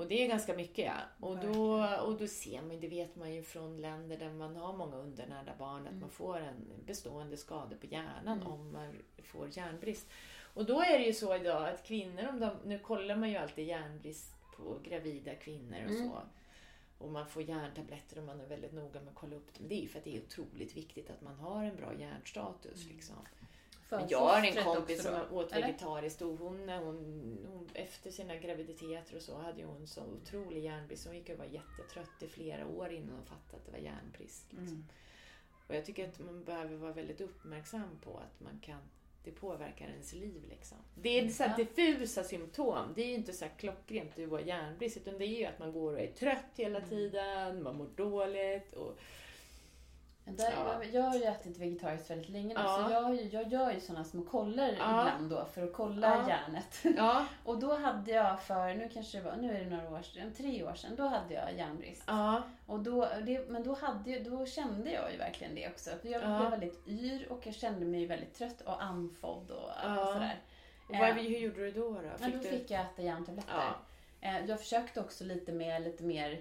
Och 0.00 0.06
det 0.06 0.24
är 0.24 0.28
ganska 0.28 0.54
mycket 0.54 0.84
ja. 0.84 1.26
Och 1.26 1.38
då, 1.38 1.86
och 2.06 2.18
då 2.18 2.26
ser 2.26 2.62
man, 2.62 2.80
det 2.80 2.88
vet 2.88 3.16
man 3.16 3.34
ju 3.34 3.42
från 3.42 3.80
länder 3.80 4.16
där 4.16 4.30
man 4.30 4.56
har 4.56 4.72
många 4.76 4.96
undernärda 4.96 5.52
barn, 5.58 5.82
att 5.82 5.88
mm. 5.88 6.00
man 6.00 6.10
får 6.10 6.36
en 6.36 6.84
bestående 6.86 7.36
skada 7.36 7.76
på 7.76 7.86
hjärnan 7.86 8.40
mm. 8.40 8.46
om 8.46 8.72
man 8.72 8.94
får 9.22 9.48
järnbrist. 9.58 10.06
Och 10.54 10.66
då 10.66 10.80
är 10.80 10.98
det 10.98 11.04
ju 11.04 11.12
så 11.12 11.36
idag 11.36 11.68
att 11.68 11.84
kvinnor, 11.86 12.28
om 12.28 12.40
de, 12.40 12.50
nu 12.64 12.78
kollar 12.78 13.16
man 13.16 13.30
ju 13.30 13.36
alltid 13.36 13.66
järnbrist 13.66 14.34
på 14.56 14.78
gravida 14.84 15.34
kvinnor 15.34 15.84
och 15.84 15.90
mm. 15.90 16.08
så. 16.08 16.20
Och 16.98 17.10
man 17.10 17.26
får 17.26 17.42
järntabletter 17.42 18.18
och 18.18 18.24
man 18.24 18.40
är 18.40 18.46
väldigt 18.46 18.72
noga 18.72 19.00
med 19.00 19.08
att 19.08 19.14
kolla 19.14 19.36
upp 19.36 19.54
det. 19.54 19.60
Men 19.60 19.68
det 19.68 19.74
är 19.74 19.82
ju 19.82 19.88
för 19.88 19.98
att 19.98 20.04
det 20.04 20.16
är 20.16 20.22
otroligt 20.22 20.76
viktigt 20.76 21.10
att 21.10 21.22
man 21.22 21.34
har 21.34 21.64
en 21.64 21.76
bra 21.76 21.94
järnstatus. 21.94 22.86
Liksom. 22.86 23.16
Men 23.90 24.08
jag 24.08 24.18
har 24.18 24.46
en 24.46 24.64
kompis 24.64 25.02
som 25.02 25.14
åt 25.30 25.56
vegetariskt 25.56 26.22
och 26.22 26.38
hon, 26.38 26.68
hon, 26.68 27.38
hon, 27.52 27.68
efter 27.74 28.10
sina 28.10 28.36
graviditeter 28.36 29.16
och 29.16 29.22
så 29.22 29.38
hade 29.38 29.64
hon 29.64 29.86
så 29.86 30.02
otrolig 30.02 30.64
järnbrist. 30.64 31.06
Hon 31.06 31.16
gick 31.16 31.28
och 31.30 31.38
var 31.38 31.44
jättetrött 31.44 32.22
i 32.22 32.28
flera 32.28 32.66
år 32.66 32.92
innan 32.92 33.14
hon 33.14 33.24
fattade 33.24 33.56
att 33.56 33.66
det 33.66 33.72
var 33.72 33.78
järnbrist. 33.78 34.52
Liksom. 34.52 34.76
Mm. 34.76 34.86
Och 35.66 35.74
jag 35.74 35.84
tycker 35.84 36.08
att 36.08 36.18
man 36.18 36.44
behöver 36.44 36.76
vara 36.76 36.92
väldigt 36.92 37.20
uppmärksam 37.20 37.98
på 38.04 38.18
att 38.18 38.40
man 38.40 38.60
kan 38.60 38.80
det 39.24 39.30
påverkar 39.30 39.88
ens 39.88 40.12
liv. 40.12 40.44
Liksom. 40.48 40.78
Det 40.94 41.18
är 41.18 41.28
så 41.28 41.42
här 41.42 41.56
diffusa 41.56 42.24
symptom. 42.24 42.92
Det 42.94 43.02
är 43.02 43.06
ju 43.06 43.14
inte 43.14 43.32
så 43.32 43.44
här 43.44 43.52
klockrent 43.58 44.16
du 44.16 44.26
har 44.26 44.40
järnbrist. 44.40 44.96
Utan 44.96 45.18
det 45.18 45.24
är 45.24 45.38
ju 45.38 45.44
att 45.44 45.58
man 45.58 45.72
går 45.72 45.92
och 45.92 46.00
är 46.00 46.12
trött 46.12 46.52
hela 46.56 46.78
mm. 46.78 46.90
tiden, 46.90 47.62
man 47.62 47.76
mår 47.76 47.88
dåligt. 47.96 48.72
Och 48.72 48.98
där, 50.36 50.52
ja. 50.56 50.84
jag, 50.92 51.02
har 51.02 51.16
ju 51.16 51.24
ätit 51.24 51.58
vegetariskt 51.58 52.10
väldigt 52.10 52.28
länge 52.28 52.54
nu, 52.54 52.60
ja. 52.60 52.86
så 52.86 52.92
jag, 52.92 53.28
jag 53.32 53.52
gör 53.52 53.72
ju 53.72 53.80
sådana 53.80 54.04
små 54.04 54.22
koller 54.22 54.76
ja. 54.78 55.00
ibland 55.00 55.30
då 55.30 55.44
för 55.54 55.62
att 55.62 55.72
kolla 55.72 56.28
järnet. 56.28 56.84
och 57.44 57.58
då 57.58 57.76
hade 57.76 58.10
jag 58.10 58.42
för, 58.42 58.74
nu 58.74 58.88
kanske 58.88 59.18
det 59.18 59.24
var, 59.24 59.36
nu 59.36 59.56
är 59.56 59.64
det 59.64 59.70
några 59.70 59.90
år 59.90 60.02
sedan, 60.02 60.32
tre 60.36 60.64
år 60.64 60.74
sedan, 60.74 60.96
då 60.96 61.02
hade 61.02 61.34
jag 61.34 61.56
järnbrist. 61.56 62.02
Och 62.66 62.80
då, 62.80 63.08
det, 63.26 63.50
men 63.50 63.62
då, 63.62 63.74
hade, 63.74 64.18
då 64.18 64.46
kände 64.46 64.90
jag 64.90 65.12
ju 65.12 65.18
verkligen 65.18 65.54
det 65.54 65.68
också. 65.68 65.90
För 66.02 66.08
jag 66.08 66.20
blev 66.20 66.50
väldigt 66.50 66.88
yr 66.88 67.32
och 67.32 67.46
jag 67.46 67.54
kände 67.54 67.86
mig 67.86 68.06
väldigt 68.06 68.34
trött 68.34 68.60
och 68.60 68.82
andfådd 68.82 69.50
och 69.50 69.70
sådär. 70.12 70.40
Och 70.88 70.96
vad, 70.96 71.14
hur 71.14 71.38
gjorde 71.38 71.64
du 71.64 71.70
då? 71.70 71.90
då? 71.92 72.24
Fick 72.24 72.34
då 72.34 72.40
fick 72.40 72.70
jag 72.70 72.80
äta 72.80 73.02
järntabletter. 73.02 73.72
Eh, 74.20 74.44
jag 74.46 74.60
försökte 74.60 75.00
också 75.00 75.24
lite 75.24 75.52
med 75.52 75.82
lite 75.82 76.04
mer 76.04 76.40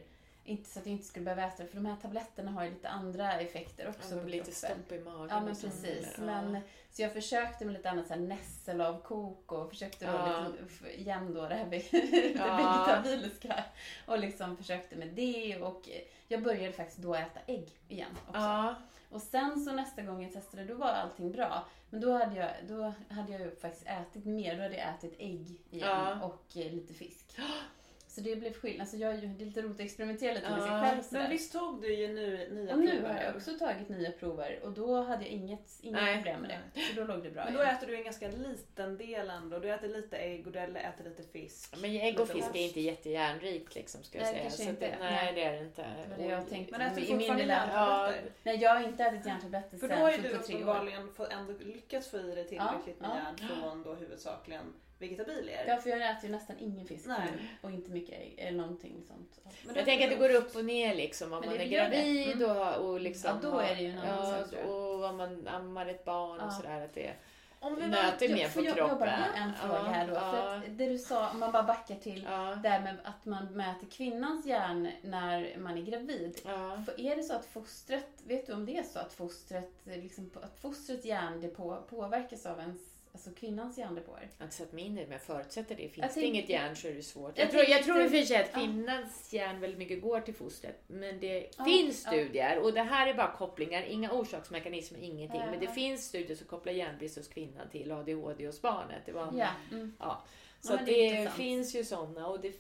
inte 0.50 0.70
så 0.70 0.80
att 0.80 0.86
jag 0.86 0.94
inte 0.94 1.06
skulle 1.06 1.26
behöva 1.26 1.44
äta 1.48 1.64
det, 1.64 1.70
för 1.70 1.76
de 1.76 1.86
här 1.86 1.96
tabletterna 1.96 2.52
har 2.52 2.64
ju 2.64 2.70
lite 2.70 2.90
andra 2.90 3.40
effekter 3.40 3.90
också 3.90 4.16
ja, 4.16 4.22
på 4.22 4.28
lite 4.28 4.52
stopp 4.52 4.92
i 4.92 5.00
magen. 5.00 5.28
Ja, 5.30 5.40
men 5.40 5.56
precis. 5.56 6.18
Men, 6.18 6.60
så 6.92 7.02
jag 7.02 7.14
försökte 7.14 7.66
med 7.66 7.74
lite 7.74 7.90
annat, 7.90 8.08
så 8.08 8.14
här 8.14 8.22
nässelavkok 8.22 9.52
och 9.52 9.70
försökte 9.70 10.06
då 10.06 10.12
ja. 10.12 10.46
lite, 10.48 11.02
igen 11.02 11.34
då 11.34 11.48
det 11.48 11.56
här 11.56 11.66
det 11.70 12.34
ja. 12.36 12.58
vegetabiliska. 12.58 13.64
Och 14.06 14.20
liksom 14.20 14.58
försökte 14.58 14.96
med 14.96 15.08
det 15.08 15.62
och 15.62 15.90
jag 16.28 16.44
började 16.44 16.74
faktiskt 16.74 16.98
då 17.00 17.16
äta 17.16 17.40
ägg 17.48 17.70
igen 17.88 18.18
också. 18.28 18.42
Ja. 18.42 18.76
Och 19.10 19.22
sen 19.22 19.60
så 19.60 19.72
nästa 19.72 20.02
gång 20.02 20.24
jag 20.24 20.34
testade, 20.34 20.66
då 20.66 20.76
var 20.76 20.88
allting 20.88 21.32
bra. 21.32 21.68
Men 21.90 22.02
då 22.02 22.18
hade 22.18 22.36
jag, 22.36 22.50
då 22.68 22.94
hade 23.10 23.32
jag 23.32 23.58
faktiskt 23.62 23.88
ätit 23.88 24.26
mer. 24.26 24.56
Då 24.56 24.64
hade 24.64 24.78
jag 24.78 24.90
ätit 24.90 25.16
ägg 25.20 25.50
igen 25.72 25.90
ja. 25.90 26.22
och 26.22 26.58
eh, 26.58 26.72
lite 26.72 26.94
fisk. 26.94 27.40
Så 28.10 28.22
det 28.22 28.36
blev 28.36 28.54
skillnad. 28.54 28.82
Alltså 28.82 28.98
jag, 28.98 29.16
det 29.16 29.44
är 29.44 29.46
lite 29.46 29.62
roligt 29.62 29.76
att 29.76 29.86
experimentera 29.86 30.34
lite 30.34 30.50
med 30.50 30.62
sig 30.62 30.72
själv. 30.72 31.02
Sådär. 31.02 31.22
Men 31.22 31.32
visst 31.32 31.52
tog 31.52 31.82
du 31.82 31.94
ju 31.94 32.08
nu 32.08 32.50
nya 32.52 32.76
och 32.76 32.82
prover? 32.82 33.02
nu 33.02 33.08
har 33.08 33.22
jag 33.22 33.36
också 33.36 33.52
tagit 33.60 33.90
nya 33.90 34.12
prover 34.12 34.60
och 34.64 34.72
då 34.72 35.04
hade 35.04 35.24
jag 35.24 35.32
inget, 35.32 35.80
inga 35.82 36.16
problem 36.16 36.42
med 36.42 36.50
det. 36.50 36.82
Så 36.82 37.02
då 37.02 37.14
låg 37.14 37.24
det 37.24 37.32
bra 37.32 37.44
Men 37.46 37.54
då 37.54 37.62
igen. 37.62 37.76
äter 37.76 37.88
du 37.88 37.96
en 37.96 38.04
ganska 38.04 38.28
liten 38.28 38.98
del 38.98 39.30
ändå. 39.30 39.60
Du 39.60 39.74
äter 39.74 39.88
lite 39.88 40.18
ägg 40.18 40.48
och 40.48 40.54
du 40.54 40.60
äter 40.60 41.04
lite 41.04 41.24
fisk. 41.24 41.76
Men 41.82 41.92
ägg 41.92 42.20
och 42.20 42.30
fisk 42.30 42.50
är 42.54 42.60
inte 42.60 42.82
jättejärnrikt 42.82 43.76
liksom 43.76 44.04
skulle 44.04 44.24
jag 44.24 44.34
nej, 44.34 44.52
säga. 44.52 44.70
Inte. 44.70 44.88
Det, 44.88 44.98
nej, 45.00 45.34
det 45.36 45.44
är 45.44 45.54
det 45.54 45.60
inte. 45.60 45.82
Det 45.82 46.10
var 46.10 46.18
det 46.18 46.30
jag 46.30 46.50
tänkte. 46.50 46.78
Men 46.78 46.92
äter 46.92 47.02
du 47.02 47.08
fortfarande 47.08 47.44
järntabletter? 47.44 48.24
Ja. 48.26 48.32
Nej, 48.44 48.58
jag 48.58 48.76
har 48.76 48.84
inte 48.84 49.04
ätit 49.04 49.26
järntabletter 49.26 49.78
sen 49.78 49.80
73 49.80 49.88
år. 49.88 49.90
För 49.90 49.96
då 49.96 50.06
har 50.06 50.12
ju 50.12 50.18
du 50.18 50.30
uppenbarligen 50.30 51.10
ändå 51.32 51.54
lyckats 51.60 52.10
få 52.10 52.18
i 52.18 52.36
dig 52.36 52.48
tillräckligt 52.48 52.98
ja, 53.02 53.08
med 53.08 53.18
järn 53.18 53.50
från 53.50 53.84
då 53.84 53.94
huvudsakligen 53.94 54.74
vegetabilier. 55.00 55.66
Ja, 55.68 55.78
för 55.78 55.90
jag 55.90 56.12
äter 56.12 56.30
ju 56.30 56.32
nästan 56.32 56.56
ingen 56.60 56.88
fisk 56.88 57.06
Nej. 57.08 57.28
och 57.62 57.72
inte 57.72 57.92
mycket 57.92 58.20
ägg 58.20 58.36
eller 58.38 58.58
någonting 58.58 59.04
sånt. 59.08 59.40
Men 59.66 59.76
jag 59.76 59.86
tänker 59.86 60.06
att 60.06 60.12
det 60.12 60.28
går 60.28 60.36
upp 60.36 60.56
och 60.56 60.66
ner 60.66 60.96
liksom 60.96 61.34
om 61.34 61.42
man 61.46 61.58
är 61.58 61.66
gravid 61.66 62.42
mm. 62.42 62.58
och, 62.58 62.90
och 62.90 63.00
liksom... 63.00 63.40
Ja, 63.44 63.50
då 63.50 63.60
är 63.60 63.76
det 63.76 63.82
ju 63.82 63.92
en 63.92 63.98
annan 63.98 64.40
ja, 64.40 64.48
sak 64.48 64.66
Och 64.66 65.04
om 65.04 65.18
man 65.18 65.48
ammar 65.48 65.86
ett 65.86 66.06
barn 66.06 66.38
ja. 66.40 66.46
och 66.46 66.54
sådär. 66.54 66.82
Att 66.82 66.94
det 66.94 67.14
om 67.62 67.76
vi 67.76 67.88
nöter 67.88 68.30
mer 68.30 68.50
på 68.50 68.62
jag, 68.62 68.76
kroppen. 68.76 68.90
Jag 68.90 69.00
bara 69.00 69.34
en 69.36 69.54
fråga 69.54 69.90
här 69.90 70.08
då. 70.08 70.14
Ja. 70.14 70.62
För 70.62 70.70
det 70.70 70.90
du 70.90 70.98
sa, 70.98 71.30
om 71.30 71.40
man 71.40 71.52
bara 71.52 71.64
backar 71.64 71.96
till 71.96 72.28
ja. 72.30 72.60
det 72.64 72.70
här 72.70 72.82
med 72.82 72.96
att 73.04 73.26
man 73.26 73.46
mäter 73.46 73.88
kvinnans 73.88 74.46
järn 74.46 74.92
när 75.02 75.58
man 75.58 75.78
är 75.78 75.82
gravid. 75.82 76.42
Ja. 76.46 76.84
För 76.86 77.00
är 77.00 77.16
det 77.16 77.24
så 77.24 77.34
att 77.34 77.46
fostret, 77.46 78.10
vet 78.24 78.48
du 78.48 78.54
om 78.54 78.66
det 78.66 78.78
är 78.78 78.84
så 78.84 79.00
att 79.00 79.14
fostret, 79.14 79.72
liksom, 79.84 80.32
att 80.42 80.60
fostrets 80.60 81.06
järndepå 81.06 81.78
påverkas 81.90 82.46
av 82.46 82.60
ens 82.60 82.89
alltså 83.14 83.32
kvinnans 83.32 83.78
järndepåer. 83.78 84.20
Jag 84.22 84.38
har 84.38 84.46
inte 84.46 84.56
satt 84.58 84.72
mig 84.74 84.84
in 84.86 84.98
i 84.98 85.02
det, 85.02 85.08
men 85.08 85.12
jag 85.12 85.22
förutsätter 85.22 85.76
det. 85.76 85.90
Finns 85.90 86.14
det 86.16 86.22
inget 86.26 86.50
järn 86.50 86.76
så 86.76 86.88
är 86.88 86.94
det 86.94 87.04
svårt. 87.04 87.38
Jag 87.38 87.44
Jag, 87.46 87.52
tror, 87.52 87.64
jag 87.64 87.84
tror 87.84 88.02
i 88.02 88.08
och 88.08 88.12
för 88.12 88.22
sig 88.22 88.38
att 88.38 88.50
Ja. 88.54 88.60
kvinnans 88.60 89.34
järn 89.34 89.60
väldigt 89.60 89.80
mycket 89.80 90.02
går 90.02 90.22
till 90.22 90.36
fostret. 90.36 90.84
Men 90.88 91.20
det 91.20 91.50
Ja, 91.58 91.66
finns 91.66 92.04
ja. 92.06 92.12
studier, 92.12 92.60
och 92.60 92.74
det 92.74 92.82
här 92.82 93.08
är 93.08 93.14
bara 93.14 93.32
kopplingar, 93.32 93.84
inga 93.84 94.12
orsaksmekanismer, 94.12 95.00
ingenting. 95.00 95.40
Ja, 95.42 95.52
Men 95.52 95.60
det 95.60 95.66
ja. 95.66 95.72
finns 95.72 96.06
studier 96.08 96.38
som 96.38 96.48
kopplar 96.48 96.74
järnbrist 96.74 97.18
hos 97.18 97.28
kvinnan 97.28 97.70
till 97.70 97.92
ADHD 97.92 98.46
hos 98.46 98.62
barnet. 98.62 99.02
Det 99.06 99.12
var 99.12 99.34
Ja. 99.38 99.50
Mm. 99.72 99.96
Ja, 100.00 100.24
så 100.62 100.74
Ja, 100.74 100.80
det 100.86 101.24
det, 101.24 101.32
finns 101.32 101.76
ju 101.76 101.84
sådana. 101.84 102.28
Och 102.28 102.40
det, 102.40 102.54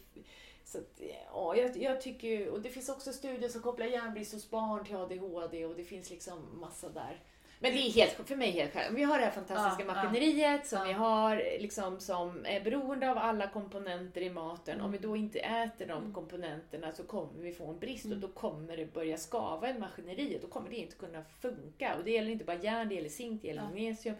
så 0.64 0.78
att, 0.78 1.02
ja, 1.34 1.56
jag, 1.56 1.78
jag 1.78 2.02
tycker 2.02 2.50
och 2.50 2.62
det 2.62 2.70
finns 2.70 2.90
också 2.90 3.14
studier 3.14 3.50
som 3.50 3.62
kopplar 3.62 3.86
järnbrist 3.86 4.34
hos 4.34 4.50
barn 4.50 4.86
till 4.86 4.96
ADHD 4.96 5.66
och 5.66 5.76
det 5.76 5.84
finns 5.84 6.10
liksom 6.10 6.60
massa 6.60 6.90
där. 6.90 7.20
Men 7.62 7.72
det 7.72 7.78
är 7.78 7.91
helt, 7.91 8.28
för 8.28 8.36
mig 8.36 8.52
helt 8.52 8.74
självklart. 8.74 8.98
Vi 8.98 9.04
har 9.04 9.19
det 9.19 9.26
här 9.26 9.32
fantastiska 9.32 9.84
Ja, 9.86 9.93
maskineriet 9.93 10.67
som 10.67 10.80
Ja. 10.80 10.86
vi 10.86 10.93
har 10.93 11.36
liksom 11.60 12.00
som 12.00 12.45
är 12.45 12.62
beroende 12.62 13.12
av 13.12 13.17
alla 13.17 13.48
komponenter 13.48 14.22
i 14.22 14.30
maten. 14.30 14.82
Om 14.82 14.91
vi 14.91 14.98
då 14.98 15.15
inte 15.15 15.39
äter 15.39 15.86
de 15.88 15.91
Mm. 15.98 16.13
komponenterna 16.13 16.91
så 16.91 17.04
kommer 17.04 17.41
vi 17.43 17.52
få 17.54 17.67
en 17.69 17.80
brist 17.80 18.06
Mm. 18.06 18.17
och 18.17 18.22
då 18.22 18.28
kommer 18.34 18.78
det 18.78 18.93
börja 18.93 19.17
skava 19.17 19.69
i 19.69 19.80
maskineriet. 19.80 20.41
Då 20.41 20.48
kommer 20.48 20.69
det 20.69 20.76
inte 20.76 20.95
kunna 20.95 21.24
funka. 21.41 21.95
Och 21.98 22.04
det 22.04 22.12
gäller 22.12 22.32
inte 22.32 22.45
bara 22.45 22.58
järn, 22.58 22.89
det 22.89 22.95
gäller 22.95 23.10
zink, 23.10 23.41
det 23.41 23.48
gäller 23.48 23.62
Ja. 23.62 23.67
magnesium. 23.69 24.15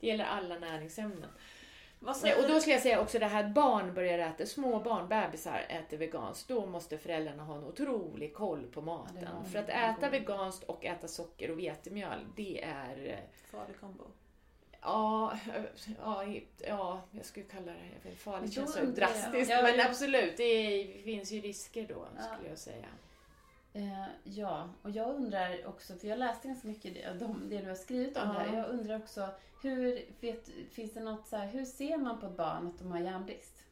Det 0.00 0.06
gäller 0.06 0.24
alla 0.24 0.58
näringsämnen. 0.58 1.30
Nej, 2.22 2.34
och 2.34 2.48
då 2.48 2.60
skulle 2.60 2.74
jag 2.74 2.82
säga 2.82 3.00
också 3.00 3.18
det 3.18 3.26
här 3.26 3.44
att 3.44 3.54
barn 3.54 3.94
börjar 3.94 4.18
äta, 4.18 4.46
små 4.46 4.80
barn, 4.80 5.08
bebisar 5.08 5.66
äter 5.68 5.96
veganskt. 5.96 6.48
Då 6.48 6.66
måste 6.66 6.98
föräldrarna 6.98 7.42
ha 7.44 7.54
en 7.56 7.64
otrolig 7.64 8.34
koll 8.34 8.66
på 8.66 8.80
maten. 8.80 9.16
Ja, 9.22 9.44
För 9.50 9.58
att 9.58 9.68
äta 9.68 10.10
veganskt 10.10 10.64
och 10.64 10.84
äta 10.84 11.08
socker 11.08 11.50
och 11.50 11.58
vetemjöl, 11.58 12.26
det 12.36 12.64
är... 12.64 13.06
eh, 13.06 13.18
farlig 13.50 13.80
kombo? 13.80 14.04
Ja, 14.80 15.38
ja, 16.04 16.24
ja, 16.58 17.00
jag 17.10 17.24
skulle 17.24 17.46
kalla 17.46 17.72
det 17.72 18.08
vet, 18.10 18.18
farligt. 18.18 18.52
Känns 18.52 18.74
så 18.74 18.84
drastiskt. 18.84 19.50
Ja, 19.50 19.62
men 19.62 19.80
absolut, 19.80 20.36
det 20.36 20.86
finns 21.04 21.32
ju 21.32 21.40
risker 21.40 21.86
då, 21.88 22.06
skulle 22.34 22.48
jag 22.48 22.58
säga. 22.58 22.86
Eh, 23.72 24.04
ja, 24.24 24.68
och 24.82 24.90
jag 24.90 25.14
undrar 25.14 25.66
också, 25.66 25.94
för 25.96 26.08
jag 26.08 26.18
läste 26.18 26.48
ganska 26.48 26.68
mycket 26.68 26.94
det, 26.94 27.12
de, 27.20 27.48
det 27.48 27.58
du 27.58 27.68
har 27.68 27.74
skrivit 27.74 28.16
om 28.16 28.22
Ja. 28.28 28.32
det 28.42 28.50
här. 28.50 28.56
Jag 28.58 28.68
undrar 28.68 28.96
också, 28.96 29.28
hur, 29.64 30.04
vet, 30.20 30.50
finns 30.70 30.92
det 30.92 31.00
något 31.00 31.26
så 31.26 31.36
här, 31.36 31.46
hur 31.46 31.64
ser 31.64 31.96
man 31.96 32.20
på 32.20 32.26
ett 32.26 32.36
barn 32.36 32.66
att 32.66 32.78
de 32.78 32.90
har 32.90 32.98
järnbrist? 32.98 33.64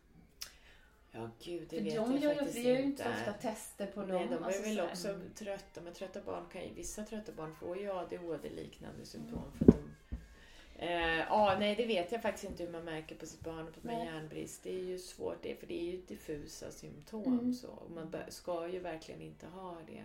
Ja, 1.14 1.30
gud, 1.44 1.66
det 1.70 1.76
För 1.76 1.84
vet 1.84 1.94
de 1.94 2.12
jag 2.12 2.20
gör 2.20 2.30
ju, 2.30 2.36
faktiskt 2.38 2.58
vi 2.58 2.68
gör 2.68 2.76
ju 2.76 2.82
inte 2.82 3.02
inte. 3.02 3.02
så 3.02 3.30
ofta 3.30 3.32
tester 3.32 3.86
på 3.86 4.00
dem. 4.00 4.08
Nej, 4.08 4.26
de 4.28 4.34
är 4.34 4.46
alltså 4.46 4.62
väl 4.62 4.76
så 4.76 4.82
här. 4.82 4.90
också 4.90 5.20
trötta, 5.34 5.80
men 5.80 5.92
trötta 5.92 6.20
barn 6.20 6.44
kan 6.52 6.62
ju, 6.62 6.74
vissa 6.74 7.04
trötta 7.04 7.32
barn 7.32 7.54
får 7.54 7.78
ju 7.78 7.90
ADHD-liknande 7.90 9.06
symptom. 9.06 9.52
För 9.58 9.64
att 9.64 9.74
de, 9.76 10.86
eh, 10.86 11.18
ja, 11.18 11.56
nej 11.58 11.76
det 11.76 11.86
vet 11.86 12.12
jag 12.12 12.22
faktiskt 12.22 12.44
inte 12.50 12.64
hur 12.64 12.72
man 12.72 12.84
märker 12.84 13.14
på 13.14 13.26
sitt 13.26 13.40
barn 13.40 13.68
och 13.68 13.74
på 13.74 13.86
med 13.86 13.98
Nej. 13.98 14.06
järnbrist. 14.06 14.62
Det 14.62 14.74
är 14.74 14.84
ju 14.84 14.98
svårt 14.98 15.42
det, 15.42 15.60
för 15.60 15.66
det 15.66 15.80
är 15.80 15.92
ju 15.92 16.02
diffusa 16.02 16.70
symptom. 16.70 17.38
Mm. 17.38 17.54
Så, 17.54 17.68
och 17.68 17.90
man 17.90 18.14
ska 18.28 18.68
ju 18.68 18.78
verkligen 18.78 19.20
inte 19.20 19.46
ha 19.46 19.76
det. 19.86 20.04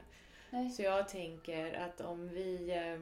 Nej. 0.49 0.69
Så 0.69 0.81
jag 0.81 1.07
tänker 1.09 1.73
att 1.73 2.01
om 2.01 2.29
vi 2.29 2.71
eh, 2.71 2.99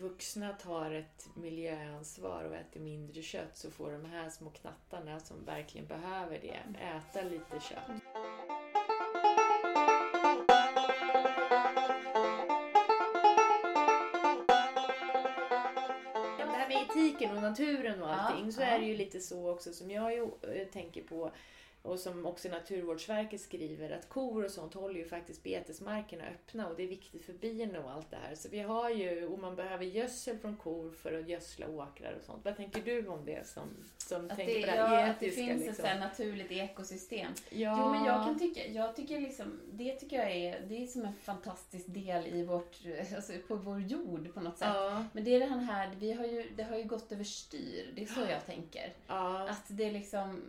vuxna 0.00 0.52
tar 0.52 0.90
ett 0.90 1.28
miljöansvar 1.34 2.44
och 2.44 2.54
äter 2.54 2.80
mindre 2.80 3.22
kött 3.22 3.56
så 3.56 3.70
får 3.70 3.92
de 3.92 4.04
här 4.04 4.30
små 4.30 4.50
knattarna 4.50 5.20
som 5.20 5.44
verkligen 5.44 5.86
behöver 5.86 6.38
det 6.38 6.60
äta 6.80 7.22
lite 7.22 7.60
kött. 7.60 8.02
Det 16.38 16.44
här 16.44 16.68
med 16.68 16.82
etiken 16.82 17.36
och 17.36 17.42
naturen 17.42 18.02
och 18.02 18.12
allting 18.12 18.52
så 18.52 18.60
är 18.60 18.78
det 18.78 18.86
ju 18.86 18.96
lite 18.96 19.20
så 19.20 19.50
också 19.50 19.72
som 19.72 19.90
jag 19.90 20.18
eh, 20.18 20.66
tänker 20.72 21.02
på 21.02 21.30
och 21.82 21.98
som 21.98 22.26
också 22.26 22.48
Naturvårdsverket 22.48 23.40
skriver 23.40 23.90
att 23.90 24.08
kor 24.08 24.44
och 24.44 24.50
sånt 24.50 24.74
håller 24.74 24.94
ju 24.94 25.04
faktiskt 25.04 25.42
betesmarkerna 25.42 26.24
öppna 26.24 26.68
och 26.68 26.76
det 26.76 26.82
är 26.82 26.86
viktigt 26.88 27.24
för 27.24 27.32
bina 27.32 27.80
och 27.80 27.90
allt 27.90 28.10
det 28.10 28.16
här. 28.16 28.34
Så 28.34 28.48
vi 28.48 28.60
har 28.60 28.90
ju, 28.90 29.26
och 29.26 29.38
man 29.38 29.56
behöver 29.56 29.84
gödsel 29.84 30.38
från 30.38 30.56
kor 30.56 30.90
för 30.90 31.18
att 31.18 31.28
gödsla 31.28 31.68
åkrar 31.68 32.12
och 32.18 32.24
sånt. 32.24 32.44
Vad 32.44 32.56
tänker 32.56 32.82
du 32.82 33.06
om 33.08 33.24
det 33.24 33.46
som, 33.46 33.68
som 33.98 34.30
Att 34.30 34.36
tänker 34.36 34.54
det, 34.54 34.60
på 34.60 34.66
det 34.66 34.76
ja, 34.76 34.86
här 34.86 35.10
att 35.10 35.20
det 35.20 35.26
etiska? 35.26 35.44
finns 35.46 35.60
ett 35.62 35.66
liksom? 35.68 35.84
här 35.84 35.98
naturligt 36.00 36.50
ekosystem. 36.52 37.32
Ja. 37.50 37.76
Jo, 37.84 37.90
men 37.90 38.04
jag 38.04 38.24
kan 38.26 38.38
tycka, 38.38 38.66
jag 38.66 38.96
tycker 38.96 39.20
liksom, 39.20 39.60
det 39.72 39.92
tycker 39.94 40.16
jag 40.16 40.30
är, 40.32 40.60
det 40.68 40.82
är 40.82 40.86
som 40.86 41.02
en 41.04 41.14
fantastisk 41.14 41.84
del 41.88 42.26
i 42.26 42.42
vårt, 42.44 42.76
alltså 43.16 43.32
på 43.48 43.56
vår 43.56 43.80
jord 43.80 44.34
på 44.34 44.40
något 44.40 44.58
sätt. 44.58 44.68
Ja, 44.74 45.04
Men 45.12 45.24
det 45.24 45.34
är 45.34 45.40
den 45.40 45.60
här, 45.60 45.90
vi 45.98 46.12
har 46.12 46.24
ju, 46.26 46.50
det 46.56 46.62
har 46.62 46.76
ju 46.76 46.84
gått 46.84 47.12
överstyr, 47.12 47.92
det 47.96 48.02
är 48.02 48.06
så 48.06 48.20
jag 48.20 48.46
tänker. 48.46 48.92
ja, 49.06 49.48
Att 49.48 49.64
det 49.68 49.84
är 49.84 49.92
liksom, 49.92 50.42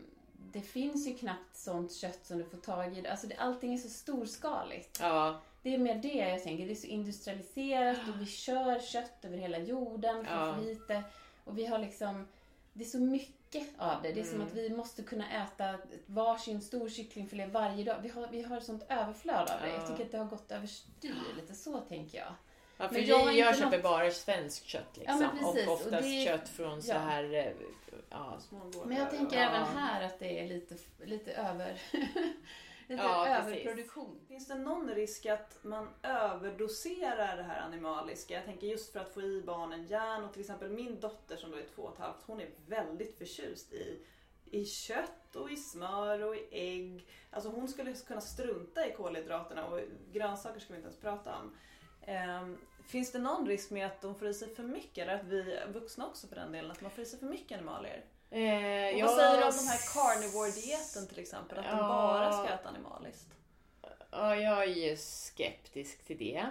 det 0.54 0.62
finns 0.62 1.08
ju 1.08 1.14
knappt 1.18 1.56
sånt 1.58 1.94
kött 1.94 2.26
som 2.26 2.38
du 2.38 2.44
får 2.44 2.58
tag 2.58 2.98
i. 2.98 3.08
Alltså 3.08 3.28
det, 3.28 3.36
allting 3.36 3.74
är 3.74 3.78
så 3.78 3.90
storskaligt. 3.90 5.00
ja, 5.02 5.42
Det 5.64 5.74
är 5.74 5.78
mer 5.78 5.96
det 5.96 6.14
jag 6.14 6.44
tänker. 6.44 6.66
Det 6.66 6.72
är 6.74 6.76
så 6.76 6.88
industrialiserat 6.88 7.98
och 8.10 8.22
vi 8.22 8.26
kör 8.26 8.80
kött 8.80 9.26
över 9.26 9.38
hela 9.38 9.58
jorden 9.60 10.26
för 10.26 10.34
att 10.34 10.48
Ja. 10.48 10.56
få 10.56 10.62
hit 10.62 10.88
det. 10.88 11.04
Och 11.44 11.58
vi 11.58 11.66
har 11.66 11.80
liksom, 11.80 12.28
det 12.74 12.84
är 12.84 12.88
så 12.88 13.00
mycket 13.00 13.68
av 13.78 14.02
det. 14.02 14.12
Det 14.14 14.20
är 14.20 14.24
som 14.26 14.36
Mm. 14.36 14.48
att 14.48 14.54
vi 14.54 14.70
måste 14.70 15.04
kunna 15.04 15.44
äta 15.44 15.78
varsin 16.06 16.62
stor 16.62 16.90
kycklingfilé 16.90 17.46
varje 17.46 17.84
dag. 17.84 17.96
Vi 18.02 18.10
har, 18.10 18.28
vi 18.28 18.42
har 18.42 18.60
sånt 18.60 18.84
överflöd 18.90 19.50
av 19.50 19.62
det. 19.62 19.68
Ja. 19.70 19.74
Jag 19.76 19.88
tycker 19.88 20.06
att 20.06 20.12
det 20.12 20.18
har 20.18 20.26
gått 20.26 20.52
överstyr 20.52 21.16
lite 21.36 21.54
så 21.56 21.80
tänker 21.80 22.18
jag. 22.18 22.34
Ja 22.82 22.88
för 22.88 22.96
Men 22.96 23.06
jag 23.06 23.34
jag 23.34 23.48
inte 23.50 23.60
köper 23.60 23.78
något- 23.78 23.84
bara 23.84 24.12
svenskt 24.12 24.66
kött 24.66 24.98
liksom. 24.98 25.22
Ja, 25.22 25.30
precis, 25.40 25.68
och 25.68 25.74
och 25.74 25.80
oftast 25.80 26.04
det- 26.04 26.26
kött 26.26 26.50
från 26.50 26.82
så 26.82 26.94
här 26.94 27.24
eh, 27.34 27.52
ja, 28.10 28.40
smågårdar. 28.40 28.86
Men 28.86 28.98
jag 28.98 29.10
tänker 29.10 29.38
ja. 29.38 29.44
även 29.50 29.64
här 29.78 30.06
att 30.06 30.20
det 30.20 30.40
är 30.40 30.48
lite, 30.48 30.76
lite 31.04 31.32
över... 31.32 31.82
lite 32.88 33.04
Ja, 33.04 33.26
precis. 33.44 33.48
överproduktion. 33.66 34.20
Finns 34.28 34.48
det 34.48 34.56
någon 34.56 34.90
risk 34.90 35.26
att 35.26 35.60
man 35.64 35.90
överdoserar 36.04 37.38
det 37.38 37.44
här 37.44 37.62
animaliska? 37.62 38.34
Jag 38.34 38.46
tänker 38.46 38.68
just 38.68 38.92
för 38.94 39.00
att 39.00 39.14
få 39.14 39.22
i 39.22 39.42
barnen 39.42 39.86
järn 39.88 40.24
och 40.24 40.32
till 40.34 40.42
exempel 40.42 40.70
min 40.70 41.00
dotter 41.00 41.36
som 41.38 41.52
då 41.52 41.58
är 41.58 41.66
två 41.76 41.82
och 41.82 41.94
ett 41.94 42.00
halvt, 42.00 42.24
hon 42.26 42.42
är 42.42 42.50
väldigt 42.68 43.18
förtjust 43.18 43.74
i, 43.74 44.00
i 44.52 44.66
kött 44.66 45.36
och 45.36 45.52
i 45.52 45.56
smör 45.58 46.22
och 46.24 46.36
i 46.36 46.48
ägg. 46.52 47.08
Alltså 47.32 47.50
hon 47.50 47.68
skulle 47.68 47.94
kunna 47.94 48.22
strunta 48.22 48.88
i 48.88 48.92
kolhydraterna 48.94 49.66
och 49.66 49.80
grönsaker 50.12 50.60
ska 50.60 50.74
vi 50.74 50.78
inte 50.78 50.88
ens 50.88 51.02
prata 51.02 51.36
om. 51.40 51.56
Ehm, 52.02 52.58
finns 52.88 53.12
det 53.12 53.20
någon 53.20 53.48
risk 53.48 53.70
med 53.72 53.86
att 53.88 54.02
de 54.02 54.16
får 54.16 54.28
i 54.28 54.34
sig 54.34 54.56
för 54.56 54.64
mycket? 54.64 54.98
Eller 54.98 55.16
att 55.16 55.24
vi 55.26 55.60
vuxna 55.74 56.08
också 56.08 56.28
för 56.28 56.36
den 56.36 56.52
delen, 56.52 56.72
att 56.72 56.82
man 56.82 56.92
får 56.92 57.04
i 57.04 57.06
sig 57.08 57.20
för 57.20 57.26
mycket 57.26 57.58
animalier? 57.58 58.06
Eh, 58.30 58.40
Och 58.94 59.00
jag- 59.00 59.08
vad 59.08 59.16
säger 59.16 59.38
du 59.38 59.44
om 59.44 59.52
den 59.58 59.68
här 59.68 59.94
carnivore-dieten 59.94 61.08
till 61.08 61.20
exempel? 61.20 61.58
Att 61.60 61.66
de 61.66 61.78
Ja. 61.78 61.88
bara 61.88 62.32
ska 62.34 62.54
äta 62.54 62.70
animaliskt? 62.70 63.28
Ja, 64.12 64.36
jag 64.36 64.64
är 64.64 64.68
ju 64.90 64.98
skeptisk 64.98 66.04
till 66.04 66.18
det. 66.18 66.46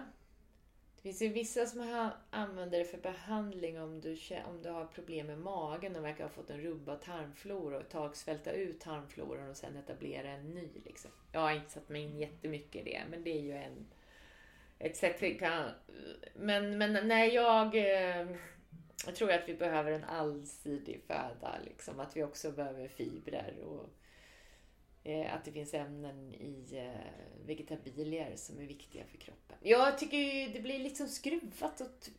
Det 0.97 1.03
finns 1.03 1.23
ju 1.23 1.29
vissa 1.29 1.67
som 1.67 2.11
använder 2.31 2.79
det 2.79 2.85
för 2.85 2.99
behandling 2.99 3.81
om 3.81 4.01
du, 4.01 4.19
om 4.49 4.63
du 4.63 4.71
har 4.71 4.85
problem 4.87 5.27
med 5.27 5.39
magen 5.39 5.97
och 5.97 6.05
verkar 6.05 6.25
ha 6.25 6.31
fått 6.31 6.51
en 6.51 6.61
rubbad 6.61 7.01
tarmflora 7.03 7.77
och 7.77 7.83
ett 7.83 7.91
tag 7.91 8.17
svälta 8.17 8.53
ut 8.53 8.81
tarmfloran 8.81 9.51
och 9.51 9.57
sen 9.57 9.77
etablera 9.77 10.29
en 10.31 10.51
ny. 10.55 10.69
Liksom. 10.85 11.11
Jag 11.33 11.41
har 11.41 11.51
inte 11.53 11.71
satt 11.71 11.89
mig 11.89 12.03
in 12.03 12.19
jättemycket 12.19 12.87
i 12.87 12.91
det, 12.91 13.03
men 13.11 13.23
det 13.25 13.31
är 13.31 13.41
ju 13.41 13.53
en, 13.57 13.87
kan... 15.39 15.71
Men, 16.35 16.79
men 16.79 17.09
nej, 17.09 17.35
jag, 17.35 17.77
eh, 17.77 18.27
jag 19.07 19.15
tror 19.15 19.33
att 19.33 19.49
vi 19.49 19.55
behöver 19.55 19.93
en 19.93 20.05
allsidig 20.05 21.01
föda. 21.07 21.55
Liksom. 21.65 22.01
Att 22.01 22.17
vi 22.17 22.23
också 22.23 22.53
behöver 22.53 22.89
fibrer 22.89 23.55
och 23.65 23.89
eh, 25.05 25.35
att 25.35 25.45
det 25.45 25.53
finns 25.53 25.75
ämnen 25.75 26.35
i 26.35 26.67
eh, 26.73 27.47
vegetabilier 27.47 28.37
som 28.37 28.59
är 28.59 28.67
viktiga 28.67 29.05
för 29.05 29.19
kroppen. 29.19 29.57
Jag 29.63 29.99
tycker 29.99 30.53
det 30.53 30.61
blir 30.61 30.79
liksom 30.79 31.09
skruvat 31.09 31.81
och 31.81 32.11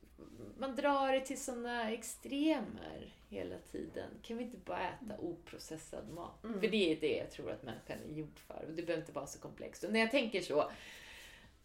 man 0.58 0.76
drar 0.76 1.14
det 1.14 1.20
till 1.20 1.42
sådana 1.42 1.92
extremer 1.92 3.16
hela 3.30 3.56
tiden. 3.72 4.10
Kan 4.22 4.38
vi 4.38 4.44
inte 4.44 4.58
bara 4.58 4.90
äta 4.90 5.18
oprocessad 5.20 6.10
mat? 6.10 6.44
Mm. 6.44 6.60
För 6.60 6.68
det 6.68 6.92
är 6.92 6.96
det 6.96 7.18
jag 7.18 7.32
tror 7.32 7.52
att 7.52 7.64
människan 7.64 7.98
är 8.10 8.14
gjord 8.14 8.40
för. 8.40 8.66
Och 8.68 8.74
det 8.74 8.84
behöver 8.84 9.04
inte 9.04 9.12
vara 9.12 9.28
så 9.28 9.40
komplext. 9.40 9.84
Och 9.84 9.94
när 9.94 10.00
jag 10.00 10.12
tänker 10.12 10.42
så 10.42 10.72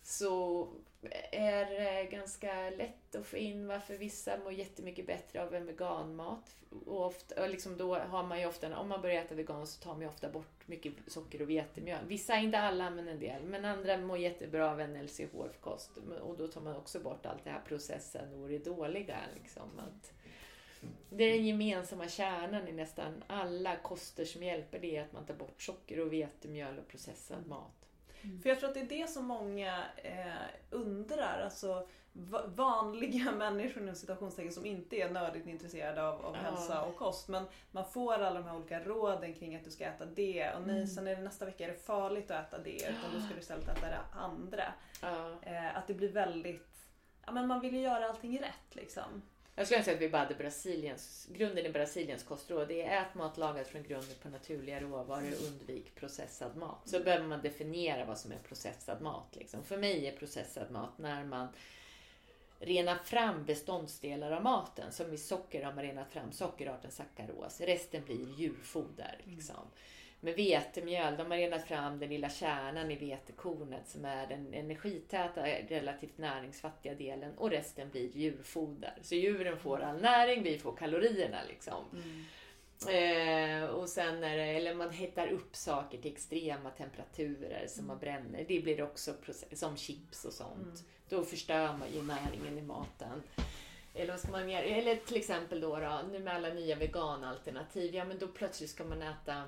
så 0.06 0.68
är 1.32 1.64
det 1.64 2.08
ganska 2.10 2.70
lätt 2.70 3.14
att 3.14 3.26
få 3.26 3.36
in 3.36 3.66
varför 3.66 3.96
vissa 3.96 4.38
mår 4.44 4.52
jättemycket 4.52 5.06
bättre 5.06 5.42
av 5.42 5.54
en 5.54 5.66
veganmat. 5.66 6.56
Och 6.86 7.06
ofta, 7.06 7.42
och 7.42 7.50
liksom 7.50 7.76
då 7.76 7.94
har 7.98 8.22
man 8.22 8.40
ju 8.40 8.46
ofta, 8.46 8.78
om 8.78 8.88
man 8.88 9.02
börjar 9.02 9.22
äta 9.22 9.34
vegan 9.34 9.66
så 9.66 9.82
tar 9.82 9.92
man 9.92 10.00
ju 10.00 10.08
ofta 10.08 10.28
bort 10.28 10.68
mycket 10.68 10.92
socker 11.06 11.42
och 11.42 11.50
vetemjöl. 11.50 12.06
Vissa, 12.06 12.36
inte 12.36 12.58
alla, 12.58 12.90
men 12.90 13.08
en 13.08 13.20
del. 13.20 13.42
Men 13.42 13.64
andra 13.64 13.98
mår 13.98 14.18
jättebra 14.18 14.70
av 14.70 14.80
en 14.80 15.06
LCHF-kost. 15.06 15.90
Och 16.22 16.36
då 16.36 16.48
tar 16.48 16.60
man 16.60 16.76
också 16.76 17.00
bort 17.00 17.26
allt 17.26 17.44
det 17.44 17.50
här 17.50 17.62
processen 17.68 18.42
och 18.42 18.48
det 18.48 18.64
dåliga. 18.64 19.18
Liksom. 19.34 19.78
Att 19.78 20.12
det 21.10 21.24
är 21.24 21.32
den 21.32 21.46
gemensamma 21.46 22.08
kärnan 22.08 22.68
i 22.68 22.72
nästan 22.72 23.24
alla 23.26 23.76
koster 23.76 24.24
som 24.24 24.42
hjälper 24.42 24.78
det 24.78 24.96
är 24.96 25.02
att 25.02 25.12
man 25.12 25.26
tar 25.26 25.34
bort 25.34 25.62
socker 25.62 26.00
och 26.00 26.12
vetemjöl 26.12 26.78
och 26.78 26.88
processad 26.88 27.46
mat. 27.46 27.75
Mm. 28.22 28.40
För 28.40 28.48
jag 28.48 28.58
tror 28.58 28.68
att 28.68 28.74
det 28.74 28.80
är 28.80 29.00
det 29.00 29.10
som 29.10 29.24
många 29.24 29.84
eh, 29.96 30.46
undrar. 30.70 31.40
Alltså, 31.44 31.86
vanliga 32.46 33.32
människor 33.38 33.82
inom 33.82 33.94
citationstecken 33.94 34.52
som 34.52 34.66
inte 34.66 34.96
är 34.96 35.10
nördigt 35.10 35.46
intresserade 35.46 36.08
av, 36.08 36.26
av 36.26 36.36
ja. 36.36 36.50
hälsa 36.50 36.82
och 36.82 36.96
kost. 36.96 37.28
Men 37.28 37.44
man 37.70 37.84
får 37.84 38.14
alla 38.14 38.40
de 38.40 38.44
här 38.44 38.56
olika 38.56 38.80
råden 38.80 39.34
kring 39.34 39.56
att 39.56 39.64
du 39.64 39.70
ska 39.70 39.84
äta 39.84 40.06
det 40.06 40.52
och 40.54 40.62
nej, 40.66 40.76
mm. 40.76 40.86
sen 40.86 41.06
är 41.06 41.16
det 41.16 41.22
nästa 41.22 41.44
vecka 41.44 41.64
är 41.64 41.68
det 41.68 41.78
farligt 41.86 42.30
att 42.30 42.46
äta 42.46 42.58
det 42.58 42.76
utan 42.76 43.14
då 43.14 43.20
ska 43.20 43.34
du 43.34 43.40
istället 43.40 43.68
äta 43.68 43.86
det 43.86 44.00
andra. 44.12 44.64
Ja. 45.02 45.32
Eh, 45.42 45.76
att 45.76 45.86
det 45.86 45.94
blir 45.94 46.12
väldigt, 46.12 46.88
ja 47.26 47.32
men 47.32 47.46
man 47.46 47.60
vill 47.60 47.74
ju 47.74 47.80
göra 47.80 48.08
allting 48.08 48.38
rätt 48.38 48.74
liksom. 48.74 49.22
Jag 49.58 49.66
skulle 49.66 49.82
säga 49.82 49.94
att 49.94 50.02
vi 50.02 50.08
bara 50.08 50.22
hade 50.22 50.34
Brasiliens, 50.34 51.28
grunden 51.32 51.66
i 51.66 51.70
Brasiliens 51.70 52.22
kostråd. 52.22 52.68
Det 52.68 52.82
är 52.82 53.02
ät 53.02 53.14
mat 53.14 53.36
lagad 53.36 53.66
från 53.66 53.82
grunden 53.82 54.16
på 54.22 54.28
naturliga 54.28 54.80
råvaror 54.80 55.32
undvik 55.46 55.94
processad 55.94 56.56
mat. 56.56 56.82
Så 56.84 57.00
behöver 57.00 57.26
man 57.26 57.42
definiera 57.42 58.04
vad 58.04 58.18
som 58.18 58.32
är 58.32 58.38
processad 58.38 59.02
mat. 59.02 59.36
Liksom. 59.36 59.64
För 59.64 59.76
mig 59.76 60.06
är 60.06 60.16
processad 60.16 60.70
mat 60.70 60.98
när 60.98 61.24
man 61.24 61.48
rena 62.58 62.98
fram 62.98 63.44
beståndsdelar 63.44 64.30
av 64.30 64.42
maten. 64.42 64.92
Som 64.92 65.12
i 65.12 65.18
socker 65.18 65.64
har 65.64 65.72
man 65.72 65.84
renat 65.84 66.10
fram 66.10 66.32
sockerarten 66.32 66.90
sackaros. 66.90 67.60
Resten 67.60 68.04
blir 68.04 68.38
djurfoder. 68.38 69.20
Liksom. 69.24 69.70
Med 70.26 70.34
vetemjöl, 70.34 71.16
de 71.16 71.30
har 71.30 71.38
renat 71.38 71.68
fram 71.68 71.98
den 71.98 72.08
lilla 72.08 72.30
kärnan 72.30 72.90
i 72.90 72.96
vetekornet 72.96 73.88
som 73.88 74.04
är 74.04 74.26
den 74.26 74.54
energitäta, 74.54 75.46
relativt 75.46 76.18
näringsfattiga 76.18 76.94
delen 76.94 77.38
och 77.38 77.50
resten 77.50 77.90
blir 77.90 78.16
djurfoder. 78.16 78.94
Så 79.02 79.14
djuren 79.14 79.58
får 79.58 79.80
all 79.80 80.00
näring, 80.00 80.42
vi 80.42 80.58
får 80.58 80.76
kalorierna 80.76 81.38
liksom. 81.48 81.84
Mm. 81.92 83.62
Eh, 83.62 83.68
och 83.68 83.88
sen 83.88 84.24
är 84.24 84.36
det, 84.36 84.44
eller 84.44 84.74
man 84.74 84.90
hettar 84.90 85.28
upp 85.28 85.56
saker 85.56 85.98
till 85.98 86.12
extrema 86.12 86.70
temperaturer 86.70 87.66
som 87.68 87.84
mm. 87.84 87.88
man 87.88 87.98
bränner. 87.98 88.44
Det 88.48 88.60
blir 88.60 88.82
också 88.82 89.12
process, 89.12 89.60
som 89.60 89.76
chips 89.76 90.24
och 90.24 90.32
sånt. 90.32 90.62
Mm. 90.62 90.76
Då 91.08 91.24
förstör 91.24 91.66
man 91.66 91.92
ju 91.94 92.02
näringen 92.02 92.58
i 92.58 92.62
maten. 92.62 93.22
Eller 93.94 94.12
vad 94.12 94.20
ska 94.20 94.30
man 94.30 94.50
göra? 94.50 94.62
Eller 94.62 94.96
till 94.96 95.16
exempel 95.16 95.60
då, 95.60 95.78
då 95.78 96.00
nu 96.12 96.18
med 96.18 96.34
alla 96.34 96.48
nya 96.48 96.76
veganalternativ. 96.76 97.94
Ja 97.94 98.04
men 98.04 98.18
då 98.18 98.28
plötsligt 98.28 98.70
ska 98.70 98.84
man 98.84 99.02
äta 99.02 99.42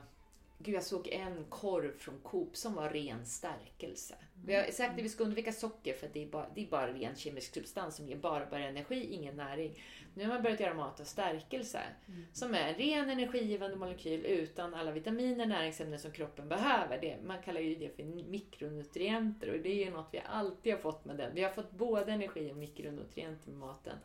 Gud, 0.61 0.75
jag 0.75 0.83
såg 0.83 1.09
en 1.09 1.45
korv 1.49 1.99
från 1.99 2.19
Coop 2.23 2.57
som 2.57 2.75
var 2.75 2.89
ren 2.91 3.27
stärkelse. 3.27 4.15
Vi 4.45 4.55
har 4.55 4.65
sagt 4.65 4.99
att 4.99 5.05
vi 5.05 5.09
ska 5.09 5.25
undvika 5.25 5.53
socker 5.53 5.95
för 5.95 6.11
det 6.13 6.23
är, 6.23 6.27
bara, 6.27 6.47
det 6.55 6.63
är 6.63 6.67
bara 6.67 6.93
ren 6.93 7.17
kemisk 7.17 7.55
substans 7.55 7.97
som 7.97 8.09
ger 8.09 8.17
bara, 8.17 8.47
bara 8.47 8.65
energi, 8.65 9.15
ingen 9.15 9.37
näring. 9.37 9.83
Nu 10.15 10.25
har 10.25 10.35
man 10.35 10.43
börjat 10.43 10.61
göra 10.61 10.75
mat 10.75 11.01
av 11.01 11.05
stärkelse 11.05 11.81
mm. 12.09 12.27
som 12.33 12.55
är 12.55 12.69
en 12.69 12.75
ren 12.75 13.11
energigivande 13.11 13.77
molekyl 13.77 14.27
utan 14.27 14.75
alla 14.75 14.93
vitaminer, 14.93 15.47
näringsämnen 15.47 15.99
som 15.99 16.13
kroppen 16.13 16.49
behöver. 16.49 17.01
Det, 17.01 17.17
man 17.25 17.43
kallar 17.43 17.61
ju 17.61 17.75
det 17.75 17.97
för 17.97 18.05
mikronutrienter 18.05 19.51
och 19.55 19.59
det 19.59 19.69
är 19.69 19.85
ju 19.85 19.91
något 19.91 20.09
vi 20.13 20.23
alltid 20.27 20.73
har 20.73 20.81
fått 20.81 21.05
med 21.05 21.17
den. 21.17 21.35
Vi 21.35 21.43
har 21.43 21.51
fått 21.51 21.71
både 21.71 22.13
energi 22.13 22.53
och 22.53 22.57
mikronutrienter 22.57 23.51
med 23.51 23.59
maten. 23.59 23.99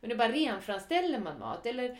Men 0.00 0.08
det 0.08 0.14
är 0.14 0.18
bara 0.18 0.32
renframställer 0.32 1.18
man 1.18 1.38
mat 1.38 1.66
eller 1.66 1.98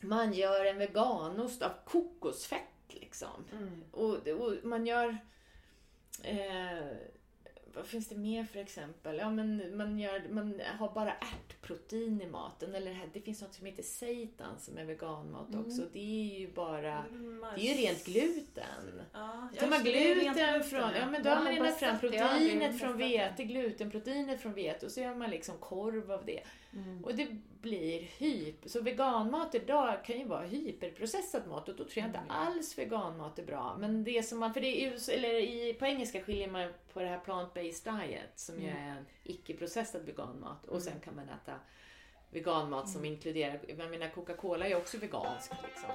man 0.00 0.32
gör 0.32 0.64
en 0.64 0.78
veganost 0.78 1.62
av 1.62 1.70
kokosfett 1.84 2.73
liksom. 2.94 3.44
Mm. 3.52 3.84
Och, 3.90 4.28
och, 4.28 4.54
man 4.62 4.86
gör 4.86 5.18
eh, 6.22 6.96
vad 7.74 7.86
finns 7.86 8.08
det 8.08 8.16
mer 8.16 8.44
för 8.44 8.58
exempel? 8.58 9.16
Ja, 9.16 9.30
men 9.30 9.76
man, 9.76 9.98
gör, 9.98 10.22
man 10.30 10.60
har 10.78 10.94
bara 10.94 11.12
ärtprotein 11.12 12.22
i 12.22 12.26
maten. 12.26 12.74
Eller 12.74 13.08
det 13.12 13.20
finns 13.20 13.42
något 13.42 13.54
som 13.54 13.66
heter 13.66 13.82
seitan 13.82 14.58
som 14.58 14.78
är 14.78 14.84
veganmat 14.84 15.48
mm. 15.48 15.66
också. 15.66 15.82
Det 15.92 15.98
är 15.98 16.38
ju 16.38 16.52
bara, 16.52 17.04
det 17.56 17.60
är 17.60 17.74
ju 17.74 17.86
rent 17.86 18.04
gluten. 18.04 19.02
Ja, 19.12 19.48
Tar 19.58 19.66
man 19.66 19.82
gluten 19.82 20.64
från, 20.64 20.90
ja 21.00 21.10
men 21.10 21.22
då 21.22 21.30
har 21.30 21.44
man 21.44 21.52
renat 21.52 21.78
fram 21.78 21.98
proteinet 21.98 22.80
från 22.80 22.96
vete, 22.96 23.44
glutenproteinet 23.44 24.40
från 24.40 24.54
vete 24.54 24.86
och 24.86 24.92
så 24.92 25.00
gör 25.00 25.14
man 25.14 25.30
liksom 25.30 25.58
korv 25.58 26.12
av 26.12 26.24
det. 26.26 26.42
Mm. 26.76 27.04
Och 27.04 27.14
det 27.14 27.28
blir 27.60 28.00
hyper. 28.00 28.68
Så 28.68 28.80
veganmat 28.80 29.54
idag 29.54 30.04
kan 30.04 30.18
ju 30.18 30.24
vara 30.24 30.42
hyperprocessad 30.42 31.48
mat 31.48 31.68
och 31.68 31.76
då 31.76 31.84
tror 31.84 31.98
jag 31.98 32.06
inte 32.06 32.18
mm. 32.18 32.30
alls 32.30 32.78
veganmat 32.78 33.38
är 33.38 33.44
bra. 33.44 33.76
Men 33.78 34.04
det 34.04 34.22
som 34.22 34.38
man, 34.38 34.54
för 34.54 34.60
det 34.60 34.84
är, 34.84 35.10
eller 35.10 35.34
i, 35.34 35.74
på 35.74 35.86
engelska 35.86 36.22
skiljer 36.22 36.50
man 36.50 36.72
på 36.92 37.00
det 37.00 37.06
här 37.06 37.20
plant-based 37.20 38.00
diet 38.00 38.32
som 38.38 38.54
mm. 38.54 38.66
ju 38.66 38.72
är 38.72 38.90
en 38.90 39.06
icke-processad 39.24 40.02
veganmat 40.06 40.64
och 40.66 40.82
sen 40.82 40.92
mm. 40.92 41.04
kan 41.04 41.16
man 41.16 41.28
äta 41.28 41.54
veganmat 42.30 42.88
som 42.88 43.00
mm. 43.00 43.12
inkluderar, 43.12 43.60
jag 43.68 43.90
menar 43.90 44.08
Coca-Cola 44.08 44.68
är 44.68 44.76
också 44.76 44.98
vegansk. 44.98 45.50
Liksom. 45.62 45.90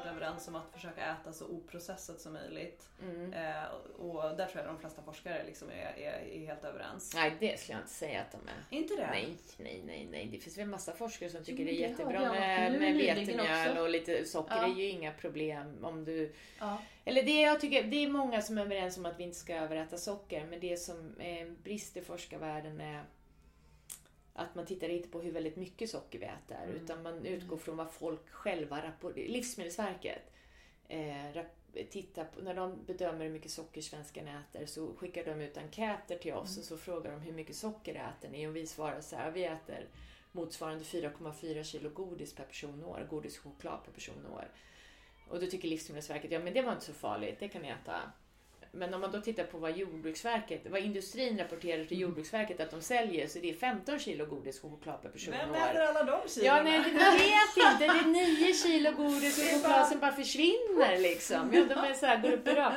Överens 0.00 0.48
om 0.48 0.54
att 0.54 0.72
försöka 0.72 1.00
äta 1.04 1.32
så 1.32 1.46
oprocessat 1.46 2.20
som 2.20 2.32
möjligt. 2.32 2.88
Mm. 3.02 3.32
Eh, 3.32 3.64
och 3.98 4.36
där 4.36 4.46
tror 4.46 4.64
jag 4.64 4.66
de 4.66 4.78
flesta 4.78 5.02
forskare 5.02 5.44
liksom 5.46 5.68
är, 5.70 6.02
är, 6.02 6.12
är, 6.32 6.46
helt 6.46 6.64
överens. 6.64 7.14
Nej, 7.14 7.36
det 7.40 7.60
skulle 7.60 7.78
jag 7.78 7.82
inte 7.82 7.92
säga 7.92 8.20
att 8.20 8.32
de 8.32 8.38
är. 8.38 8.78
Inte 8.78 8.94
det? 8.96 9.06
Nej, 9.10 9.36
nej, 9.56 9.82
nej. 9.86 10.08
nej. 10.10 10.28
Det 10.32 10.38
finns 10.38 10.58
väl 10.58 10.66
massa 10.66 10.92
forskare 10.92 11.30
som 11.30 11.44
tycker 11.44 11.62
jo, 11.62 11.64
det 11.64 11.84
är 11.84 11.88
jättebra 11.88 12.32
med, 12.32 12.80
med 12.80 12.94
vetemjöl 12.94 13.78
och 13.78 13.90
lite 13.90 14.24
socker. 14.24 14.56
Ja. 14.56 14.66
Det 14.66 14.72
är 14.72 14.76
ju 14.76 14.88
inga 14.88 15.12
problem 15.12 15.84
om 15.84 16.04
du... 16.04 16.32
Ja. 16.58 16.82
Eller 17.04 17.22
det 17.22 17.40
jag 17.40 17.60
tycker, 17.60 17.82
det 17.82 18.04
är 18.04 18.08
många 18.08 18.42
som 18.42 18.58
är 18.58 18.62
överens 18.62 18.98
om 18.98 19.06
att 19.06 19.18
vi 19.18 19.24
inte 19.24 19.38
ska 19.38 19.54
överäta 19.54 19.96
socker. 19.96 20.46
Men 20.50 20.60
det 20.60 20.76
som 20.76 21.14
är 21.20 21.42
en 21.42 21.56
brist 21.62 21.96
i 21.96 22.00
forskarvärlden 22.00 22.80
är 22.80 23.04
att 24.34 24.54
man 24.54 24.66
tittar 24.66 24.88
inte 24.88 25.08
på 25.08 25.20
hur 25.20 25.32
väldigt 25.32 25.56
mycket 25.56 25.90
socker 25.90 26.18
vi 26.18 26.24
äter 26.24 26.64
mm. 26.64 26.76
utan 26.76 27.02
man 27.02 27.26
utgår 27.26 27.56
från 27.56 27.76
vad 27.76 27.90
folk 27.90 28.28
själva 28.28 28.82
rapporterar. 28.82 29.28
Livsmedelsverket 29.28 30.32
eh, 30.88 31.44
tittar 31.90 32.24
på, 32.24 32.40
när 32.40 32.54
de 32.54 32.84
bedömer 32.86 33.24
hur 33.24 33.32
mycket 33.32 33.50
socker 33.50 33.80
svenskarna 33.80 34.40
äter 34.40 34.66
så 34.66 34.94
skickar 34.94 35.24
de 35.24 35.40
ut 35.40 35.56
enkäter 35.56 36.18
till 36.18 36.34
oss 36.34 36.56
mm. 36.56 36.60
och 36.60 36.64
så 36.64 36.76
frågar 36.76 37.12
de 37.12 37.20
hur 37.20 37.32
mycket 37.32 37.56
socker 37.56 37.94
äter 37.94 38.30
ni 38.30 38.46
och 38.46 38.56
vi 38.56 38.66
svarar 38.66 39.00
så 39.00 39.16
här, 39.16 39.30
vi 39.30 39.44
äter 39.44 39.88
motsvarande 40.32 40.84
4,4 40.84 41.62
kilo 41.62 41.90
godis 41.90 42.34
per 42.34 42.44
person 42.44 42.84
och 42.84 42.90
år, 42.90 43.06
godis 43.10 43.38
och 43.38 43.44
choklad 43.44 43.84
per 43.84 43.92
person 43.92 44.26
och 44.26 44.36
år. 44.36 44.48
Och 45.28 45.40
då 45.40 45.46
tycker 45.46 45.68
Livsmedelsverket, 45.68 46.30
ja 46.30 46.38
men 46.38 46.54
det 46.54 46.62
var 46.62 46.72
inte 46.72 46.84
så 46.84 46.92
farligt, 46.92 47.36
det 47.40 47.48
kan 47.48 47.62
ni 47.62 47.68
äta. 47.68 48.12
Men 48.74 48.94
om 48.94 49.00
man 49.00 49.12
då 49.12 49.20
tittar 49.20 49.44
på 49.44 49.58
vad 49.58 49.76
Jordbruksverket, 49.76 50.66
vad 50.70 50.80
industrin 50.80 51.38
rapporterar 51.38 51.84
till 51.84 51.96
mm. 51.96 52.02
Jordbruksverket 52.02 52.60
att 52.60 52.70
de 52.70 52.80
säljer 52.80 53.26
så 53.26 53.38
det 53.38 53.50
är 53.50 53.54
15 53.54 53.98
kilo 53.98 54.26
godis 54.26 54.64
och 54.64 54.70
choklad 54.70 55.02
per 55.02 55.08
person 55.08 55.34
Vem 55.38 55.54
äter 55.54 55.80
alla 55.80 56.04
de 56.04 56.28
kilona? 56.28 56.56
Ja, 56.56 56.62
nej, 56.62 56.78
man 56.78 57.14
vet 57.14 57.56
inte. 57.56 57.78
Det 57.78 58.00
är 58.00 58.38
9 58.40 58.54
kilo 58.54 58.90
godis 58.90 59.38
och 59.38 59.44
choklad 59.62 59.86
som 59.88 59.98
bara 59.98 60.12
försvinner 60.12 60.98
liksom. 60.98 61.50
Ja, 61.54 61.64
de 61.64 61.74
är 61.74 61.94
så 61.94 62.06
här, 62.06 62.22
går 62.22 62.32
upp 62.32 62.48
i 62.48 62.50
rad. 62.50 62.72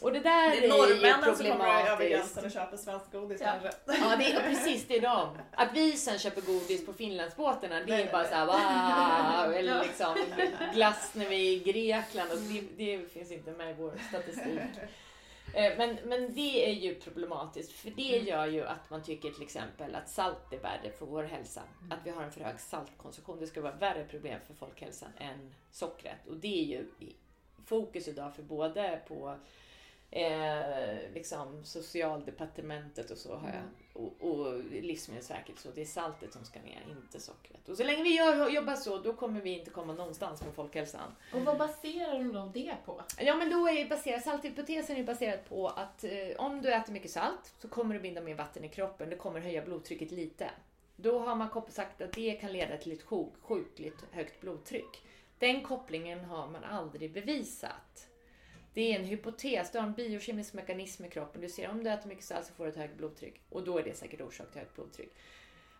Och 0.00 0.12
det 0.12 0.20
där 0.20 0.50
det 0.50 0.56
är, 0.56 0.62
är 0.64 0.68
norrmännen 0.68 1.36
som 1.36 1.46
kommer 1.46 1.90
över 1.90 2.08
gränsen 2.08 2.44
och 2.44 2.50
köper 2.50 2.76
svensk 2.76 3.12
godis 3.12 3.40
ja. 3.40 3.46
kanske. 3.46 3.70
Ja, 3.86 4.16
det 4.16 4.32
är, 4.32 4.40
precis 4.48 4.86
det 4.88 4.96
är 4.96 5.00
de. 5.00 5.38
Att 5.50 5.68
vi 5.74 5.92
sen 5.92 6.18
köper 6.18 6.40
godis 6.40 6.86
på 6.86 6.92
Finlandsbåtarna, 6.92 7.80
det 7.80 7.94
är 7.94 8.12
bara 8.12 8.24
såhär 8.24 8.46
wow! 8.46 9.54
Eller 9.58 9.82
liksom 9.82 10.16
glass 10.74 11.10
när 11.14 11.28
vi 11.28 11.36
är 11.36 11.52
i 11.52 11.58
Grekland. 11.58 12.30
Och 12.30 12.38
det, 12.38 12.62
det 12.76 13.12
finns 13.12 13.30
inte 13.30 13.50
med 13.50 13.70
i 13.70 13.74
vår 13.78 13.92
statistik. 14.08 14.60
Eh, 15.54 15.78
men, 15.78 15.98
men 16.04 16.34
det 16.34 16.68
är 16.68 16.72
ju 16.72 16.94
problematiskt 16.94 17.72
för 17.72 17.90
det 17.90 18.16
mm. 18.16 18.28
gör 18.28 18.46
ju 18.46 18.66
att 18.66 18.90
man 18.90 19.02
tycker 19.02 19.30
till 19.30 19.42
exempel 19.42 19.94
att 19.94 20.08
salt 20.08 20.52
är 20.52 20.58
värre 20.58 20.92
för 20.98 21.06
vår 21.06 21.22
hälsa. 21.22 21.62
Mm. 21.80 21.92
Att 21.92 21.98
vi 22.04 22.10
har 22.10 22.22
en 22.22 22.32
för 22.32 22.40
hög 22.40 22.60
saltkonsumtion. 22.60 23.40
Det 23.40 23.46
ska 23.46 23.60
vara 23.60 23.72
värre 23.72 24.04
problem 24.04 24.40
för 24.46 24.54
folkhälsan 24.54 25.08
än 25.18 25.54
sockret. 25.70 26.26
Och 26.28 26.36
det 26.36 26.60
är 26.60 26.64
ju 26.64 26.86
fokus 27.66 28.08
idag 28.08 28.34
för 28.34 28.42
både 28.42 29.00
på 29.08 29.36
eh, 30.12 31.12
liksom 31.14 31.64
socialdepartementet 31.64 33.10
och 33.10 33.18
så 33.18 33.34
har 33.34 33.48
jag, 33.48 33.56
mm. 33.56 33.70
och, 33.92 34.30
och 34.30 34.64
Livsmedelsverket. 34.64 35.58
Så 35.58 35.68
det 35.74 35.80
är 35.80 35.86
saltet 35.86 36.32
som 36.32 36.44
ska 36.44 36.60
ner, 36.60 36.82
inte 36.88 37.20
sockret. 37.20 37.68
Och 37.68 37.76
så 37.76 37.84
länge 37.84 38.02
vi 38.02 38.16
gör, 38.16 38.50
jobbar 38.50 38.74
så, 38.74 38.98
då 38.98 39.12
kommer 39.12 39.40
vi 39.40 39.58
inte 39.58 39.70
komma 39.70 39.92
någonstans 39.92 40.42
med 40.42 40.54
folkhälsan. 40.54 41.16
Och 41.32 41.40
vad 41.40 41.58
baserar 41.58 42.18
de 42.18 42.32
då 42.32 42.50
det 42.54 42.76
på? 42.84 43.02
Ja, 43.18 43.36
men 43.36 43.50
då 43.50 43.68
är 43.68 43.88
baserat, 43.88 44.24
salthypotesen 44.24 44.96
är 44.96 45.04
baserad 45.04 45.44
på 45.48 45.68
att 45.68 46.04
eh, 46.04 46.10
om 46.36 46.62
du 46.62 46.72
äter 46.72 46.92
mycket 46.92 47.10
salt 47.10 47.54
så 47.58 47.68
kommer 47.68 47.94
du 47.94 48.00
binda 48.00 48.20
mer 48.20 48.34
vatten 48.34 48.64
i 48.64 48.68
kroppen. 48.68 49.10
Det 49.10 49.16
kommer 49.16 49.40
höja 49.40 49.62
blodtrycket 49.62 50.10
lite. 50.10 50.50
Då 50.96 51.18
har 51.18 51.36
man 51.36 51.62
sagt 51.68 52.02
att 52.02 52.12
det 52.12 52.32
kan 52.32 52.52
leda 52.52 52.76
till 52.76 52.92
ett 52.92 53.02
sjukligt 53.42 54.04
högt 54.10 54.40
blodtryck. 54.40 55.02
Den 55.38 55.62
kopplingen 55.62 56.24
har 56.24 56.48
man 56.48 56.64
aldrig 56.64 57.12
bevisat. 57.12 58.08
Det 58.74 58.92
är 58.92 58.98
en 58.98 59.04
hypotes, 59.04 59.72
du 59.72 59.78
har 59.78 59.86
en 59.86 59.92
biokemisk 59.92 60.54
mekanism 60.54 61.04
i 61.04 61.08
kroppen. 61.08 61.40
Du 61.40 61.48
ser 61.48 61.70
om 61.70 61.84
du 61.84 61.90
äter 61.90 62.08
mycket 62.08 62.24
salt 62.24 62.46
så 62.46 62.52
får 62.52 62.64
du 62.64 62.70
ett 62.70 62.76
högt 62.76 62.96
blodtryck. 62.96 63.40
Och 63.48 63.64
då 63.64 63.78
är 63.78 63.82
det 63.82 63.94
säkert 63.94 64.20
orsak 64.20 64.50
till 64.50 64.60
högt 64.60 64.74
blodtryck. 64.74 65.12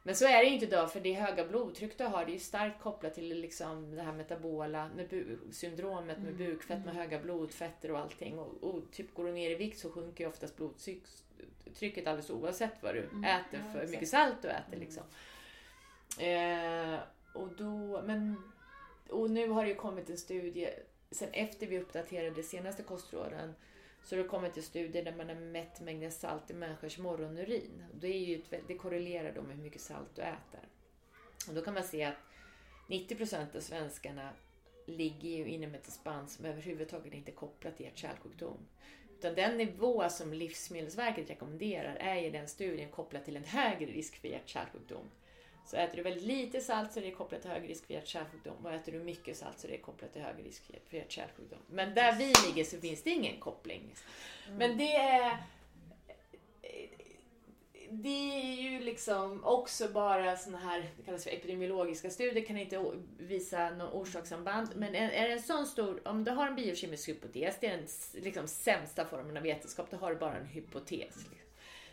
Men 0.03 0.15
så 0.15 0.25
är 0.25 0.45
det 0.45 0.51
inte 0.51 0.67
idag, 0.67 0.93
för 0.93 1.01
det 1.01 1.13
höga 1.13 1.45
blodtryck 1.45 1.99
du 1.99 2.05
har 2.05 2.25
det 2.25 2.31
är 2.31 2.35
ju 2.35 2.39
starkt 2.39 2.83
kopplat 2.83 3.15
till 3.15 3.41
liksom 3.41 3.97
det 3.97 4.03
här 4.03 4.13
metabola 4.13 4.91
med 4.97 5.39
syndromet 5.51 6.19
med 6.19 6.27
mm. 6.27 6.37
bukfett 6.39 6.79
med 6.79 6.95
mm. 6.95 6.97
höga 6.97 7.19
blodfetter 7.19 7.91
och 7.91 7.99
allting. 7.99 8.39
Och, 8.39 8.65
och, 8.65 8.91
typ 8.93 9.15
går 9.15 9.25
du 9.25 9.33
ner 9.33 9.51
i 9.51 9.55
vikt 9.55 9.79
så 9.79 9.91
sjunker 9.91 10.25
ju 10.25 10.31
oftast 10.31 10.57
blodtrycket 10.57 12.07
alldeles 12.07 12.31
oavsett 12.31 12.83
vad 12.83 12.95
du 12.95 13.01
mm. 13.01 13.25
äter, 13.25 13.65
för 13.73 13.87
mycket 13.87 14.09
salt 14.09 14.43
du 14.43 14.49
äter. 14.49 14.77
Liksom. 14.77 15.03
Eh, 16.19 16.99
och 17.35 17.49
då, 17.57 18.03
men, 18.07 18.43
och 19.09 19.31
nu 19.31 19.49
har 19.49 19.65
det 19.65 19.69
ju 19.69 19.77
kommit 19.77 20.11
en 20.11 20.19
studie, 20.19 20.69
sen 21.13 21.29
efter 21.33 21.67
vi 21.67 21.79
uppdaterade 21.79 22.31
de 22.31 22.43
senaste 22.43 22.83
kostråden, 22.83 23.55
så 24.05 24.17
har 24.17 24.23
det 24.23 24.29
kommit 24.29 24.55
till 24.55 24.63
studier 24.63 25.05
där 25.05 25.17
man 25.17 25.29
har 25.29 25.35
mätt 25.35 25.81
mängden 25.81 26.13
salt 26.13 26.51
i 26.51 26.55
människors 26.55 26.99
morgonurin. 26.99 27.85
Det, 27.95 28.07
är 28.07 28.19
ju 28.19 28.37
ett, 28.37 28.63
det 28.69 28.75
korrelerar 28.75 29.33
då 29.35 29.43
med 29.43 29.57
hur 29.57 29.63
mycket 29.63 29.81
salt 29.81 30.09
du 30.15 30.23
äter. 30.23 30.69
Och 31.49 31.55
då 31.55 31.63
kan 31.63 31.75
man 31.75 31.85
se 31.85 32.05
att 32.05 32.17
90% 32.89 33.57
av 33.57 33.61
svenskarna 33.61 34.33
ligger 34.87 35.31
ju 35.31 35.47
inom 35.47 35.75
ett 35.75 35.87
spann 35.87 36.29
som 36.29 36.45
överhuvudtaget 36.45 37.15
inte 37.15 37.31
är 37.31 37.35
kopplat 37.35 37.77
till 37.77 37.87
hjärt-kärlsjukdom. 37.87 38.59
Utan 39.19 39.35
den 39.35 39.59
nivå 39.59 40.09
som 40.09 40.33
Livsmedelsverket 40.33 41.31
rekommenderar 41.31 41.95
är 41.95 42.23
i 42.23 42.31
den 42.31 42.49
studien 42.49 42.91
kopplat 42.91 43.25
till 43.25 43.37
en 43.37 43.45
högre 43.45 43.87
risk 43.87 44.17
för 44.17 44.29
hjärt-kärlsjukdom. 44.29 45.11
Så 45.67 45.77
äter 45.77 45.97
du 45.97 46.03
väldigt 46.03 46.23
lite 46.23 46.61
salt 46.61 46.93
så 46.93 47.01
är 47.01 47.05
det 47.05 47.11
kopplat 47.11 47.43
till 47.43 47.51
hög 47.51 47.71
risk 47.71 47.87
för 47.87 47.95
hjärt-kärlsjukdom 47.95 48.67
och 48.67 48.73
äter 48.73 48.93
du 48.93 48.99
mycket 48.99 49.37
salt 49.37 49.59
så 49.59 49.67
är 49.67 49.71
det 49.71 49.79
kopplat 49.79 50.13
till 50.13 50.23
hög 50.23 50.47
risk 50.47 50.63
för 50.89 50.97
hjärt-kärlsjukdom. 50.97 51.59
Men 51.71 51.95
där 51.95 52.13
vi 52.13 52.33
ligger 52.47 52.65
så 52.65 52.81
finns 52.81 53.03
det 53.03 53.11
ingen 53.11 53.41
koppling. 53.41 53.95
Mm. 54.47 54.59
Men 54.59 54.79
det 54.79 54.97
är 54.97 55.39
det 57.93 58.09
är 58.09 58.63
ju 58.63 58.81
liksom 58.81 59.45
också 59.45 59.89
bara 59.89 60.37
såna 60.37 60.59
här, 60.59 60.91
det 60.97 61.03
kallas 61.03 61.25
för 61.25 61.31
epidemiologiska 61.31 62.11
studier, 62.11 62.45
kan 62.45 62.57
inte 62.57 62.93
visa 63.19 63.71
något 63.71 63.95
orsakssamband. 63.95 64.69
Men 64.77 64.95
är, 64.95 65.11
det 65.11 65.33
en 65.33 65.43
sån 65.43 65.67
stor, 65.67 66.09
om 66.09 66.25
du 66.25 66.31
har 66.31 66.47
en 66.47 66.55
biokemisk 66.55 67.09
hypotes, 67.09 67.57
det 67.61 67.67
är 67.67 67.77
den 67.77 67.87
liksom 68.23 68.49
sämsta 68.49 69.05
formen 69.05 69.37
av 69.37 69.43
vetenskap, 69.43 69.91
då 69.91 69.97
har 69.97 70.11
du 70.11 70.17
bara 70.17 70.37
en 70.37 70.47
hypotes. 70.47 71.15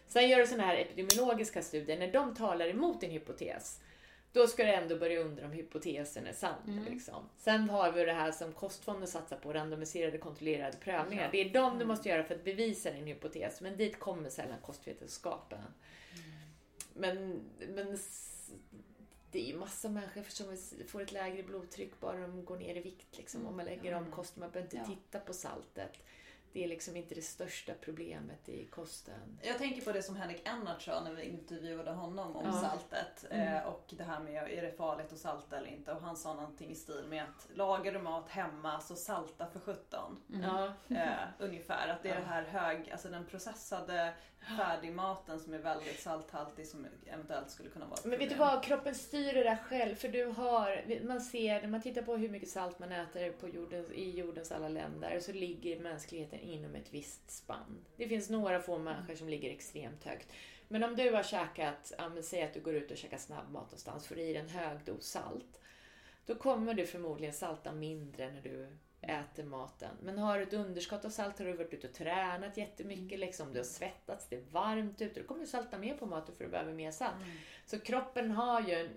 Sen 0.09 0.29
gör 0.29 0.39
du 0.39 0.47
såna 0.47 0.63
här 0.63 0.75
epidemiologiska 0.75 1.61
studier, 1.61 1.99
när 1.99 2.11
de 2.11 2.35
talar 2.35 2.67
emot 2.67 3.01
din 3.01 3.11
hypotes, 3.11 3.79
då 4.33 4.47
ska 4.47 4.63
du 4.63 4.71
ändå 4.71 4.97
börja 4.97 5.19
undra 5.19 5.45
om 5.45 5.51
hypotesen 5.51 6.27
är 6.27 6.33
sann. 6.33 6.63
Mm. 6.67 6.93
Liksom. 6.93 7.29
Sen 7.37 7.69
har 7.69 7.91
vi 7.91 8.05
det 8.05 8.13
här 8.13 8.31
som 8.31 8.53
kostfonden 8.53 9.07
satsar 9.07 9.37
på, 9.37 9.53
randomiserade 9.53 10.17
kontrollerade 10.17 10.77
prövningar. 10.77 11.23
Ja. 11.23 11.29
Det 11.31 11.37
är 11.37 11.49
de 11.49 11.79
du 11.79 11.85
måste 11.85 12.09
göra 12.09 12.23
för 12.23 12.35
att 12.35 12.43
bevisa 12.43 12.91
din 12.91 13.07
hypotes, 13.07 13.61
men 13.61 13.77
dit 13.77 13.99
kommer 13.99 14.29
sällan 14.29 14.57
kostvetenskapen. 14.61 15.59
Men, 16.93 17.41
men 17.67 17.97
det 19.31 19.39
är 19.39 19.45
ju 19.45 19.57
massa 19.57 19.89
människor 19.89 20.23
som 20.27 20.57
får 20.87 21.01
ett 21.01 21.11
lägre 21.11 21.43
blodtryck 21.43 21.99
bara 21.99 22.17
de 22.17 22.45
går 22.45 22.57
ner 22.57 22.75
i 22.75 22.79
vikt. 22.79 23.17
Liksom, 23.17 23.47
om 23.47 23.55
man 23.55 23.65
lägger 23.65 23.93
om 23.93 24.11
kosten. 24.11 24.41
Man 24.41 24.51
behöver 24.51 24.75
inte 24.75 24.77
ja. 24.77 24.95
titta 24.95 25.19
på 25.19 25.33
saltet. 25.33 25.91
Det 26.53 26.63
är 26.63 26.67
liksom 26.67 26.95
inte 26.95 27.15
det 27.15 27.21
största 27.21 27.73
problemet 27.81 28.49
i 28.49 28.65
kosten. 28.65 29.39
Jag 29.41 29.57
tänker 29.57 29.81
på 29.81 29.91
det 29.91 30.03
som 30.03 30.15
Henrik 30.15 30.47
Ennart 30.47 30.81
sa 30.81 31.01
när 31.03 31.13
vi 31.13 31.23
intervjuade 31.23 31.91
honom 31.91 32.35
om 32.35 32.45
ja. 32.45 32.51
saltet. 32.51 33.25
Mm. 33.31 33.55
Eh, 33.55 33.63
och 33.63 33.85
det 33.97 34.03
här 34.03 34.19
med 34.19 34.51
är 34.51 34.61
det 34.61 34.71
farligt 34.71 35.13
att 35.13 35.19
salta 35.19 35.57
eller 35.57 35.67
inte. 35.67 35.93
Och 35.93 36.01
han 36.01 36.17
sa 36.17 36.33
någonting 36.33 36.71
i 36.71 36.75
stil 36.75 37.03
med 37.09 37.23
att 37.23 37.47
lagar 37.53 37.93
du 37.93 37.99
mat 37.99 38.29
hemma 38.29 38.79
så 38.79 38.95
salta 38.95 39.47
för 39.47 39.59
17. 39.59 40.19
Mm. 40.33 40.71
Eh, 40.89 41.17
ungefär. 41.39 41.87
Att 41.87 42.03
det 42.03 42.09
är 42.09 42.13
ja. 42.13 42.19
det 42.19 42.27
här 42.27 42.43
hög, 42.43 42.91
alltså 42.91 43.09
den 43.09 43.25
processade 43.25 44.13
färdigmaten 44.57 45.39
som 45.39 45.53
är 45.53 45.57
väldigt 45.57 45.99
salthaltig 45.99 46.67
som 46.67 46.87
eventuellt 47.05 47.49
skulle 47.49 47.69
kunna 47.69 47.85
vara 47.85 47.99
ett 47.99 48.05
Men 48.05 48.19
vet 48.19 48.29
du 48.29 48.35
vad, 48.35 48.63
kroppen 48.63 48.95
styr 48.95 49.33
det 49.33 49.43
där 49.43 49.57
själv. 49.57 49.95
För 49.95 50.07
du 50.07 50.25
har, 50.25 50.83
man 51.07 51.21
ser, 51.21 51.61
när 51.61 51.67
man 51.67 51.81
tittar 51.81 52.01
på 52.01 52.17
hur 52.17 52.29
mycket 52.29 52.49
salt 52.49 52.79
man 52.79 52.91
äter 52.91 53.31
på 53.31 53.47
jorden, 53.47 53.93
i 53.93 54.09
jordens 54.09 54.51
alla 54.51 54.69
länder 54.69 55.19
så 55.19 55.31
ligger 55.31 55.79
mänskligheten 55.79 56.38
inom 56.39 56.75
ett 56.75 56.93
visst 56.93 57.31
spann. 57.31 57.85
Det 57.97 58.07
finns 58.07 58.29
några 58.29 58.61
få 58.61 58.77
människor 58.77 59.15
som 59.15 59.29
ligger 59.29 59.51
extremt 59.51 60.03
högt. 60.03 60.31
Men 60.67 60.83
om 60.83 60.95
du 60.95 61.11
har 61.11 61.23
käkat, 61.23 61.93
ja, 61.97 62.11
säg 62.21 62.43
att 62.43 62.53
du 62.53 62.61
går 62.61 62.75
ut 62.75 62.91
och 62.91 62.97
käkar 62.97 63.17
snabbmat 63.17 63.63
någonstans, 63.63 64.07
får 64.07 64.17
i 64.17 64.33
dig 64.33 64.35
en 64.35 64.49
hög 64.49 64.79
dos 64.85 65.07
salt. 65.07 65.61
Då 66.25 66.35
kommer 66.35 66.73
du 66.73 66.85
förmodligen 66.85 67.33
salta 67.33 67.71
mindre 67.71 68.31
när 68.31 68.41
du 68.41 68.67
äter 69.01 69.43
maten. 69.43 69.95
Men 70.01 70.17
har 70.17 70.37
du 70.37 70.43
ett 70.43 70.53
underskott 70.53 71.05
av 71.05 71.09
salt, 71.09 71.39
har 71.39 71.45
du 71.45 71.53
varit 71.53 71.73
ute 71.73 71.87
och 71.87 71.93
tränat 71.93 72.57
jättemycket, 72.57 73.17
mm. 73.17 73.19
liksom, 73.19 73.53
du 73.53 73.59
har 73.59 73.63
svettats, 73.63 74.27
det 74.29 74.35
är 74.35 74.41
varmt 74.51 75.01
ute, 75.01 75.19
då 75.19 75.27
kommer 75.27 75.41
du 75.41 75.47
salta 75.47 75.77
mer 75.77 75.97
på 75.97 76.05
maten 76.05 76.35
för 76.35 76.43
du 76.43 76.49
behöver 76.49 76.73
mer 76.73 76.91
salt. 76.91 77.15
Mm. 77.23 77.37
Så 77.65 77.79
kroppen 77.79 78.31
har 78.31 78.61
ju 78.61 78.73
en 78.73 78.89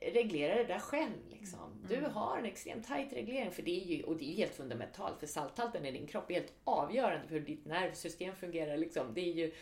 reglerar 0.00 0.56
det 0.56 0.64
där 0.64 0.78
själv. 0.78 1.30
Liksom. 1.30 1.60
Mm. 1.60 1.88
Du 1.88 2.10
har 2.10 2.38
en 2.38 2.44
extremt 2.44 2.86
tajt 2.86 3.12
reglering 3.12 3.50
för 3.50 3.62
det 3.62 3.82
är 3.82 3.84
ju, 3.84 4.02
och 4.02 4.16
det 4.16 4.32
är 4.32 4.36
helt 4.36 4.54
fundamentalt 4.54 5.20
för 5.20 5.26
salthalten 5.26 5.86
i 5.86 5.92
din 5.92 6.06
kropp 6.06 6.30
är 6.30 6.34
helt 6.34 6.52
avgörande 6.64 7.28
för 7.28 7.34
hur 7.34 7.46
ditt 7.46 7.66
nervsystem 7.66 8.34
fungerar. 8.34 8.76
Liksom. 8.76 9.14
Det 9.14 9.20
är 9.20 9.34
ju 9.34 9.52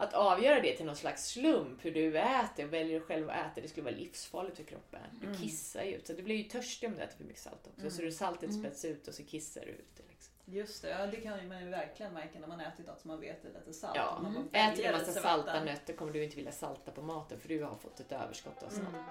att 0.00 0.14
avgöra 0.14 0.60
det 0.60 0.76
till 0.76 0.86
någon 0.86 0.96
slags 0.96 1.28
slump, 1.28 1.84
hur 1.84 1.90
du 1.90 2.18
äter 2.18 2.64
och 2.64 2.72
väljer 2.72 3.00
själv 3.00 3.30
att 3.30 3.36
äta, 3.36 3.60
det 3.60 3.68
skulle 3.68 3.84
vara 3.84 3.94
livsfarligt 3.94 4.56
för 4.56 4.64
kroppen. 4.64 5.00
Du 5.20 5.26
mm. 5.26 5.38
kissar 5.38 5.82
ju 5.82 5.94
ut, 5.94 6.06
så 6.06 6.12
du 6.12 6.22
blir 6.22 6.36
ju 6.36 6.42
törstig 6.42 6.88
om 6.88 6.94
du 6.94 7.02
äter 7.02 7.16
för 7.16 7.24
mycket 7.24 7.42
salt 7.42 7.66
också. 7.66 7.80
Mm. 7.80 7.90
Så 7.90 8.02
du 8.02 8.12
saltet 8.12 8.50
mm. 8.50 8.62
späds 8.62 8.84
ut 8.84 9.08
och 9.08 9.14
så 9.14 9.24
kissar 9.24 9.60
du 9.60 9.70
ut 9.70 9.96
det. 9.96 10.02
Liksom. 10.08 10.34
Just 10.44 10.82
det, 10.82 10.88
ja, 10.88 11.06
det 11.06 11.16
kan 11.16 11.48
man 11.48 11.64
ju 11.64 11.70
verkligen 11.70 12.12
märka 12.12 12.38
när 12.38 12.48
man 12.48 12.60
ätit 12.60 12.86
något 12.86 13.00
som 13.00 13.08
man 13.08 13.20
vet 13.20 13.44
är 13.44 13.48
lite 13.48 13.72
salt. 13.72 13.96
Ja, 13.96 14.18
mm. 14.18 14.48
äter 14.52 14.82
du 14.82 14.88
en 14.88 14.92
massa 14.92 15.12
salta 15.12 15.64
nötter 15.64 15.92
kommer 15.92 16.12
du 16.12 16.24
inte 16.24 16.36
vilja 16.36 16.52
salta 16.52 16.90
på 16.90 17.02
maten 17.02 17.40
för 17.40 17.48
du 17.48 17.62
har 17.62 17.74
fått 17.74 18.00
ett 18.00 18.12
överskott 18.12 18.62
av 18.62 18.68
salt. 18.68 18.88
Mm. 18.88 19.04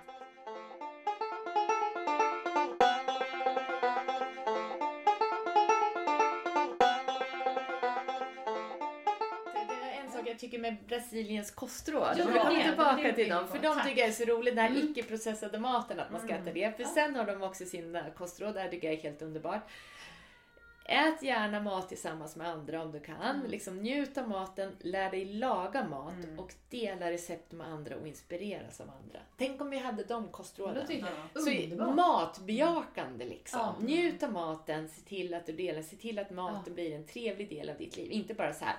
Tycker 10.39 10.59
med 10.59 10.75
Brasiliens 10.87 11.51
kostråd. 11.51 12.15
Ja, 12.17 12.25
vi 12.33 12.39
kommer 12.39 12.63
tillbaka 12.63 13.13
till 13.13 13.29
dem. 13.29 13.47
För 13.47 13.59
de 13.59 13.81
tycker 13.83 14.01
jag 14.01 14.09
är 14.09 14.13
så 14.13 14.25
roligt, 14.25 14.55
den 14.55 14.63
här 14.63 14.71
mm. 14.71 14.91
icke-processade 14.91 15.59
maten, 15.59 15.99
att 15.99 16.11
man 16.11 16.21
ska 16.21 16.35
äta 16.35 16.51
det. 16.51 16.77
För 16.77 16.83
sen 16.83 17.15
har 17.15 17.25
de 17.25 17.43
också 17.43 17.65
sin 17.65 17.99
kostråd, 18.17 18.53
det 18.53 18.59
här 18.61 18.69
tycker 18.69 18.87
jag 18.87 18.97
är 18.99 19.03
helt 19.03 19.21
underbart. 19.21 19.61
Ät 20.85 21.23
gärna 21.23 21.59
mat 21.59 21.89
tillsammans 21.89 22.35
med 22.35 22.47
andra 22.47 22.83
om 22.83 22.91
du 22.91 22.99
kan. 22.99 23.35
Mm. 23.35 23.51
Liksom, 23.51 23.77
njut 23.77 24.17
av 24.17 24.29
maten, 24.29 24.75
lär 24.79 25.11
dig 25.11 25.25
laga 25.25 25.87
mat 25.87 26.23
mm. 26.23 26.39
och 26.39 26.53
dela 26.69 27.11
recept 27.11 27.51
med 27.51 27.67
andra 27.67 27.95
och 27.95 28.07
inspireras 28.07 28.81
av 28.81 28.89
andra. 28.89 29.19
Tänk 29.37 29.61
om 29.61 29.69
vi 29.69 29.77
hade 29.77 30.03
de 30.03 30.27
kostråden. 30.27 30.87
Så 31.33 31.85
matbejakande 31.85 33.25
liksom. 33.25 33.75
Mm. 33.75 33.85
Njut 33.85 34.23
av 34.23 34.31
maten, 34.31 34.89
se 34.89 35.01
till 35.01 35.33
att 35.33 35.45
du 35.45 35.53
delar, 35.53 35.81
se 35.81 35.95
till 35.95 36.19
att 36.19 36.31
maten 36.31 36.73
blir 36.73 36.95
en 36.95 37.05
trevlig 37.05 37.49
del 37.49 37.69
av 37.69 37.77
ditt 37.77 37.97
liv. 37.97 38.11
Inte 38.11 38.33
bara 38.33 38.53
så 38.53 38.65
här 38.65 38.75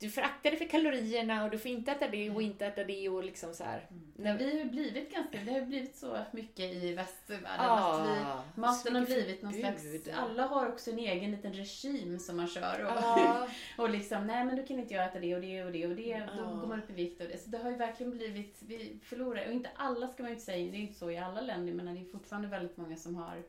du 0.00 0.10
får 0.10 0.20
akta 0.22 0.50
dig 0.50 0.58
för 0.58 0.68
kalorierna 0.68 1.44
och 1.44 1.50
du 1.50 1.58
får 1.58 1.70
inte 1.70 1.92
äta 1.92 2.08
det 2.08 2.30
och 2.30 2.42
inte 2.42 2.66
äta 2.66 2.84
det 2.84 3.08
och 3.08 3.24
liksom 3.24 3.54
så 3.54 3.64
här. 3.64 3.86
Mm. 3.90 4.12
När 4.16 4.38
vi 4.38 4.58
har 4.58 4.64
blivit 4.64 5.12
ganska, 5.12 5.38
det 5.44 5.52
har 5.52 5.60
blivit 5.60 5.96
så 5.96 6.18
mycket 6.32 6.72
i 6.74 6.94
västvärlden 6.94 7.46
ah, 7.58 8.00
att 8.00 8.08
vi, 8.08 8.60
maten 8.60 8.96
har 8.96 9.04
blivit 9.04 9.42
någon 9.42 9.52
slags, 9.52 9.84
alla 10.14 10.46
har 10.46 10.68
också 10.68 10.90
en 10.90 10.98
egen 10.98 11.30
liten 11.30 11.52
regim 11.52 12.18
som 12.18 12.36
man 12.36 12.48
kör 12.48 12.84
och, 12.84 12.90
ah. 12.90 13.48
och 13.78 13.90
liksom, 13.90 14.26
nej 14.26 14.44
men 14.44 14.56
du 14.56 14.66
kan 14.66 14.78
inte 14.78 14.94
jag 14.94 15.04
äta 15.04 15.20
det 15.20 15.34
och 15.34 15.40
det 15.40 15.64
och 15.64 15.72
det 15.72 15.86
och 15.86 15.96
det, 15.96 16.14
ah. 16.14 16.36
då 16.36 16.44
går 16.44 16.66
man 16.66 16.82
upp 16.82 16.90
i 16.90 16.92
vikt 16.92 17.20
och 17.20 17.28
det. 17.28 17.38
Så 17.38 17.50
det 17.50 17.58
har 17.58 17.70
ju 17.70 17.76
verkligen 17.76 18.12
blivit, 18.12 18.62
vi 18.66 18.98
förlorar, 19.02 19.46
och 19.46 19.52
inte 19.52 19.70
alla 19.74 20.08
ska 20.08 20.22
man 20.22 20.30
ju 20.30 20.34
inte 20.34 20.44
säga, 20.44 20.72
det 20.72 20.76
är 20.76 20.80
inte 20.80 20.98
så 20.98 21.10
i 21.10 21.18
alla 21.18 21.40
länder, 21.40 21.72
men 21.72 21.94
det 21.94 22.00
är 22.00 22.12
fortfarande 22.12 22.48
väldigt 22.48 22.76
många 22.76 22.96
som 22.96 23.16
har 23.16 23.42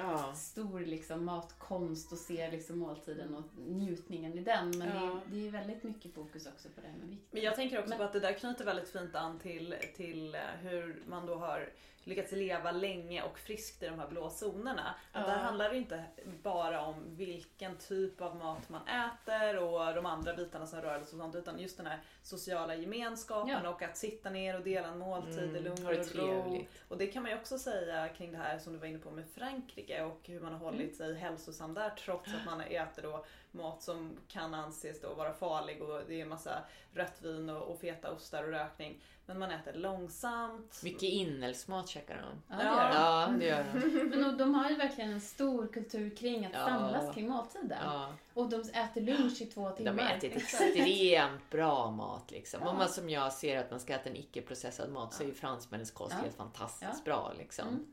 ja. 0.00 0.34
stor 0.34 0.80
liksom, 0.80 1.24
matkonst 1.24 2.12
och 2.12 2.18
ser 2.18 2.50
liksom, 2.50 2.78
måltiden 2.78 3.34
och 3.34 3.44
njutningen 3.56 4.38
i 4.38 4.40
den. 4.40 4.78
Men 4.78 4.88
ja. 4.88 5.20
det, 5.26 5.36
är, 5.36 5.40
det 5.40 5.48
är 5.48 5.50
väldigt 5.50 5.82
mycket 5.82 6.14
fokus 6.14 6.46
också 6.46 6.68
på 6.68 6.80
det 6.80 6.86
här 6.86 6.96
med 6.98 7.08
vikt. 7.08 7.26
Men 7.30 7.42
jag 7.42 7.54
tänker 7.54 7.78
också 7.78 7.88
men... 7.88 7.98
på 7.98 8.04
att 8.04 8.12
det 8.12 8.20
där 8.20 8.32
knyter 8.32 8.64
väldigt 8.64 8.88
fint 8.88 9.14
an 9.14 9.38
till, 9.38 9.74
till 9.96 10.34
eh, 10.34 10.40
hur 10.62 11.02
man 11.06 11.26
då 11.26 11.34
har 11.34 11.68
lyckats 12.04 12.32
leva 12.32 12.70
länge 12.70 13.22
och 13.22 13.38
friskt 13.38 13.82
i 13.82 13.86
de 13.86 13.98
här 13.98 14.08
blå 14.08 14.30
zonerna. 14.30 14.94
Ja. 15.12 15.20
Där 15.20 15.38
handlar 15.38 15.70
det 15.70 15.76
inte 15.76 16.04
bara 16.42 16.80
om 16.80 17.16
vilken 17.16 17.76
typ 17.76 18.20
av 18.20 18.36
mat 18.36 18.68
man 18.68 18.82
äter 18.88 19.58
och 19.58 19.94
de 19.94 20.06
andra 20.06 20.34
bitarna 20.34 20.66
som 20.66 20.80
rör 20.80 20.94
sig 20.94 21.02
och 21.02 21.08
sånt 21.08 21.34
utan 21.34 21.58
just 21.58 21.76
den 21.76 21.86
här 21.86 22.00
sociala 22.22 22.74
gemenskapen 22.74 23.60
ja. 23.64 23.70
och 23.70 23.82
att 23.82 23.96
sitta 23.96 24.30
ner 24.30 24.56
och 24.56 24.64
dela 24.64 24.88
en 24.88 24.98
måltid 24.98 25.38
mm. 25.38 25.56
i 25.56 25.60
lugn 25.60 25.86
och 25.86 26.16
ro. 26.16 26.66
Och 26.88 26.98
det 26.98 27.06
kan 27.06 27.22
man 27.22 27.32
ju 27.32 27.38
också 27.38 27.58
säga 27.58 28.08
kring 28.08 28.32
det 28.32 28.38
här 28.38 28.58
som 28.58 28.72
du 28.72 28.78
var 28.78 28.86
inne 28.86 28.98
på 28.98 29.10
med 29.10 29.24
Frankrike 29.34 30.02
och 30.02 30.20
hur 30.24 30.40
man 30.40 30.52
har 30.52 30.58
hållit 30.58 30.80
mm. 30.80 30.94
sig 30.94 31.14
hälsosam 31.14 31.74
där 31.74 31.90
trots 31.90 32.34
att 32.34 32.44
man 32.46 32.60
äter 32.60 33.02
då 33.02 33.24
mat 33.50 33.82
som 33.82 34.18
kan 34.28 34.54
anses 34.54 35.00
då 35.00 35.14
vara 35.14 35.32
farlig 35.32 35.82
och 35.82 36.02
det 36.08 36.14
är 36.14 36.22
en 36.22 36.28
massa 36.28 36.62
rött 36.92 37.22
vin 37.22 37.50
och, 37.50 37.62
och 37.62 37.80
feta 37.80 38.12
ostar 38.12 38.42
och 38.42 38.50
rökning. 38.50 39.02
Men 39.30 39.38
man 39.38 39.50
äter 39.50 39.72
långsamt. 39.72 40.80
Mycket 40.82 41.02
inälvsmat 41.02 41.88
käkar 41.88 42.16
de. 42.16 42.56
Ja, 42.56 42.64
ja, 42.64 42.94
ja 42.94 43.34
det 43.38 43.44
gör 43.44 43.64
de. 43.72 44.04
Men 44.20 44.36
de 44.36 44.54
har 44.54 44.70
ju 44.70 44.76
verkligen 44.76 45.10
en 45.10 45.20
stor 45.20 45.66
kultur 45.66 46.16
kring 46.16 46.46
att 46.46 46.52
ja. 46.52 46.66
samlas 46.66 47.14
kring 47.14 47.28
måltiden. 47.28 47.78
Ja. 47.84 48.12
Och 48.34 48.48
de 48.48 48.60
äter 48.60 49.00
lunch 49.00 49.42
i 49.42 49.46
två 49.46 49.70
timmar. 49.70 49.92
De 49.92 50.02
äter 50.02 50.36
extremt 50.36 51.50
bra 51.50 51.90
mat 51.90 52.30
liksom. 52.30 52.60
Ja. 52.62 52.68
Om 52.68 52.76
man 52.76 52.88
som 52.88 53.10
jag 53.10 53.32
ser 53.32 53.58
att 53.58 53.70
man 53.70 53.80
ska 53.80 53.94
äta 53.94 54.10
en 54.10 54.16
icke-processad 54.16 54.90
mat 54.90 55.14
så 55.14 55.22
är 55.22 55.26
ju 55.26 55.34
fransmännens 55.34 55.90
kost 55.90 56.14
helt 56.14 56.36
fantastiskt 56.36 57.04
bra 57.04 57.32
liksom. 57.38 57.68
Mm. 57.68 57.86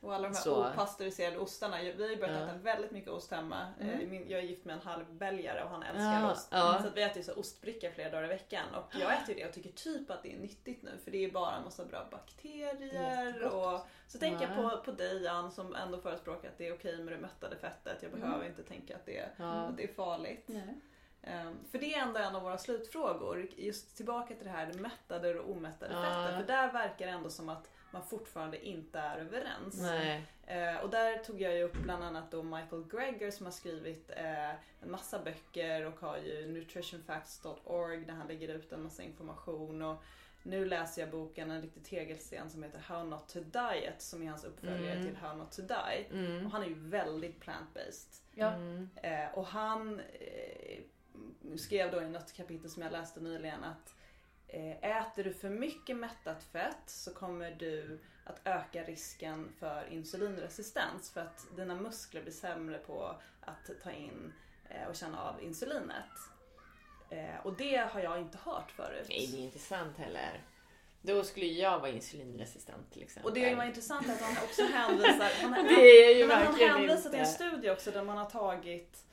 Och 0.00 0.14
alla 0.14 0.28
de 0.28 0.34
här 0.34 0.42
så. 0.42 0.70
opastöriserade 0.70 1.38
ostarna. 1.38 1.76
Vi 1.82 2.02
har 2.02 2.10
ju 2.10 2.16
börjat 2.16 2.36
ja. 2.40 2.46
äta 2.46 2.54
väldigt 2.54 2.90
mycket 2.90 3.10
ost 3.10 3.30
hemma. 3.30 3.66
Mm. 3.80 4.28
Jag 4.28 4.40
är 4.40 4.44
gift 4.44 4.64
med 4.64 4.74
en 4.74 4.82
halvbelgare 4.82 5.64
och 5.64 5.70
han 5.70 5.82
älskar 5.82 6.20
ja. 6.20 6.32
ost. 6.32 6.48
Ja. 6.50 6.78
Så 6.82 6.88
att 6.88 6.96
vi 6.96 7.02
äter 7.02 7.16
ju 7.16 7.22
så 7.22 7.34
ostbricka 7.34 7.90
flera 7.90 8.10
dagar 8.10 8.24
i 8.24 8.28
veckan. 8.28 8.74
Och 8.74 9.00
jag 9.00 9.12
äter 9.12 9.34
ju 9.34 9.42
det 9.42 9.48
och 9.48 9.54
tycker 9.54 9.70
typ 9.70 10.10
att 10.10 10.22
det 10.22 10.32
är 10.32 10.38
nyttigt 10.38 10.82
nu. 10.82 10.90
För 11.04 11.10
det 11.10 11.24
är 11.24 11.30
bara 11.30 11.56
en 11.56 11.64
massa 11.64 11.84
bra 11.84 12.06
bakterier. 12.10 13.42
Och, 13.42 13.80
så 14.06 14.18
tänker 14.18 14.48
jag 14.48 14.56
på, 14.56 14.84
på 14.84 14.92
dig 14.92 15.22
Jan 15.22 15.52
som 15.52 15.74
ändå 15.74 15.98
förespråkar 15.98 16.48
att 16.48 16.58
det 16.58 16.68
är 16.68 16.74
okej 16.74 16.98
med 16.98 17.14
det 17.14 17.20
mättade 17.20 17.56
fettet. 17.56 18.02
Jag 18.02 18.12
behöver 18.12 18.34
mm. 18.34 18.46
inte 18.46 18.62
tänka 18.62 18.96
att 18.96 19.06
det, 19.06 19.28
att 19.38 19.76
det 19.76 19.84
är 19.84 19.94
farligt. 19.94 20.44
Nej. 20.46 20.80
Um, 21.22 21.58
för 21.70 21.78
det 21.78 21.94
är 21.94 22.02
ändå 22.02 22.20
en 22.20 22.36
av 22.36 22.42
våra 22.42 22.58
slutfrågor. 22.58 23.48
Just 23.56 23.96
tillbaka 23.96 24.34
till 24.34 24.44
det 24.44 24.50
här 24.50 24.66
det 24.66 24.80
mättade 24.80 25.40
och 25.40 25.50
omättade 25.50 25.94
ja. 25.94 26.02
fettet. 26.02 26.40
För 26.40 26.52
där 26.52 26.72
verkar 26.72 27.06
det 27.06 27.12
ändå 27.12 27.30
som 27.30 27.48
att 27.48 27.70
man 27.92 28.02
fortfarande 28.02 28.66
inte 28.66 28.98
är 28.98 29.18
överens. 29.18 29.82
Uh, 30.50 30.76
och 30.82 30.90
där 30.90 31.18
tog 31.18 31.40
jag 31.40 31.56
ju 31.56 31.62
upp 31.62 31.76
bland 31.76 32.04
annat 32.04 32.30
då 32.30 32.42
Michael 32.42 32.84
Greger 32.90 33.30
som 33.30 33.46
har 33.46 33.52
skrivit 33.52 34.10
uh, 34.10 34.50
en 34.82 34.90
massa 34.90 35.18
böcker 35.18 35.86
och 35.86 36.00
har 36.00 36.18
ju 36.18 36.52
nutritionfacts.org 36.52 38.04
där 38.04 38.14
han 38.14 38.26
lägger 38.26 38.48
ut 38.48 38.72
en 38.72 38.82
massa 38.82 39.02
information. 39.02 39.82
Och 39.82 40.02
nu 40.42 40.64
läser 40.64 41.02
jag 41.02 41.10
boken, 41.10 41.50
en 41.50 41.62
riktig 41.62 41.84
tegelsten 41.84 42.50
som 42.50 42.62
heter 42.62 42.78
How 42.78 43.04
Not 43.04 43.28
To 43.28 43.40
Diet 43.40 44.02
som 44.02 44.22
är 44.22 44.28
hans 44.28 44.44
uppföljare 44.44 44.92
mm. 44.92 45.06
till 45.06 45.16
How 45.16 45.36
Not 45.36 45.52
To 45.52 45.62
Die. 45.62 46.06
Mm. 46.10 46.46
Och 46.46 46.52
han 46.52 46.62
är 46.62 46.66
ju 46.66 46.74
väldigt 46.74 47.40
plant-based. 47.40 48.22
Ja. 48.34 48.54
Uh, 48.56 49.38
och 49.38 49.46
han 49.46 50.00
skrev 51.56 51.90
då 51.90 52.02
i 52.02 52.08
något 52.08 52.32
kapitel 52.32 52.70
som 52.70 52.82
jag 52.82 52.92
läste 52.92 53.20
nyligen 53.20 53.64
att 53.64 53.94
eh, 53.94 53.99
äter 54.80 55.24
du 55.24 55.32
för 55.32 55.48
mycket 55.48 55.96
mättat 55.96 56.44
fett 56.44 56.82
så 56.86 57.14
kommer 57.14 57.50
du 57.50 58.00
att 58.24 58.40
öka 58.44 58.84
risken 58.84 59.52
för 59.58 59.88
insulinresistens 59.90 61.10
för 61.10 61.20
att 61.20 61.56
dina 61.56 61.74
muskler 61.74 62.22
blir 62.22 62.32
sämre 62.32 62.78
på 62.78 63.14
att 63.40 63.70
ta 63.82 63.90
in 63.90 64.32
eh, 64.68 64.88
och 64.88 64.96
känna 64.96 65.22
av 65.22 65.42
insulinet. 65.42 66.10
Eh, 67.10 67.46
och 67.46 67.56
det 67.56 67.76
har 67.76 68.00
jag 68.00 68.20
inte 68.20 68.38
hört 68.44 68.70
förut. 68.70 69.06
Nej, 69.08 69.28
det 69.32 69.36
är 69.36 69.44
inte 69.44 69.58
sant 69.58 69.98
heller. 69.98 70.44
Då 71.02 71.24
skulle 71.24 71.46
jag 71.46 71.78
vara 71.78 71.90
insulinresistent 71.90 72.92
till 72.92 73.02
exempel. 73.02 73.30
Och 73.30 73.34
det 73.34 73.54
var 73.54 73.64
intressant 73.64 74.08
att 74.08 74.20
han 74.20 74.44
också 74.44 74.62
hänvisar, 74.62 75.30
han, 75.42 75.52
det 75.68 76.04
är 76.04 76.16
ju 76.16 76.30
han, 76.30 76.46
han 76.46 76.54
hänvisar 76.54 77.10
till 77.10 77.18
en 77.18 77.26
studie 77.26 77.70
också 77.70 77.90
där 77.90 78.04
man 78.04 78.18
har 78.18 78.30
tagit 78.30 79.04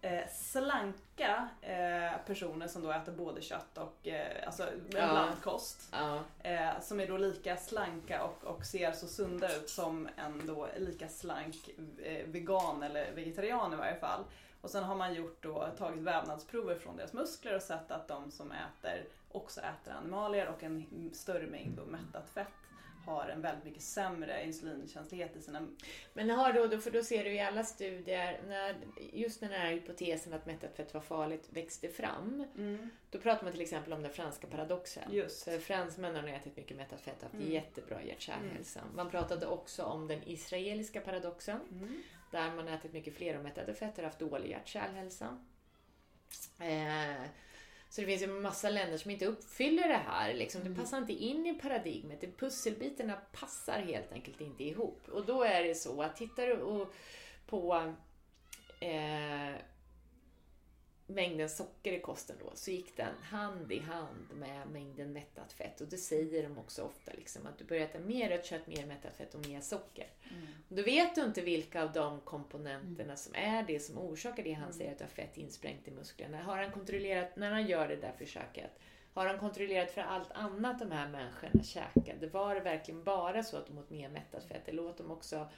eh, 0.00 0.28
slanka 0.30 1.48
eh, 1.60 2.26
personer 2.26 2.68
som 2.68 2.82
då 2.82 2.92
äter 2.92 3.12
både 3.12 3.42
kött 3.42 3.78
och 3.78 4.08
eh, 4.08 4.46
alltså 4.46 4.62
en 4.62 4.80
ja. 4.90 5.10
blandkost. 5.10 5.88
Ja. 5.92 6.20
Eh, 6.42 6.80
som 6.80 7.00
är 7.00 7.06
då 7.06 7.16
lika 7.16 7.56
slanka 7.56 8.24
och, 8.24 8.44
och 8.44 8.64
ser 8.64 8.92
så 8.92 9.06
sunda 9.06 9.56
ut 9.56 9.70
som 9.70 10.08
en 10.16 10.46
då 10.46 10.68
lika 10.76 11.08
slank 11.08 11.70
eh, 12.02 12.26
vegan 12.26 12.82
eller 12.82 13.12
vegetarian 13.12 13.72
i 13.72 13.76
varje 13.76 13.96
fall. 13.96 14.24
Och 14.60 14.70
sen 14.70 14.84
har 14.84 14.94
man 14.94 15.14
gjort 15.14 15.42
då, 15.42 15.68
tagit 15.78 16.02
vävnadsprover 16.02 16.74
från 16.74 16.96
deras 16.96 17.12
muskler 17.12 17.56
och 17.56 17.62
sett 17.62 17.90
att 17.90 18.08
de 18.08 18.30
som 18.30 18.52
äter 18.52 19.04
också 19.32 19.60
äter 19.60 19.92
animalier 19.92 20.48
och 20.48 20.62
en 20.62 21.10
större 21.14 21.46
mängd 21.46 21.80
mättat 21.86 22.30
fett 22.30 22.57
har 23.08 23.28
en 23.28 23.40
väldigt 23.40 23.64
mycket 23.64 23.82
sämre 23.82 24.44
insulinkänslighet 24.44 25.36
i 25.36 25.42
sina... 25.42 25.68
Men 26.14 26.30
har 26.30 26.52
då, 26.52 26.80
för 26.80 26.90
då 26.90 27.02
ser 27.02 27.24
du 27.24 27.30
i 27.30 27.40
alla 27.40 27.64
studier, 27.64 28.40
när, 28.48 28.76
just 29.12 29.40
när 29.40 29.48
den 29.48 29.60
här 29.60 29.70
hypotesen 29.70 30.32
att 30.32 30.46
mättat 30.46 30.76
fett 30.76 30.94
var 30.94 31.00
farligt 31.00 31.48
växte 31.50 31.88
fram, 31.88 32.44
mm. 32.56 32.90
då 33.10 33.18
pratar 33.18 33.44
man 33.44 33.52
till 33.52 33.62
exempel 33.62 33.92
om 33.92 34.02
den 34.02 34.12
franska 34.12 34.46
paradoxen. 34.46 35.12
Just. 35.12 35.44
För 35.44 35.58
fransmännen 35.58 36.24
har 36.24 36.28
ätit 36.28 36.56
mycket 36.56 36.76
mättat 36.76 37.00
fett 37.00 37.16
och 37.16 37.22
haft 37.22 37.34
mm. 37.34 37.52
jättebra 37.52 38.02
hjärt-kärlhälsa. 38.02 38.80
Mm. 38.80 38.96
Man 38.96 39.10
pratade 39.10 39.46
också 39.46 39.82
om 39.82 40.08
den 40.08 40.22
israeliska 40.28 41.00
paradoxen, 41.00 41.60
mm. 41.70 42.02
där 42.30 42.50
man 42.50 42.68
ätit 42.68 42.92
mycket 42.92 43.14
fleromättade 43.14 43.74
fetter 43.74 44.02
och 44.02 44.08
haft 44.08 44.18
dålig 44.18 44.50
hjärt-kärlhälsa. 44.50 45.38
Eh, 46.58 47.28
så 47.90 48.00
det 48.00 48.06
finns 48.06 48.22
ju 48.22 48.26
massa 48.26 48.70
länder 48.70 48.98
som 48.98 49.10
inte 49.10 49.26
uppfyller 49.26 49.88
det 49.88 50.00
här. 50.06 50.34
Liksom. 50.34 50.60
Det 50.60 50.66
mm. 50.66 50.78
passar 50.78 50.98
inte 50.98 51.12
in 51.12 51.46
i 51.46 51.54
paradigmet. 51.54 52.38
Pusselbitarna 52.38 53.18
passar 53.32 53.78
helt 53.78 54.12
enkelt 54.12 54.40
inte 54.40 54.64
ihop. 54.64 55.08
Och 55.08 55.26
då 55.26 55.42
är 55.42 55.64
det 55.64 55.74
så 55.74 56.02
att 56.02 56.16
tittar 56.16 56.46
du 56.46 56.86
på 57.46 57.92
eh, 58.80 59.54
mängden 61.08 61.48
socker 61.48 61.92
i 61.92 62.00
kosten 62.00 62.36
då, 62.40 62.50
så 62.54 62.70
gick 62.70 62.96
den 62.96 63.14
hand 63.22 63.72
i 63.72 63.78
hand 63.78 64.26
med 64.34 64.68
mängden 64.68 65.12
mättat 65.12 65.52
fett. 65.52 65.80
Och 65.80 65.86
det 65.86 65.96
säger 65.96 66.42
de 66.42 66.58
också 66.58 66.82
ofta, 66.82 67.12
liksom, 67.14 67.46
att 67.46 67.58
du 67.58 67.64
börjar 67.64 67.84
äta 67.84 67.98
mer 67.98 68.28
rött 68.28 68.44
kött, 68.44 68.66
mer 68.66 68.86
mättat 68.86 69.16
fett 69.16 69.34
och 69.34 69.46
mer 69.46 69.60
socker. 69.60 70.06
Mm. 70.30 70.46
Då 70.68 70.82
vet 70.82 71.14
du 71.14 71.24
inte 71.24 71.40
vilka 71.42 71.82
av 71.82 71.92
de 71.92 72.20
komponenterna 72.20 73.02
mm. 73.02 73.16
som 73.16 73.34
är 73.34 73.62
det 73.62 73.80
som 73.80 73.98
orsakar 73.98 74.42
det 74.42 74.52
han 74.52 74.62
mm. 74.62 74.76
säger 74.76 74.92
att 74.92 74.98
du 74.98 75.04
har 75.04 75.08
fett 75.08 75.36
insprängt 75.36 75.88
i 75.88 75.90
musklerna. 75.90 76.42
Har 76.42 76.56
han 76.56 76.72
kontrollerat, 76.72 77.36
när 77.36 77.50
han 77.50 77.66
gör 77.66 77.88
det 77.88 77.96
där 77.96 78.12
försöket, 78.18 78.78
har 79.14 79.26
han 79.26 79.38
kontrollerat 79.38 79.90
för 79.90 80.00
allt 80.00 80.32
annat 80.32 80.78
de 80.78 80.90
här 80.90 81.08
människorna 81.08 81.62
käkade? 81.62 82.26
Var 82.26 82.54
det 82.54 82.60
verkligen 82.60 83.04
bara 83.04 83.42
så 83.42 83.56
att 83.56 83.66
de 83.66 83.78
åt 83.78 83.90
mer 83.90 84.08
mättat 84.08 84.44
fett? 84.44 84.68
Eller 84.68 84.86
åt 84.86 84.98
de 84.98 85.10
också 85.10 85.48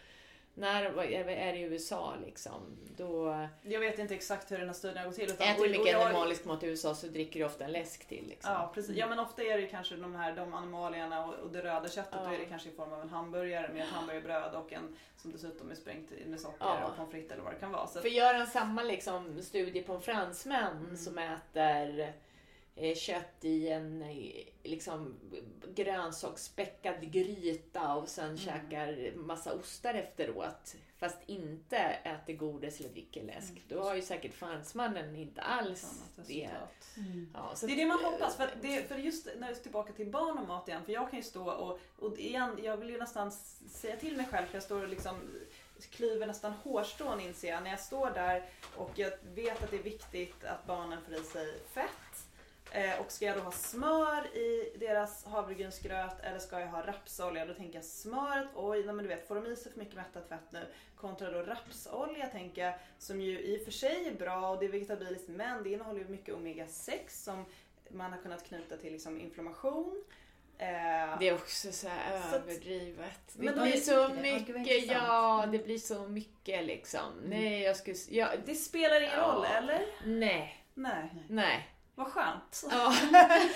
när 0.55 0.99
är 0.99 1.53
det 1.53 1.59
i 1.59 1.63
USA 1.63 2.15
liksom? 2.27 2.77
Då... 2.97 3.47
Jag 3.63 3.81
vet 3.81 3.99
inte 3.99 4.15
exakt 4.15 4.53
hur 4.53 4.59
den 4.59 4.67
här 4.67 4.75
studien 4.75 5.05
går 5.05 5.13
till. 5.13 5.25
Utan, 5.25 5.47
Äter 5.47 5.63
du 5.63 5.79
mycket 5.79 5.97
animalisk 5.97 6.45
mat 6.45 6.63
i 6.63 6.67
USA 6.67 6.95
så 6.95 7.07
dricker 7.07 7.41
du 7.41 7.47
ofta 7.47 7.65
en 7.65 7.73
läsk 7.73 8.09
till. 8.09 8.27
Liksom. 8.29 8.53
Ja 8.53 8.71
precis. 8.75 8.97
Ja 8.97 9.07
men 9.07 9.19
ofta 9.19 9.43
är 9.43 9.59
det 9.59 9.67
kanske 9.67 9.97
de 9.97 10.15
här 10.15 10.33
de 10.33 10.55
animalierna 10.55 11.27
och, 11.27 11.35
och 11.35 11.51
det 11.51 11.63
röda 11.63 11.89
köttet. 11.89 12.13
Ja. 12.13 12.29
Då 12.29 12.35
är 12.35 12.39
det 12.39 12.45
kanske 12.45 12.69
i 12.69 12.73
form 12.73 12.93
av 12.93 13.01
en 13.01 13.09
hamburgare 13.09 13.73
med 13.73 13.83
ett 13.83 13.89
hamburgerbröd 13.89 14.55
och 14.55 14.73
en 14.73 14.97
som 15.17 15.33
dessutom 15.33 15.71
är 15.71 15.75
sprängt 15.75 16.11
med 16.27 16.41
socker 16.41 16.57
ja. 16.61 16.87
och 16.87 16.97
pommes 16.97 17.11
frites 17.11 17.33
eller 17.33 17.43
vad 17.43 17.53
det 17.53 17.59
kan 17.59 17.73
vara. 17.73 17.87
Så 17.87 18.01
För 18.01 18.09
gör 18.09 18.35
en 18.35 18.47
samma 18.47 18.83
liksom, 18.83 19.43
studie 19.43 19.83
på 19.83 19.93
en 19.93 20.01
fransmän 20.01 20.77
mm. 20.77 20.97
som 20.97 21.19
äter 21.19 22.13
kött 22.95 23.45
i 23.45 23.69
en 23.69 24.03
eh, 24.03 24.45
liksom, 24.63 25.15
grönsaksspäckad 25.75 27.13
gryta 27.13 27.95
och 27.95 28.09
sen 28.09 28.25
mm. 28.25 28.39
käkar 28.39 29.17
massa 29.17 29.53
ostar 29.53 29.95
efteråt. 29.95 30.75
Fast 30.99 31.19
inte 31.27 31.77
äter 31.77 32.33
godis 32.33 32.81
eller 32.81 32.91
dricker 32.91 33.23
läsk. 33.23 33.51
Mm. 33.51 33.63
Då 33.69 33.83
har 33.83 33.95
ju 33.95 34.03
säkert 34.03 34.35
fransmannen 34.35 35.17
inte 35.17 35.41
alls 35.41 36.03
det. 36.27 36.51
Mm. 36.97 37.31
Ja, 37.35 37.55
det 37.61 37.73
är 37.73 37.77
det 37.77 37.87
man 37.87 38.05
hoppas. 38.05 38.37
För, 38.37 38.51
det, 38.63 38.89
för 38.89 38.97
just 38.97 39.27
när 39.39 39.49
jag 39.49 39.57
är 39.57 39.63
tillbaka 39.63 39.93
till 39.93 40.11
barn 40.11 40.39
och 40.39 40.49
mat 40.49 40.69
igen. 40.69 40.85
För 40.85 40.93
jag 40.93 41.11
kan 41.11 41.19
ju 41.19 41.23
stå 41.23 41.51
och, 41.51 41.79
och 41.99 42.19
igen, 42.19 42.59
jag 42.63 42.77
vill 42.77 42.91
ju 42.91 42.99
nästan 42.99 43.33
säga 43.71 43.97
till 43.97 44.17
mig 44.17 44.27
själv 44.31 44.47
för 44.47 44.55
jag 44.55 44.63
står 44.63 44.83
och 44.83 44.89
liksom 44.89 45.17
klyver 45.91 46.27
nästan 46.27 46.53
hårstrån 46.53 47.21
inser 47.21 47.49
jag. 47.49 47.63
När 47.63 47.71
jag 47.71 47.81
står 47.81 48.11
där 48.11 48.45
och 48.77 48.91
jag 48.95 49.13
vet 49.35 49.63
att 49.63 49.71
det 49.71 49.79
är 49.79 49.83
viktigt 49.83 50.45
att 50.45 50.67
barnen 50.67 50.99
får 51.03 51.15
i 51.15 51.25
sig 51.25 51.61
fett 51.75 52.10
Eh, 52.73 53.01
och 53.01 53.13
ska 53.13 53.25
jag 53.25 53.37
då 53.37 53.41
ha 53.41 53.53
smör 53.53 54.37
i 54.37 54.77
deras 54.79 55.25
havregrynsgröt 55.25 56.21
eller 56.23 56.39
ska 56.39 56.61
jag 56.61 56.67
ha 56.67 56.87
rapsolja? 56.87 57.47
Då 57.47 57.55
tänker 57.55 57.75
jag 57.75 57.85
smöret, 57.85 58.49
oj, 58.55 58.83
men 58.83 58.97
du 58.97 59.09
vet, 59.09 59.29
får 59.29 59.35
de 59.35 59.47
i 59.47 59.57
sig 59.57 59.73
för 59.73 59.79
mycket 59.79 59.97
mättat 59.97 60.29
fett 60.29 60.53
nu? 60.53 60.67
Kontra 60.97 61.31
då 61.31 61.43
rapsolja 61.43 62.27
tänker 62.27 62.65
jag, 62.65 62.75
som 62.99 63.21
ju 63.21 63.41
i 63.41 63.59
och 63.59 63.65
för 63.65 63.73
sig 63.73 64.09
är 64.09 64.15
bra 64.15 64.51
och 64.51 64.59
det 64.59 64.67
är 64.67 64.71
vegetabiliskt 64.71 65.29
men 65.29 65.63
det 65.63 65.71
innehåller 65.71 66.01
ju 66.01 66.09
mycket 66.09 66.35
omega-6 66.35 66.99
som 67.09 67.45
man 67.91 68.13
har 68.13 68.19
kunnat 68.19 68.45
knyta 68.45 68.77
till 68.77 68.93
liksom 68.93 69.21
inflammation. 69.21 70.05
Eh, 70.59 71.19
det 71.19 71.29
är 71.29 71.35
också 71.35 71.73
så 71.73 71.89
överdrivet. 72.35 73.33
Det 73.33 73.53
blir 73.53 73.77
så 73.77 74.09
mycket, 74.09 74.57
mycket 74.57 74.87
ja 74.87 75.49
det 75.53 75.59
blir 75.59 75.79
så 75.79 76.09
mycket 76.09 76.65
liksom. 76.65 77.19
Mm. 77.19 77.31
Nej, 77.31 77.63
jag 77.63 77.77
skulle... 77.77 77.97
Ja, 78.09 78.29
det 78.47 78.55
spelar 78.55 79.01
ingen 79.01 79.19
ja. 79.19 79.23
roll, 79.23 79.45
eller? 79.45 79.87
Nej. 80.05 80.65
Nej. 80.75 81.25
Nej. 81.29 81.69
Vad 81.95 82.07
skönt. 82.07 82.67
Ja. 82.71 82.95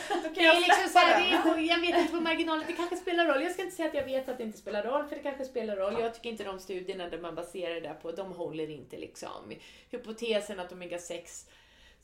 Då 0.23 0.35
kan 0.35 0.45
jag 0.45 0.57
liksom 0.57 0.89
så 0.89 0.99
här, 0.99 1.61
Jag 1.61 1.81
vet 1.81 1.99
inte 1.99 2.13
på 2.13 2.21
marginalen, 2.21 2.65
det 2.67 2.73
kanske 2.73 2.97
spelar 2.97 3.27
roll. 3.27 3.43
Jag 3.43 3.53
ska 3.53 3.63
inte 3.63 3.77
säga 3.77 3.89
att 3.89 3.95
jag 3.95 4.05
vet 4.05 4.29
att 4.29 4.39
det 4.39 4.45
inte 4.45 4.59
spelar 4.59 4.83
roll, 4.83 5.07
för 5.07 5.17
det 5.17 5.23
kanske 5.23 5.45
spelar 5.45 5.77
roll. 5.77 6.01
Jag 6.01 6.15
tycker 6.15 6.31
inte 6.31 6.45
de 6.45 6.59
studierna 6.59 7.09
där 7.09 7.21
man 7.21 7.35
baserar 7.35 7.75
det 7.75 7.81
där 7.81 7.95
på, 7.95 8.13
de 8.13 8.33
håller 8.33 8.71
inte 8.71 8.99
liksom. 8.99 9.53
Hypotesen 9.91 10.61
att 10.61 10.73
omega-6 10.73 11.47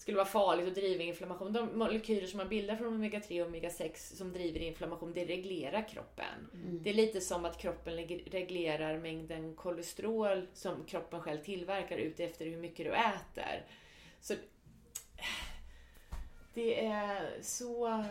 skulle 0.01 0.17
vara 0.17 0.27
farligt 0.27 0.69
och 0.69 0.75
driva 0.75 1.03
inflammation. 1.03 1.53
De 1.53 1.79
molekyler 1.79 2.27
som 2.27 2.39
man 2.39 2.49
bildar 2.49 2.77
från 2.77 3.03
omega-3 3.03 3.43
och 3.43 3.51
omega-6 3.51 4.17
som 4.17 4.33
driver 4.33 4.61
inflammation, 4.61 5.13
det 5.13 5.25
reglerar 5.25 5.89
kroppen. 5.89 6.51
Mm. 6.55 6.83
Det 6.83 6.91
är 6.91 6.95
lite 6.95 7.21
som 7.21 7.45
att 7.45 7.59
kroppen 7.59 7.97
reglerar 8.27 8.99
mängden 8.99 9.55
kolesterol 9.55 10.47
som 10.55 10.85
kroppen 10.85 11.21
själv 11.21 11.39
tillverkar 11.39 11.97
ut 11.97 12.21
efter 12.21 12.47
hur 12.47 12.57
mycket 12.57 12.87
du 12.87 12.93
äter. 12.93 13.67
Så 14.21 14.35
det 16.61 16.85
är 16.85 17.43
så... 17.43 18.05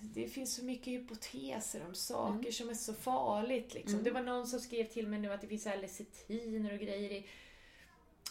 Det 0.00 0.28
finns 0.28 0.54
så 0.54 0.64
mycket 0.64 0.86
hypoteser 0.86 1.86
om 1.86 1.94
saker 1.94 2.38
mm. 2.38 2.52
som 2.52 2.70
är 2.70 2.74
så 2.74 2.94
farligt. 2.94 3.74
Liksom. 3.74 3.94
Mm. 3.94 4.04
Det 4.04 4.10
var 4.10 4.22
någon 4.22 4.46
som 4.46 4.60
skrev 4.60 4.84
till 4.84 5.08
mig 5.08 5.18
nu 5.18 5.32
att 5.32 5.40
det 5.40 5.46
finns 5.46 5.64
lecitiner 5.64 6.72
och 6.72 6.78
grejer 6.78 7.10
i... 7.10 7.26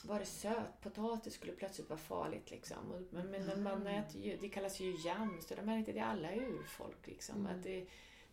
Var 0.03 0.19
det 0.19 0.25
sötpotatis 0.25 1.33
skulle 1.33 1.51
plötsligt 1.53 1.89
vara 1.89 1.99
farligt 1.99 2.51
liksom. 2.51 3.05
Men, 3.11 3.31
men 3.31 3.41
mm. 3.41 3.63
man 3.63 3.87
äter 3.87 4.21
ju, 4.21 4.37
det 4.37 4.49
kallas 4.49 4.79
ju 4.79 4.95
jams, 5.05 5.45
det 5.45 5.61
märkte 5.61 5.91
det 5.91 5.99
alla 5.99 6.35
urfolk 6.35 7.07
liksom. 7.07 7.35
Mm. 7.35 7.55
Att 7.55 7.63
det, 7.63 7.85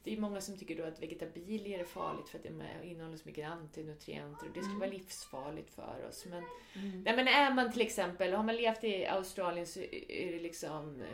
det 0.05 0.13
är 0.13 0.21
många 0.21 0.41
som 0.41 0.57
tycker 0.57 0.77
då 0.77 0.85
att 0.85 1.03
vegetabilier 1.03 1.79
är 1.79 1.85
farligt 1.85 2.29
för 2.29 2.39
att 2.39 2.45
det 2.45 2.89
innehåller 2.89 3.17
så 3.17 3.29
mycket 3.29 3.51
antinutrienter 3.51 4.47
och 4.47 4.53
det 4.53 4.61
skulle 4.61 4.77
mm. 4.77 4.81
vara 4.81 4.91
livsfarligt 4.91 5.71
för 5.71 6.07
oss. 6.09 6.27
Men, 6.31 6.45
mm. 6.75 7.03
nej, 7.03 7.17
men 7.17 7.29
är 7.29 7.55
man 7.55 7.73
till 7.73 7.83
exempel, 7.83 8.33
har 8.33 8.43
man 8.43 8.57
levt 8.57 8.85
i 8.85 9.07
Australien 9.07 9.67
så 9.67 9.81
är 10.09 10.33
det 10.33 10.41
liksom 10.41 11.03
eh, 11.03 11.09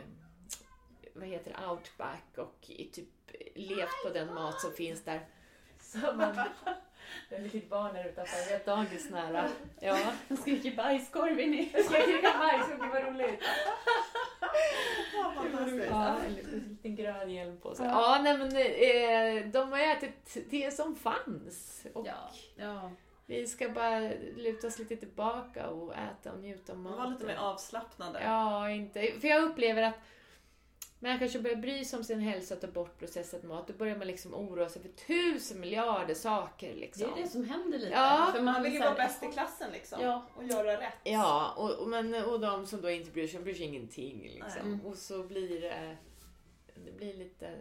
vad 1.13 1.27
heter 1.27 1.51
det, 1.51 1.67
outback 1.67 2.37
och 2.37 2.61
typ 2.93 3.09
levt 3.55 4.03
på 4.03 4.09
den 4.13 4.33
mat 4.33 4.61
som 4.61 4.71
finns 4.71 5.03
där. 5.03 5.25
Så 5.79 5.97
man, 5.97 6.35
det 7.29 7.35
är 7.35 7.45
ett 7.45 7.53
litet 7.53 7.69
barn 7.69 7.95
här 7.95 8.09
utanför, 8.09 8.47
vi 8.47 8.53
har 8.53 8.77
dagis 8.77 9.09
nära. 9.09 9.49
Ja. 9.79 10.11
Han 10.27 10.37
skriker 10.37 10.75
bajskorv 10.75 11.39
in 11.39 11.53
i... 11.53 11.65
Skriker 11.69 12.39
bajskorv, 12.39 12.89
vad 12.89 13.03
roligt. 13.03 13.43
Ja, 15.89 16.17
en 16.27 16.33
liten 16.33 16.95
grön 16.95 17.29
hjälm 17.29 17.57
på 17.57 17.75
sig. 17.75 17.85
Ja, 17.85 18.19
nej 18.23 18.37
men 18.37 18.47
eh, 18.47 19.51
de 19.51 19.71
har 19.71 19.79
ätit 19.79 20.37
det 20.49 20.73
som 20.73 20.95
fanns. 20.95 21.85
Och 21.93 22.07
ja. 22.07 22.31
Ja. 22.55 22.91
Vi 23.25 23.47
ska 23.47 23.69
bara 23.69 23.99
luta 24.35 24.67
oss 24.67 24.79
lite 24.79 24.95
tillbaka 24.95 25.67
och 25.67 25.93
äta 25.93 26.31
och 26.31 26.39
njuta 26.39 26.73
av 26.73 26.79
maten. 26.79 26.97
Var 26.97 27.07
lite 27.07 27.25
mer 27.25 27.35
avslappnade. 27.35 28.23
Ja, 28.23 28.69
inte. 28.69 29.11
För 29.21 29.27
jag 29.27 29.43
upplever 29.43 29.81
att 29.81 29.95
man 30.99 31.19
kanske 31.19 31.39
börjar 31.39 31.55
bry 31.57 31.85
sig 31.85 31.97
om 31.97 32.03
sin 32.03 32.19
hälsa 32.19 32.55
och 32.55 32.61
ta 32.61 32.67
bort 32.67 32.99
processad 32.99 33.43
mat. 33.43 33.67
Då 33.67 33.73
börjar 33.73 33.97
man 33.97 34.07
liksom 34.07 34.33
oroa 34.33 34.69
sig 34.69 34.81
för 34.81 34.89
tusen 34.89 35.59
miljarder 35.59 36.13
saker. 36.13 36.75
Liksom. 36.75 37.11
Det 37.15 37.19
är 37.19 37.23
det 37.23 37.29
som 37.29 37.45
händer 37.45 37.79
lite. 37.79 37.91
Ja. 37.91 38.29
För 38.35 38.41
man 38.41 38.63
vill 38.63 38.73
ju 38.73 38.79
vara 38.79 38.93
bäst 38.93 39.23
i 39.23 39.27
klassen 39.27 39.71
liksom. 39.71 39.99
Ja. 40.01 40.25
Och 40.35 40.43
göra 40.43 40.81
rätt. 40.81 40.93
Ja, 41.03 41.53
och, 41.57 41.71
och, 41.71 41.87
men, 41.87 42.25
och 42.25 42.39
de 42.39 42.67
som 42.67 42.81
då 42.81 42.89
inte 42.89 43.11
bryr 43.11 43.27
sig, 43.27 43.39
de 43.39 43.43
bryr 43.43 43.53
sig 43.53 43.65
ingenting. 43.65 44.21
Liksom. 44.21 44.61
Mm. 44.61 44.85
Och 44.85 44.97
så 44.97 45.23
blir 45.23 45.61
det, 45.61 45.97
det 46.85 46.91
blir 46.91 47.13
lite... 47.13 47.51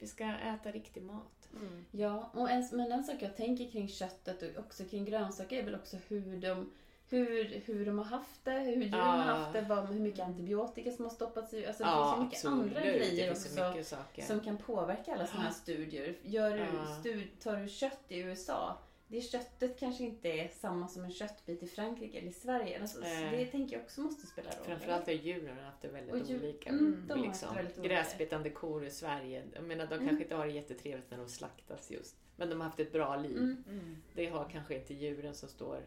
Vi 0.00 0.06
ska 0.06 0.24
äta 0.24 0.70
riktig 0.70 1.02
mat. 1.02 1.48
Mm. 1.52 1.84
Ja, 1.90 2.30
och 2.34 2.50
en, 2.50 2.68
men 2.72 2.92
en 2.92 3.04
sak 3.04 3.16
jag 3.18 3.36
tänker 3.36 3.70
kring 3.70 3.88
köttet 3.88 4.42
och 4.42 4.64
också 4.64 4.84
kring 4.84 5.04
grönsaker 5.04 5.58
är 5.58 5.62
väl 5.62 5.74
också 5.74 5.96
hur 6.08 6.36
de 6.36 6.70
hur, 7.08 7.62
hur 7.66 7.86
de 7.86 7.98
har 7.98 8.04
haft 8.04 8.44
det, 8.44 8.50
hur 8.50 8.72
djuren 8.72 9.00
har 9.00 9.16
haft 9.16 9.52
det, 9.52 9.60
vad, 9.68 9.86
hur 9.88 10.00
mycket 10.00 10.20
antibiotika 10.20 10.90
som 10.90 11.04
har 11.04 11.12
stoppats 11.12 11.54
i. 11.54 11.66
Alltså, 11.66 11.84
det 11.84 12.28
finns 12.30 12.40
så 12.40 12.50
mycket 12.50 12.74
andra 12.74 12.80
grejer 12.80 13.30
också 13.30 13.48
som 14.26 14.40
kan 14.40 14.56
påverka 14.56 15.14
alla 15.14 15.26
sådana 15.26 15.44
här 15.44 15.52
studier. 15.52 16.16
Gör 16.22 16.56
ja. 16.56 16.86
stud, 17.00 17.40
tar 17.42 17.56
du 17.56 17.68
kött 17.68 18.04
i 18.08 18.18
USA, 18.18 18.78
det 19.08 19.20
köttet 19.20 19.80
kanske 19.80 20.04
inte 20.04 20.28
är 20.28 20.48
samma 20.48 20.88
som 20.88 21.04
en 21.04 21.10
köttbit 21.10 21.62
i 21.62 21.66
Frankrike 21.66 22.18
eller 22.18 22.28
i 22.28 22.32
Sverige. 22.32 22.80
Alltså, 22.80 23.04
äh. 23.04 23.30
Det 23.30 23.46
tänker 23.46 23.76
jag 23.76 23.84
också 23.84 24.00
måste 24.00 24.26
spela 24.26 24.50
roll. 24.50 24.64
Framförallt 24.66 25.06
har 25.06 25.12
djuren 25.12 25.58
haft 25.64 25.82
det 25.82 25.88
väldigt 25.88 26.28
djur, 26.28 26.38
olika. 26.38 26.70
Mm, 26.70 27.04
de 27.08 27.22
liksom, 27.22 27.54
väldigt 27.54 27.82
gräsbetande 27.82 28.50
kor 28.50 28.84
i 28.84 28.90
Sverige, 28.90 29.44
jag 29.54 29.64
menar 29.64 29.86
de 29.86 29.94
mm. 29.94 30.06
kanske 30.06 30.22
inte 30.22 30.34
har 30.34 30.46
det 30.46 30.52
jättetrevligt 30.52 31.10
när 31.10 31.18
de 31.18 31.28
slaktas 31.28 31.90
just. 31.90 32.16
Men 32.36 32.50
de 32.50 32.60
har 32.60 32.64
haft 32.64 32.80
ett 32.80 32.92
bra 32.92 33.16
liv. 33.16 33.36
Mm. 33.36 33.96
Det 34.14 34.26
har 34.26 34.48
kanske 34.52 34.74
inte 34.74 34.94
djuren 34.94 35.34
som 35.34 35.48
står 35.48 35.86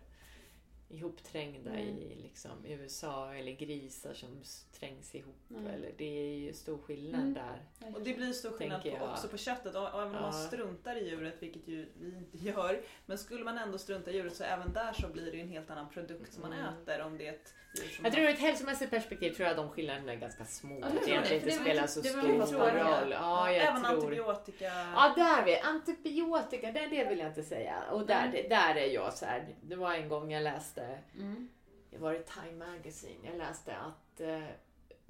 ihopträngda 0.90 1.70
mm. 1.70 1.98
i 1.98 2.16
liksom, 2.16 2.66
USA 2.66 3.34
eller 3.34 3.52
grisar 3.52 4.14
som 4.14 4.44
trängs 4.80 5.16
ihop. 5.16 5.50
Mm. 5.50 5.68
Eller, 5.68 5.92
det 5.98 6.20
är 6.20 6.38
ju 6.38 6.54
stor 6.54 6.78
skillnad 6.78 7.22
mm. 7.22 7.34
där. 7.34 7.64
Och 7.94 8.02
det 8.02 8.14
blir 8.14 8.34
stor 8.34 8.52
skillnad 8.52 8.84
på, 8.84 9.06
också 9.06 9.28
på 9.28 9.38
köttet. 9.38 9.76
Och, 9.76 9.82
och 9.82 10.02
även 10.02 10.08
om 10.08 10.14
ja. 10.14 10.22
man 10.22 10.34
struntar 10.34 10.96
i 10.96 11.10
djuret, 11.10 11.36
vilket 11.40 11.68
ju 11.68 11.90
vi 12.00 12.18
inte 12.18 12.38
gör. 12.48 12.82
Men 13.06 13.18
skulle 13.18 13.44
man 13.44 13.58
ändå 13.58 13.78
strunta 13.78 14.12
i 14.12 14.16
djuret 14.16 14.36
så 14.36 14.44
även 14.44 14.74
där 14.74 14.94
så 14.94 15.08
blir 15.08 15.32
det 15.32 15.38
ju 15.38 15.44
en 15.44 15.50
helt 15.50 15.70
annan 15.70 15.90
produkt 15.90 16.34
som 16.34 16.42
man 16.42 16.54
mm. 16.54 16.66
äter. 16.66 17.02
Om 17.02 17.18
det 17.18 17.28
är 17.28 17.34
ett 17.34 17.54
djur 17.78 17.90
som 17.90 18.06
jag 18.06 18.14
tror 18.14 18.26
ur 18.26 18.30
ett 18.30 18.40
hälsomässigt 18.40 18.92
perspektiv 18.92 19.32
tror 19.32 19.48
jag 19.48 19.58
de 19.58 19.70
skillnaderna 19.70 20.14
är 20.14 20.18
ganska 20.18 20.46
små. 20.46 20.80
Ja, 20.82 20.88
det, 21.06 21.30
det 21.30 21.36
inte 21.36 21.52
spelar 21.52 21.88
så 21.88 22.04
stor 22.04 22.72
roll. 22.72 23.12
Ja, 23.12 23.52
jag 23.52 23.68
även 23.68 23.84
tror. 23.84 23.94
antibiotika. 23.94 24.66
Ja, 24.96 25.14
där 25.16 25.46
vi 25.46 25.60
Antibiotika, 25.60 26.72
det, 26.72 26.88
det 26.88 27.04
vill 27.10 27.20
jag 27.20 27.28
inte 27.28 27.44
säga. 27.44 27.84
Och 27.92 28.06
där, 28.06 28.26
mm. 28.26 28.50
där 28.50 28.76
är 28.76 28.88
jag 28.88 29.14
så 29.14 29.26
här. 29.26 29.56
Det 29.62 29.76
var 29.76 29.94
en 29.94 30.10
gång 30.10 30.32
jag 30.32 30.44
läste, 30.44 30.79
mm. 31.16 31.50
det 31.90 31.98
var 31.98 32.14
i 32.14 32.24
Time 32.24 32.66
Magazine, 32.66 33.20
jag 33.24 33.38
läste 33.38 33.78
att 33.78 34.22
eh, 34.22 34.44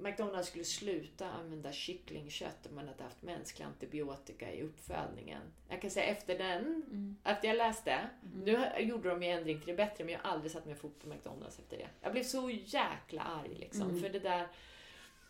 McDonalds 0.00 0.48
skulle 0.48 0.64
sluta 0.64 1.30
använda 1.30 1.72
kycklingkött 1.72 2.66
om 2.66 2.74
man 2.74 2.88
hade 2.88 3.02
haft 3.02 3.22
mänsklig 3.22 3.66
antibiotika 3.66 4.52
i 4.52 4.62
uppfödningen. 4.62 5.42
Jag 5.68 5.82
kan 5.82 5.90
säga 5.90 6.06
efter 6.06 6.38
den, 6.38 6.62
mm. 6.62 7.16
efter 7.24 7.48
jag 7.48 7.56
läste, 7.56 7.92
mm. 7.92 8.40
nu 8.44 8.82
gjorde 8.84 9.08
de 9.08 9.22
ju 9.22 9.28
ändring 9.28 9.58
till 9.58 9.66
det 9.68 9.74
bättre 9.74 10.04
men 10.04 10.12
jag 10.12 10.20
har 10.20 10.30
aldrig 10.30 10.52
satt 10.52 10.66
mig 10.66 10.74
fot 10.74 11.02
på 11.02 11.08
McDonalds 11.08 11.58
efter 11.58 11.76
det. 11.76 11.88
Jag 12.00 12.12
blev 12.12 12.22
så 12.22 12.50
jäkla 12.50 13.22
arg 13.22 13.54
liksom. 13.54 13.82
Mm. 13.90 14.00
För 14.02 14.08
det 14.08 14.18
där, 14.18 14.46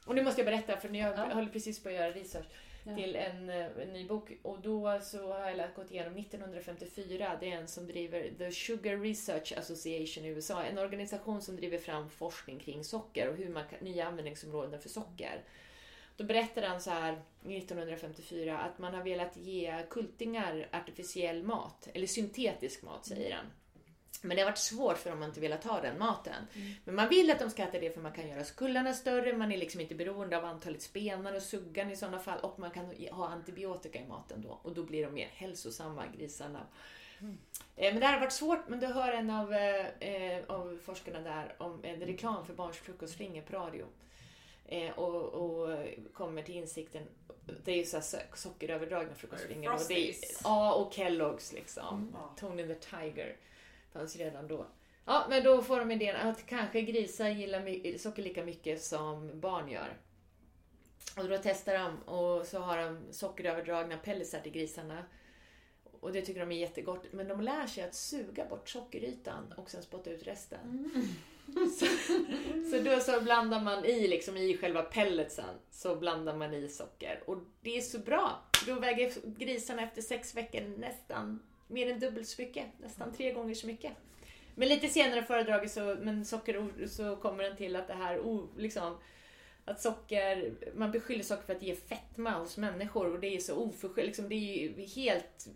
och 0.07 0.15
nu 0.15 0.23
måste 0.23 0.41
jag 0.41 0.47
berätta 0.47 0.77
för 0.77 0.89
när 0.89 0.99
jag 0.99 1.19
ja. 1.19 1.35
höll 1.35 1.49
precis 1.49 1.83
på 1.83 1.89
att 1.89 1.95
göra 1.95 2.11
research 2.11 2.47
ja. 2.85 2.97
till 2.97 3.17
en, 3.17 3.51
eh, 3.51 3.67
en, 3.83 3.93
ny 3.93 4.07
bok. 4.07 4.33
Och 4.43 4.61
då 4.61 5.01
så 5.03 5.33
har 5.33 5.51
jag 5.51 5.75
gått 5.75 5.91
igenom 5.91 6.17
1954. 6.17 7.37
Det 7.41 7.53
är 7.53 7.57
en 7.57 7.69
som 7.69 7.87
driver 7.87 8.31
The 8.39 8.53
Sugar 8.53 8.97
Research 8.97 9.53
Association 9.57 10.25
i 10.25 10.29
USA. 10.29 10.63
En 10.63 10.79
organisation 10.79 11.43
som 11.43 11.57
driver 11.57 11.79
fram 11.79 12.11
forskning 12.11 12.59
kring 12.59 12.85
socker 12.85 13.29
och 13.29 13.37
hur 13.37 13.49
man 13.49 13.65
kan, 13.69 13.79
nya 13.79 14.07
användningsområden 14.07 14.81
för 14.81 14.89
socker. 14.89 15.43
Då 16.17 16.25
berättar 16.25 16.63
han 16.63 16.81
så 16.81 16.91
här 16.91 17.13
1954 17.43 18.59
att 18.59 18.79
man 18.79 18.95
har 18.95 19.03
velat 19.03 19.37
ge 19.37 19.85
kultingar 19.91 20.69
artificiell 20.73 21.43
mat, 21.43 21.89
eller 21.95 22.07
syntetisk 22.07 22.83
mat 22.83 23.07
säger 23.07 23.35
han. 23.35 23.47
Men 24.23 24.37
det 24.37 24.43
har 24.43 24.51
varit 24.51 24.59
svårt 24.59 24.99
för 24.99 25.11
dem 25.11 25.23
att 25.23 25.29
inte 25.29 25.41
velat 25.41 25.65
ha 25.65 25.81
den 25.81 25.99
maten. 25.99 26.47
Mm. 26.55 26.73
Men 26.85 26.95
man 26.95 27.09
vill 27.09 27.31
att 27.31 27.39
de 27.39 27.51
ska 27.51 27.63
äta 27.63 27.81
det 27.81 27.95
för 27.95 28.01
man 28.01 28.13
kan 28.13 28.29
göra 28.29 28.45
skullarna 28.45 28.93
större, 28.93 29.37
man 29.37 29.53
är 29.53 29.57
liksom 29.57 29.81
inte 29.81 29.95
beroende 29.95 30.39
av 30.39 30.45
antalet 30.45 30.83
spenar 30.83 31.35
och 31.35 31.43
suggan 31.43 31.91
i 31.91 31.97
sådana 31.97 32.19
fall 32.19 32.39
och 32.39 32.59
man 32.59 32.71
kan 32.71 32.95
ha 33.11 33.29
antibiotika 33.29 33.99
i 33.99 34.07
maten 34.07 34.43
då 34.43 34.59
och 34.63 34.75
då 34.75 34.83
blir 34.83 35.05
de 35.05 35.15
mer 35.15 35.29
hälsosamma, 35.33 36.05
grisarna. 36.19 36.67
Mm. 37.21 37.39
Eh, 37.77 37.93
men 37.93 38.01
det 38.01 38.07
här 38.07 38.13
har 38.13 38.21
varit 38.21 38.33
svårt, 38.33 38.69
men 38.69 38.81
då 38.81 38.87
hör 38.87 39.13
en 39.13 39.31
av, 39.31 39.53
eh, 39.53 40.45
av 40.47 40.79
forskarna 40.85 41.21
där 41.21 41.55
om 41.59 41.85
en 41.85 42.01
reklam 42.01 42.47
för 42.47 42.55
barns 42.55 42.77
frukostflingor 42.77 43.43
på 43.43 43.57
radio. 43.57 43.87
Eh, 44.67 44.91
och, 44.91 45.25
och 45.25 45.79
kommer 46.15 46.43
till 46.43 46.55
insikten, 46.55 47.03
det 47.65 47.73
är 47.73 47.77
ju 47.77 47.85
så 47.85 48.01
sockeröverdragna 48.35 49.15
frukostflingor. 49.15 49.75
Och 49.75 49.81
ja, 50.45 50.75
och 50.75 50.93
Kellogg's 50.93 51.55
liksom. 51.55 52.15
Mm. 52.15 52.37
Tony 52.37 52.67
the 52.67 52.75
Tiger 52.75 53.37
fanns 53.93 54.17
redan 54.17 54.49
då. 54.49 54.67
Ja, 55.05 55.27
men 55.29 55.45
då 55.45 55.63
får 55.63 55.79
de 55.79 55.91
idén 55.91 56.17
att 56.17 56.47
kanske 56.47 56.83
grisar 56.83 57.29
gillar 57.29 57.99
socker 57.99 58.23
lika 58.23 58.45
mycket 58.45 58.83
som 58.83 59.41
barn 59.41 59.69
gör. 59.69 59.97
Och 61.17 61.29
då 61.29 61.39
testar 61.43 61.75
de 61.75 62.03
och 62.03 62.47
så 62.47 62.59
har 62.59 62.79
de 62.79 63.01
sockeröverdragna 63.11 63.97
pelletsar 63.97 64.41
till 64.41 64.53
grisarna. 64.53 65.05
Och 66.01 66.13
det 66.13 66.23
tycker 66.23 66.41
de 66.41 66.53
är 66.53 66.57
jättegott. 66.57 67.13
Men 67.13 67.29
de 67.29 67.41
lär 67.41 67.67
sig 67.67 67.85
att 67.85 67.95
suga 67.95 68.45
bort 68.45 68.69
sockerytan 68.69 69.55
och 69.57 69.71
sen 69.71 69.83
spotta 69.83 70.11
ut 70.11 70.27
resten. 70.27 70.61
Mm. 70.95 71.07
Så, 71.71 71.87
så, 72.71 72.83
då 72.85 73.01
så 73.01 73.21
blandar 73.21 73.61
man 73.61 73.85
i, 73.85 74.09
liksom 74.09 74.37
i 74.37 74.57
själva 74.57 74.83
pelletsen, 74.83 75.55
så 75.71 75.97
blandar 75.97 76.37
man 76.37 76.55
i 76.55 76.69
socker. 76.69 77.23
Och 77.27 77.39
det 77.61 77.77
är 77.77 77.81
så 77.81 77.99
bra. 77.99 78.43
Då 78.67 78.75
väger 78.75 79.13
grisarna 79.39 79.83
efter 79.83 80.03
sex 80.03 80.35
veckor 80.35 80.79
nästan 80.79 81.43
mer 81.71 81.93
än 81.93 82.01
dubbelt 82.01 82.29
så 82.29 82.43
mycket, 82.43 82.67
nästan 82.79 83.13
tre 83.13 83.33
gånger 83.33 83.55
så 83.55 83.67
mycket. 83.67 83.93
Men 84.55 84.69
lite 84.69 84.89
senare 84.89 85.23
föredraget 85.23 85.73
så, 85.73 85.97
men 86.01 86.25
socker, 86.25 86.87
så 86.87 87.17
kommer 87.17 87.45
den 87.45 87.57
till 87.57 87.77
att 87.77 87.87
det 87.87 87.95
här, 87.95 88.19
oh, 88.19 88.45
liksom, 88.57 88.99
att 89.65 89.81
socker, 89.81 90.53
man 90.75 90.91
beskyller 90.91 91.25
socker 91.25 91.43
för 91.43 91.55
att 91.55 91.63
ge 91.63 91.75
fetma 91.75 92.31
hos 92.31 92.57
människor 92.57 93.13
och 93.13 93.21
det 93.21 93.37
är 93.37 93.41
så 93.41 93.57
oförskämt, 93.57 94.07
liksom, 94.07 94.29
det 94.29 94.35
är 94.35 94.63
ju 94.63 94.87
helt 94.87 95.49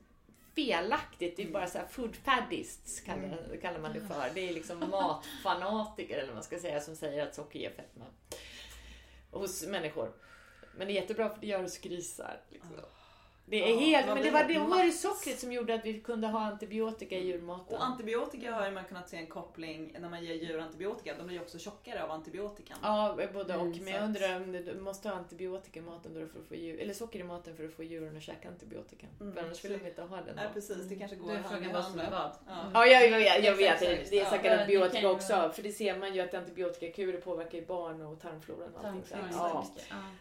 felaktigt. 0.55 1.37
Det 1.37 1.43
är 1.43 1.51
bara 1.51 1.67
så 1.67 1.79
här 1.79 1.87
food 1.87 2.17
faddists 2.17 3.01
kallar, 3.01 3.25
mm. 3.47 3.61
kallar 3.61 3.79
man 3.79 3.93
det 3.93 4.01
för. 4.01 4.31
Det 4.35 4.49
är 4.49 4.55
liksom 4.55 4.91
matfanatiker 4.91 6.17
eller 6.17 6.27
vad 6.27 6.35
man 6.35 6.43
ska 6.43 6.59
säga 6.59 6.81
som 6.81 6.97
säger 6.97 7.27
att 7.27 7.35
socker 7.35 7.59
ger 7.59 7.71
fetma 7.71 8.05
hos 9.31 9.67
människor. 9.67 10.13
Men 10.77 10.87
det 10.87 10.93
är 10.93 10.95
jättebra 10.95 11.31
för 11.31 11.41
det 11.41 11.47
gör 11.47 11.65
oss 11.65 11.79
grisar. 11.79 12.41
Liksom. 12.49 12.71
Det 13.47 13.65
är 13.65 13.71
ja, 13.71 13.79
helt, 13.79 14.07
men 14.07 14.23
det 14.23 14.31
var, 14.31 14.45
det 14.45 14.59
var 14.59 14.85
det 14.85 14.93
sockret 14.93 15.39
som 15.41 15.53
gjorde 15.53 15.75
att 15.75 15.85
vi 15.85 16.01
kunde 16.01 16.27
ha 16.27 16.41
antibiotika 16.41 17.17
i 17.17 17.27
djurmaten. 17.27 17.77
Och 17.77 17.85
antibiotika 17.85 18.55
har 18.55 18.71
man 18.71 18.85
kunnat 18.85 19.09
se 19.09 19.17
en 19.17 19.27
koppling, 19.27 19.97
när 20.01 20.09
man 20.09 20.25
ger 20.25 20.35
djur 20.35 20.59
antibiotika, 20.59 21.15
de 21.19 21.27
blir 21.27 21.37
ju 21.37 21.43
också 21.43 21.59
tjockare 21.59 22.05
av 22.05 22.11
antibiotikan. 22.11 22.79
Ja, 22.83 23.19
både 23.33 23.57
och. 23.57 23.63
Mm, 23.63 23.85
men 23.85 23.95
jag 23.95 24.05
undrar 24.05 24.37
om 24.37 24.53
du 24.53 24.81
måste 24.81 25.09
ha 25.09 25.17
antibiotika 25.17 25.81
i 25.81 25.83
maten 25.83 26.15
då 26.15 26.27
för 26.27 26.41
att 26.41 26.47
få 26.47 26.55
djur, 26.55 26.81
eller 26.81 26.95
socker 26.95 27.19
i 27.19 27.25
maten 27.25 27.57
för 27.57 27.65
att 27.65 27.75
få 27.75 27.83
djuren 27.83 28.17
att 28.17 28.23
käka 28.23 28.49
antibiotika. 28.49 29.07
Mm, 29.21 29.35
för 29.35 29.43
annars 29.43 29.65
vill 29.65 29.79
de 29.79 29.87
inte 29.89 30.03
ha 30.03 30.17
den. 30.17 30.37
Ja, 30.37 30.43
precis. 30.55 30.89
Det 30.89 30.97
kanske 30.97 31.17
går 31.17 31.37
Du 31.37 31.43
frågar 31.43 31.73
vad 31.73 31.85
som 31.85 32.01
är 32.01 32.11
vad. 32.11 32.31
Ja, 32.47 32.71
ja 32.75 32.87
jag, 32.87 33.11
jag, 33.11 33.21
jag, 33.21 33.45
jag 33.45 33.57
vet. 33.57 33.81
Det, 33.81 34.11
det 34.11 34.21
är 34.21 34.25
säkert 34.25 34.47
ja, 34.47 34.61
antibiotika 34.61 35.11
också. 35.11 35.51
För 35.55 35.63
det 35.63 35.73
ser 35.73 35.99
man 35.99 36.15
ju 36.15 36.21
att 36.21 36.35
antibiotikakurer 36.35 37.21
påverkar 37.21 37.59
ju 37.59 37.67
barn 37.67 38.03
och 38.03 38.21
tarmfloran 38.21 38.75
och 38.75 38.85
allting. 38.85 39.19
Ja. 39.33 39.65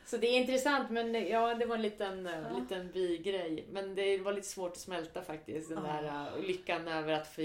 Så 0.05 0.17
det 0.17 0.27
är 0.27 0.39
intressant 0.39 0.89
men 0.89 1.27
ja, 1.27 1.53
det 1.55 1.65
var 1.65 1.75
en 1.75 1.81
liten, 1.81 2.25
ja. 2.25 2.59
liten 2.59 2.91
bi 2.91 3.12
grej. 3.17 3.67
Men 3.71 3.95
det 3.95 4.17
var 4.17 4.33
lite 4.33 4.47
svårt 4.47 4.71
att 4.71 4.77
smälta 4.77 5.23
faktiskt. 5.23 5.69
Den 5.69 5.83
där 5.83 6.03
uh, 6.03 6.45
lyckan 6.47 6.87
över 6.87 7.13
att 7.13 7.27
få 7.27 7.41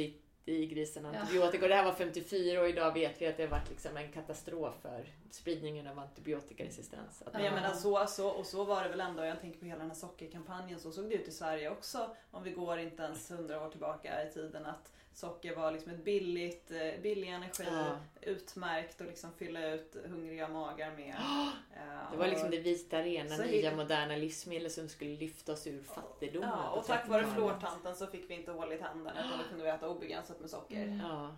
i 0.48 0.66
grisen 0.66 1.06
antibiotika. 1.06 1.64
Och 1.64 1.68
det 1.68 1.74
här 1.74 1.84
var 1.84 1.92
54 1.92 2.60
och 2.60 2.68
idag 2.68 2.94
vet 2.94 3.22
vi 3.22 3.26
att 3.26 3.36
det 3.36 3.42
har 3.42 3.50
varit 3.50 3.68
liksom 3.68 3.96
en 3.96 4.12
katastrof 4.12 4.74
för 4.82 5.04
spridningen 5.30 5.86
av 5.86 5.98
antibiotikaresistens. 5.98 7.22
Men 7.32 7.44
jag 7.44 7.54
menar 7.54 7.74
så, 7.74 8.06
så, 8.06 8.28
och 8.28 8.46
så 8.46 8.64
var 8.64 8.82
det 8.82 8.88
väl 8.88 9.00
ändå, 9.00 9.24
jag 9.24 9.40
tänker 9.40 9.58
på 9.58 9.64
hela 9.64 9.78
den 9.78 9.88
här 9.88 9.96
sockerkampanjen, 9.96 10.80
så 10.80 10.92
såg 10.92 11.08
det 11.08 11.14
ut 11.14 11.28
i 11.28 11.30
Sverige 11.30 11.70
också. 11.70 12.16
Om 12.30 12.42
vi 12.42 12.50
går 12.50 12.78
inte 12.78 13.02
ens 13.02 13.30
hundra 13.30 13.66
år 13.66 13.70
tillbaka 13.70 14.28
i 14.28 14.32
tiden. 14.32 14.66
att 14.66 14.92
socker 15.18 15.54
var 15.54 15.72
liksom 15.72 15.92
ett 15.92 16.04
billigt, 16.04 16.70
eh, 16.70 17.00
billig 17.02 17.28
energi, 17.28 17.64
ja. 17.66 17.98
utmärkt 18.20 19.00
att 19.00 19.06
liksom 19.06 19.32
fylla 19.32 19.68
ut 19.74 19.96
hungriga 20.04 20.48
magar 20.48 20.90
med. 20.96 21.14
det 22.10 22.16
var 22.16 22.26
liksom 22.26 22.50
det 22.50 22.58
vita, 22.58 23.02
rena, 23.02 23.36
nya, 23.36 23.76
moderna 23.76 24.16
livsmedel 24.16 24.70
som 24.70 24.88
skulle 24.88 25.16
lyfta 25.16 25.52
oss 25.52 25.66
ur 25.66 25.82
fattigdomen. 25.82 26.48
Ja, 26.48 26.70
och 26.70 26.86
tack 26.86 27.08
vare 27.08 27.26
flårtanten 27.26 27.96
så 27.96 28.06
fick 28.06 28.30
vi 28.30 28.34
inte 28.34 28.52
hål 28.52 28.72
i 28.72 28.78
tänderna 28.78 29.26
utan 29.26 29.38
då 29.38 29.44
kunde 29.48 29.64
vi 29.64 29.70
äta 29.70 29.88
obegränsat 29.88 30.40
med 30.40 30.50
socker. 30.50 30.82
Mm. 30.82 31.00
Ja. 31.00 31.36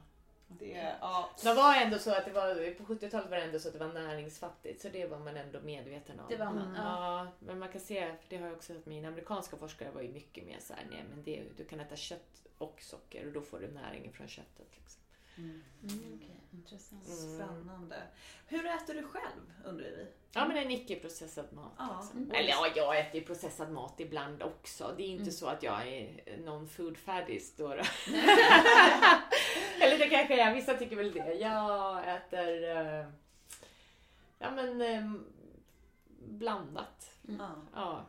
Det, 0.58 0.96
ja. 1.00 1.30
det 1.42 1.54
var 1.54 1.74
ändå 1.74 1.98
så 1.98 2.10
att 2.14 2.24
det 2.24 2.30
var, 2.30 2.74
på 2.74 2.84
70-talet 2.84 3.30
var 3.30 3.36
det 3.36 3.42
ändå 3.42 3.58
så 3.58 3.68
att 3.68 3.74
det 3.74 3.80
var 3.86 3.92
näringsfattigt. 3.92 4.82
Så 4.82 4.88
det 4.88 5.06
var 5.06 5.18
man 5.18 5.36
ändå 5.36 5.60
medveten 5.60 6.20
om. 6.20 6.26
Det 6.28 6.36
var 6.36 6.46
man, 6.46 6.58
mm. 6.58 6.74
ja. 6.74 7.26
Men 7.38 7.58
man 7.58 7.68
kan 7.68 7.80
se, 7.80 8.06
för 8.06 8.26
det 8.28 8.36
har 8.36 8.46
jag 8.46 8.56
också 8.56 8.72
hört, 8.72 8.86
mina 8.86 9.08
amerikanska 9.08 9.56
forskare 9.56 9.90
var 9.90 10.02
ju 10.02 10.08
mycket 10.08 10.46
mer 10.46 10.58
såhär, 10.60 10.86
nej 10.90 11.04
men 11.10 11.22
det, 11.22 11.42
du 11.56 11.64
kan 11.64 11.80
äta 11.80 11.96
kött 11.96 12.42
och 12.58 12.78
socker 12.80 13.26
och 13.26 13.32
då 13.32 13.40
får 13.40 13.60
du 13.60 13.68
näringen 13.68 14.12
från 14.12 14.28
köttet. 14.28 14.68
Liksom. 14.76 15.02
Mm. 15.36 15.62
Mm, 15.82 16.14
okay. 16.14 16.36
Intressant. 16.52 17.08
Mm. 17.08 17.34
Spännande. 17.34 18.02
Hur 18.46 18.66
äter 18.66 18.94
du 18.94 19.02
själv 19.02 19.52
undrar 19.64 19.84
vi? 19.84 20.06
Ja 20.32 20.48
men 20.48 20.56
en 20.56 20.70
icke-processad 20.70 21.52
mat. 21.52 21.72
Ja. 21.78 22.00
Liksom. 22.00 22.30
Eller 22.30 22.48
ja, 22.48 22.72
jag 22.76 22.98
äter 22.98 23.20
ju 23.20 23.26
processad 23.26 23.72
mat 23.72 24.00
ibland 24.00 24.42
också. 24.42 24.94
Det 24.96 25.02
är 25.02 25.08
inte 25.08 25.22
mm. 25.22 25.32
så 25.32 25.46
att 25.46 25.62
jag 25.62 25.88
är 25.88 26.38
någon 26.44 26.68
food 26.68 26.98
faddist 26.98 27.58
då. 27.58 27.68
Eller 29.90 30.04
det 30.04 30.10
kanske 30.10 30.42
är, 30.42 30.54
vissa 30.54 30.74
tycker 30.74 30.96
väl 30.96 31.12
det. 31.12 31.34
Jag 31.34 32.16
äter 32.16 32.76
uh, 32.76 33.06
ja 34.38 34.50
men 34.50 34.82
um, 34.82 35.26
blandat. 36.18 37.12
Mm. 37.28 37.68
Ja. 37.74 38.06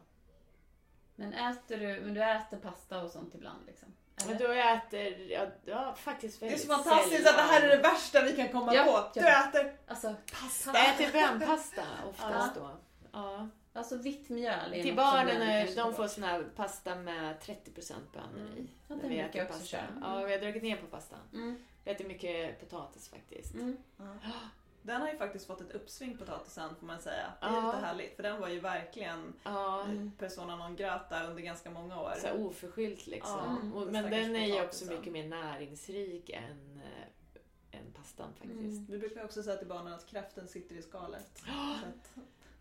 Men 1.15 1.33
äter 1.33 1.77
du, 1.77 2.01
men 2.01 2.13
du 2.13 2.23
äter 2.23 2.57
pasta 2.57 3.03
och 3.03 3.11
sånt 3.11 3.35
ibland 3.35 3.65
liksom? 3.67 3.93
Men 4.27 4.37
då 4.37 4.43
jag 4.43 4.73
äter, 4.73 5.31
ja, 5.31 5.47
ja 5.65 5.95
faktiskt 5.95 6.41
väldigt 6.41 6.57
Det 6.57 6.73
är 6.73 6.77
så 6.77 6.83
fantastiskt 6.83 7.27
att 7.27 7.35
det 7.35 7.41
här 7.41 7.61
är 7.61 7.67
det 7.67 7.83
värsta 7.83 8.21
vi 8.21 8.35
kan 8.35 8.49
komma 8.49 8.75
ja, 8.75 8.83
på. 8.83 9.19
Du 9.19 9.25
ja. 9.25 9.49
äter 9.49 9.73
alltså, 9.87 10.15
pasta. 10.41 10.71
Jag 10.73 10.89
äter 10.89 11.11
bönpasta 11.11 11.83
oftast 12.09 12.55
ja. 12.55 12.61
då. 12.61 12.69
Ja. 13.11 13.49
Alltså 13.73 13.97
vitt 13.97 14.29
mjöl 14.29 14.71
Till 14.71 14.95
barnen, 14.95 15.67
de 15.75 15.93
får 15.93 16.07
sån 16.07 16.23
här 16.23 16.43
pasta 16.55 16.95
med 16.95 17.39
30% 17.39 17.93
bönor 18.13 18.47
mm. 18.47 18.57
i. 18.57 18.67
Ja, 18.87 18.95
det 18.95 19.07
brukar 19.07 19.39
jag 19.39 19.49
också 19.49 19.65
köra. 19.65 19.81
Mm. 19.81 20.03
Ja, 20.03 20.23
vi 20.23 20.33
har 20.33 20.39
dragit 20.39 20.63
ner 20.63 20.77
på 20.77 20.87
pastan. 20.87 21.19
Mm. 21.33 21.63
Jag 21.83 21.95
äter 21.95 22.05
mycket 22.05 22.59
potatis 22.59 23.09
faktiskt. 23.09 23.53
Mm. 23.53 23.77
Den 24.81 25.01
har 25.01 25.07
ju 25.07 25.17
faktiskt 25.17 25.47
fått 25.47 25.61
ett 25.61 25.71
uppsving 25.71 26.17
potatisen 26.17 26.75
får 26.75 26.87
man 26.87 27.01
säga. 27.01 27.33
Det 27.39 27.45
är 27.45 27.51
ja. 27.51 27.65
lite 27.65 27.85
härligt 27.85 28.15
för 28.15 28.23
den 28.23 28.41
var 28.41 28.47
ju 28.47 28.59
verkligen 28.59 29.33
ja. 29.43 29.85
persona 30.17 30.55
non 30.55 30.75
grata 30.75 31.27
under 31.27 31.41
ganska 31.41 31.69
många 31.69 32.01
år. 32.01 32.13
Så 32.21 32.33
oförskyllt 32.33 33.07
liksom. 33.07 33.71
Ja, 33.75 33.85
men 33.91 34.11
den 34.11 34.35
är 34.35 34.45
ju 34.45 34.65
också 34.65 34.85
mycket 34.85 35.13
mer 35.13 35.27
näringsrik 35.27 36.29
än, 36.29 36.81
äh, 36.83 37.79
än 37.79 37.91
pastan 37.91 38.33
faktiskt. 38.33 38.77
Mm. 38.77 38.85
Vi 38.89 38.97
brukar 38.97 39.25
också 39.25 39.43
säga 39.43 39.57
till 39.57 39.67
barnen 39.67 39.93
att 39.93 40.07
kraften 40.07 40.47
sitter 40.47 40.75
i 40.75 40.81
skalet. 40.81 41.43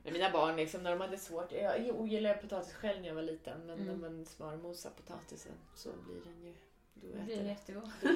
Men 0.04 0.12
mina 0.12 0.30
barn, 0.30 0.56
liksom, 0.56 0.82
när 0.82 0.90
de 0.90 1.00
hade 1.00 1.18
svårt. 1.18 1.52
Jag 1.52 2.00
ogillade 2.00 2.34
potatis 2.34 2.72
själv 2.72 3.00
när 3.00 3.08
jag 3.08 3.14
var 3.14 3.22
liten 3.22 3.60
men 3.66 3.80
mm. 3.80 3.86
när 3.86 4.08
man 4.08 4.24
smörmosar 4.26 4.90
potatisen 4.90 5.52
så 5.74 5.88
blir 6.06 6.20
den 6.24 6.42
ju 6.44 6.54
då 7.02 7.22
blir 7.24 7.36
den 7.36 7.46
jättegod. 7.46 7.90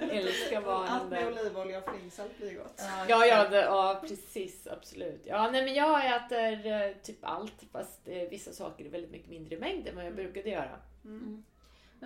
Jag 0.00 0.16
älskar 0.16 0.62
barnen 0.62 0.92
Allt 0.92 1.10
med 1.10 1.26
olivolja 1.26 1.78
och 1.78 1.90
flingsalt 1.90 2.38
blir 2.38 2.54
gott. 2.54 2.82
Ja, 3.08 3.26
ja, 3.26 3.48
det, 3.48 3.60
ja, 3.60 4.02
precis. 4.08 4.66
Absolut. 4.66 5.22
Ja, 5.24 5.50
nej, 5.50 5.64
men 5.64 5.74
jag 5.74 6.16
äter 6.16 6.66
eh, 6.66 6.92
typ 7.02 7.18
allt 7.20 7.62
fast 7.72 8.08
eh, 8.08 8.28
vissa 8.28 8.52
saker 8.52 8.84
är 8.84 8.88
väldigt 8.88 9.10
mycket 9.10 9.30
mindre 9.30 9.58
mängd 9.58 9.88
än 9.88 9.96
vad 9.96 10.04
jag 10.04 10.12
mm. 10.12 10.24
brukade 10.24 10.50
göra. 10.50 10.78
Mm. 11.04 11.44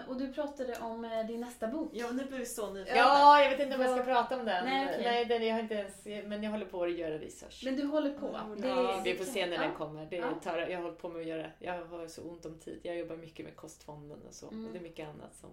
Och 0.08 0.16
du 0.16 0.32
pratade 0.32 0.76
om 0.80 1.04
eh, 1.04 1.26
din 1.26 1.40
nästa 1.40 1.68
bok. 1.68 1.90
Ja, 1.94 2.10
nu 2.10 2.24
blir 2.24 2.38
vi 2.38 2.46
så 2.46 2.70
nyfikna. 2.70 2.98
Ja, 2.98 3.42
jag 3.42 3.50
vet 3.50 3.60
inte 3.60 3.74
om 3.74 3.80
jag 3.82 3.90
ska 3.90 4.02
prata 4.02 4.38
om 4.38 4.44
den. 4.44 4.64
Nej, 4.64 4.86
okay. 4.86 5.02
Nej 5.02 5.24
den, 5.24 5.46
jag 5.46 5.54
har 5.54 5.60
inte 5.60 5.74
ens, 5.74 6.26
men 6.26 6.42
jag 6.42 6.50
håller 6.50 6.66
på 6.66 6.82
att 6.82 6.92
göra 6.92 7.18
research. 7.18 7.62
Men 7.64 7.76
du 7.76 7.86
håller 7.86 8.10
på? 8.10 8.26
Mm. 8.26 8.60
Det 8.60 8.68
ja, 8.68 9.00
vi 9.04 9.14
får 9.14 9.24
se 9.24 9.46
när 9.46 9.58
den 9.58 9.74
kommer. 9.74 10.06
Det 10.06 10.22
tar, 10.42 10.58
jag 10.58 10.82
hållit 10.82 10.98
på 10.98 11.08
med 11.08 11.20
att 11.20 11.26
göra, 11.26 11.46
jag 11.58 11.86
har 11.86 12.06
så 12.06 12.22
ont 12.22 12.46
om 12.46 12.58
tid. 12.58 12.80
Jag 12.82 12.98
jobbar 12.98 13.16
mycket 13.16 13.44
med 13.44 13.56
kostfonden 13.56 14.18
och 14.28 14.34
så. 14.34 14.48
Mm. 14.48 14.66
Och 14.66 14.72
det 14.72 14.78
är 14.78 14.82
mycket 14.82 15.08
annat 15.08 15.34
som 15.34 15.50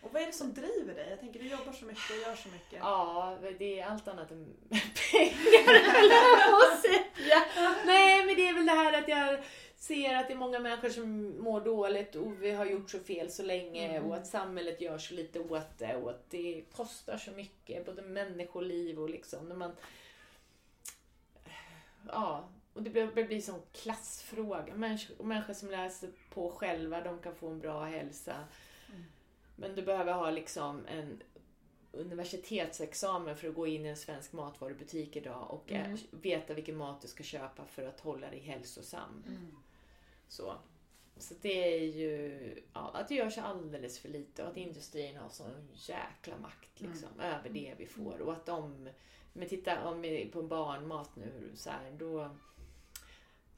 och 0.00 0.12
vad 0.12 0.22
är 0.22 0.26
det 0.26 0.32
som 0.32 0.54
driver 0.54 0.94
dig? 0.94 1.06
Jag 1.10 1.20
tänker 1.20 1.40
du 1.40 1.48
jobbar 1.48 1.72
så 1.72 1.84
mycket 1.84 2.10
och 2.10 2.16
gör 2.16 2.34
så 2.34 2.48
mycket. 2.48 2.78
Ja, 2.80 3.38
det 3.58 3.80
är 3.80 3.86
allt 3.86 4.08
annat 4.08 4.30
än 4.30 4.56
pengar 4.68 6.50
på 6.50 6.80
säga. 6.82 7.44
Nej, 7.86 8.26
men 8.26 8.36
det 8.36 8.48
är 8.48 8.54
väl 8.54 8.66
det 8.66 8.72
här 8.72 8.98
att 9.02 9.08
jag 9.08 9.38
ser 9.88 10.14
att 10.14 10.26
det 10.26 10.32
är 10.34 10.38
många 10.38 10.58
människor 10.58 10.88
som 10.88 11.36
mår 11.42 11.60
dåligt 11.60 12.14
och 12.14 12.42
vi 12.42 12.50
har 12.50 12.66
gjort 12.66 12.90
så 12.90 12.98
fel 12.98 13.30
så 13.30 13.42
länge 13.42 13.88
mm. 13.88 14.10
och 14.10 14.16
att 14.16 14.26
samhället 14.26 14.80
gör 14.80 14.98
så 14.98 15.14
lite 15.14 15.40
åt 15.40 15.78
det 15.78 15.96
och 15.96 16.10
att 16.10 16.30
det 16.30 16.64
kostar 16.72 17.16
så 17.16 17.30
mycket, 17.30 17.86
både 17.86 18.02
människoliv 18.02 18.98
och 18.98 19.10
liksom 19.10 19.48
när 19.48 19.56
man... 19.56 19.72
Ja, 22.06 22.48
och 22.72 22.82
det 22.82 22.90
blir, 22.90 23.10
det 23.14 23.24
blir 23.24 23.40
som 23.40 23.62
klassfråga. 23.72 24.74
Människor, 24.74 25.24
människor 25.24 25.54
som 25.54 25.70
läser 25.70 26.10
på 26.30 26.50
själva, 26.50 27.00
de 27.00 27.18
kan 27.18 27.34
få 27.34 27.48
en 27.48 27.60
bra 27.60 27.84
hälsa 27.84 28.34
men 29.60 29.74
du 29.74 29.82
behöver 29.82 30.12
ha 30.12 30.30
liksom 30.30 30.86
en 30.86 31.22
universitetsexamen 31.92 33.36
för 33.36 33.48
att 33.48 33.54
gå 33.54 33.66
in 33.66 33.86
i 33.86 33.88
en 33.88 33.96
svensk 33.96 34.32
matvarubutik 34.32 35.16
idag 35.16 35.50
och 35.50 35.72
mm. 35.72 35.98
veta 36.10 36.54
vilken 36.54 36.76
mat 36.76 37.00
du 37.00 37.08
ska 37.08 37.22
köpa 37.22 37.64
för 37.64 37.82
att 37.82 38.00
hålla 38.00 38.30
dig 38.30 38.40
hälsosam. 38.40 39.24
Mm. 39.26 39.56
Så. 40.28 40.54
Så 41.16 41.34
det 41.40 41.74
är 41.74 41.84
ju 41.84 42.54
ja, 42.72 42.90
att 42.94 43.08
det 43.08 43.14
görs 43.14 43.38
alldeles 43.38 43.98
för 43.98 44.08
lite 44.08 44.42
och 44.42 44.48
att 44.48 44.56
industrin 44.56 45.16
har 45.16 45.28
sån 45.28 45.68
jäkla 45.74 46.38
makt 46.38 46.80
liksom, 46.80 47.08
mm. 47.14 47.26
över 47.32 47.50
det 47.50 47.74
vi 47.78 47.86
får. 47.86 48.20
Och 48.20 48.32
att 48.32 48.46
de, 48.46 48.88
men 49.32 49.48
titta 49.48 49.88
om 49.88 50.00
vi 50.00 50.30
på 50.32 50.42
barnmat 50.42 51.16
nu 51.16 51.50
så 51.54 51.70
här, 51.70 51.90
då 51.98 52.30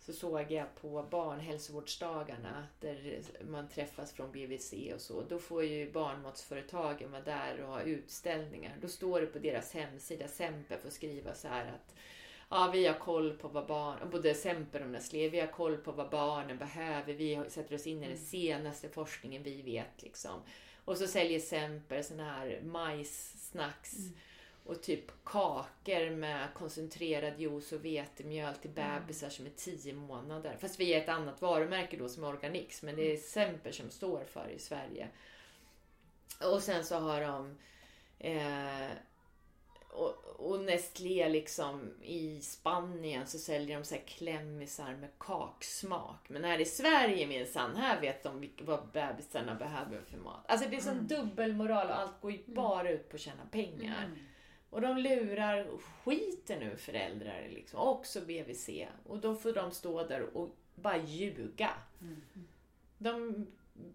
så 0.00 0.12
såg 0.12 0.52
jag 0.52 0.74
på 0.74 1.02
barnhälsovårdsdagarna 1.10 2.66
där 2.80 3.22
man 3.44 3.68
träffas 3.68 4.12
från 4.12 4.32
BVC 4.32 4.74
och 4.94 5.00
så. 5.00 5.22
Då 5.22 5.38
får 5.38 5.64
ju 5.64 5.92
barnmatsföretagen 5.92 7.10
vara 7.10 7.22
där 7.22 7.60
och 7.60 7.68
ha 7.68 7.82
utställningar. 7.82 8.76
Då 8.82 8.88
står 8.88 9.20
det 9.20 9.26
på 9.26 9.38
deras 9.38 9.72
hemsida, 9.72 10.28
Semper 10.28 10.78
får 10.78 10.90
skriva 10.90 11.34
så 11.34 11.48
här 11.48 11.66
att 11.66 11.94
ja, 12.50 12.70
vi 12.72 12.86
har 12.86 12.94
koll 12.94 13.32
på 13.32 13.48
vad 13.48 13.66
barn, 13.66 14.10
både 14.10 14.34
Semper 14.34 14.82
och 14.82 14.90
Nestlé, 14.90 15.28
vi 15.28 15.40
har 15.40 15.46
koll 15.46 15.76
på 15.76 15.92
vad 15.92 16.10
barnen 16.10 16.58
behöver. 16.58 17.14
Vi 17.14 17.42
sätter 17.48 17.74
oss 17.74 17.86
in 17.86 17.98
i 17.98 18.00
den 18.00 18.16
mm. 18.16 18.24
senaste 18.24 18.88
forskningen 18.88 19.42
vi 19.42 19.62
vet 19.62 20.02
liksom. 20.02 20.42
Och 20.84 20.96
så 20.96 21.06
säljer 21.06 21.40
Semper 21.40 22.02
såna 22.02 22.24
här 22.24 22.60
majssnacks. 22.62 23.98
Mm 23.98 24.14
och 24.70 24.82
typ 24.82 25.24
kakor 25.24 26.10
med 26.10 26.54
koncentrerad 26.54 27.40
juice 27.40 27.72
och 27.72 27.84
vetemjöl 27.84 28.54
till 28.54 28.70
mm. 28.70 29.00
bebisar 29.00 29.28
som 29.28 29.46
är 29.46 29.50
10 29.50 29.92
månader. 29.92 30.56
Fast 30.60 30.80
vi 30.80 30.94
är 30.94 31.00
ett 31.00 31.08
annat 31.08 31.42
varumärke 31.42 31.96
då 31.96 32.08
som 32.08 32.24
är 32.24 32.28
Organix, 32.28 32.82
men 32.82 32.96
det 32.96 33.12
är 33.12 33.16
Semper 33.16 33.72
som 33.72 33.90
står 33.90 34.24
för 34.24 34.48
i 34.48 34.58
Sverige. 34.58 35.08
Och 36.54 36.62
sen 36.62 36.84
så 36.84 36.98
har 36.98 37.20
de 37.20 37.58
eh, 38.18 38.90
och, 39.92 40.14
och 40.36 40.60
Nestlé 40.60 41.28
liksom 41.28 41.90
i 42.02 42.40
Spanien 42.40 43.26
så 43.26 43.38
säljer 43.38 43.78
de 43.78 43.84
så 43.84 43.94
här 43.94 44.02
klämmisar 44.02 44.96
med 44.96 45.10
kaksmak. 45.18 46.28
Men 46.28 46.44
här 46.44 46.58
i 46.58 46.64
Sverige 46.64 47.26
minsann, 47.26 47.76
här 47.76 48.00
vet 48.00 48.22
de 48.22 48.50
vad 48.60 48.88
bebisarna 48.92 49.54
behöver 49.54 50.00
för 50.00 50.18
mat. 50.18 50.44
Alltså 50.48 50.68
det 50.68 50.76
är 50.76 50.80
sån 50.80 50.92
mm. 50.92 51.06
dubbelmoral 51.06 51.88
och 51.88 51.98
allt 51.98 52.20
går 52.20 52.32
ju 52.32 52.38
mm. 52.38 52.54
bara 52.54 52.90
ut 52.90 53.08
på 53.08 53.16
att 53.16 53.20
tjäna 53.20 53.46
pengar. 53.50 54.04
Mm. 54.04 54.18
Och 54.70 54.80
de 54.80 54.96
lurar 54.96 55.66
skiten 56.04 56.62
ur 56.62 56.76
föräldrar, 56.76 57.48
liksom. 57.50 57.80
också 57.80 58.20
BVC. 58.20 58.70
Och 59.06 59.18
då 59.18 59.34
får 59.34 59.52
de 59.52 59.70
stå 59.70 60.06
där 60.06 60.36
och 60.36 60.56
bara 60.74 60.96
ljuga. 60.96 61.70
Mm. 62.00 62.22
De 62.98 63.46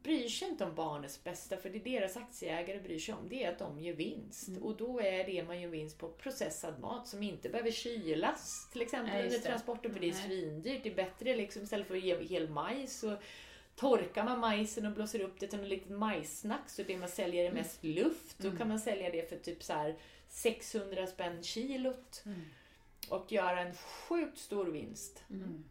bryr 0.03 0.27
sig 0.27 0.47
inte 0.47 0.65
om 0.65 0.75
barnets 0.75 1.23
bästa, 1.23 1.57
för 1.57 1.69
det 1.69 1.79
deras 1.79 2.17
aktieägare 2.17 2.79
bryr 2.79 2.99
sig 2.99 3.13
om, 3.13 3.29
det 3.29 3.43
är 3.43 3.51
att 3.51 3.59
de 3.59 3.79
gör 3.79 3.93
vinst. 3.93 4.47
Mm. 4.47 4.63
Och 4.63 4.77
då 4.77 4.99
är 4.99 5.23
det 5.23 5.43
man 5.43 5.61
gör 5.61 5.69
vinst 5.69 5.97
på 5.97 6.09
processad 6.09 6.79
mat 6.79 7.07
som 7.07 7.23
inte 7.23 7.49
behöver 7.49 7.71
kylas, 7.71 8.69
till 8.71 8.81
exempel 8.81 9.25
under 9.25 9.39
transporten, 9.39 9.93
för 9.93 9.99
det 9.99 10.09
är 10.09 10.13
svindyrt. 10.13 10.83
Det 10.83 10.89
är 10.89 10.95
bättre 10.95 11.35
liksom, 11.35 11.63
istället 11.63 11.87
för 11.87 11.95
att 11.95 12.03
ge 12.03 12.23
hel 12.23 12.49
majs 12.49 13.03
och 13.03 13.23
torkar 13.75 14.23
man 14.23 14.39
majsen 14.39 14.85
och 14.85 14.91
blåser 14.91 15.19
upp 15.19 15.39
det 15.39 15.47
till 15.47 15.59
en 15.59 15.69
litet 15.69 15.89
majssnack 15.89 16.69
så 16.69 16.83
det 16.83 16.97
man 16.97 17.09
säljer 17.09 17.45
är 17.45 17.51
mest 17.51 17.83
luft. 17.83 18.37
Då 18.37 18.47
mm. 18.47 18.57
kan 18.57 18.67
man 18.67 18.79
sälja 18.79 19.11
det 19.11 19.29
för 19.29 19.37
typ 19.37 19.63
så 19.63 19.73
här 19.73 19.95
600 20.29 21.07
spänn 21.07 21.43
kilot. 21.43 22.23
Mm. 22.25 22.41
Och 23.09 23.31
göra 23.31 23.59
en 23.59 23.75
sjukt 23.75 24.37
stor 24.37 24.65
vinst. 24.65 25.23
Mm. 25.29 25.63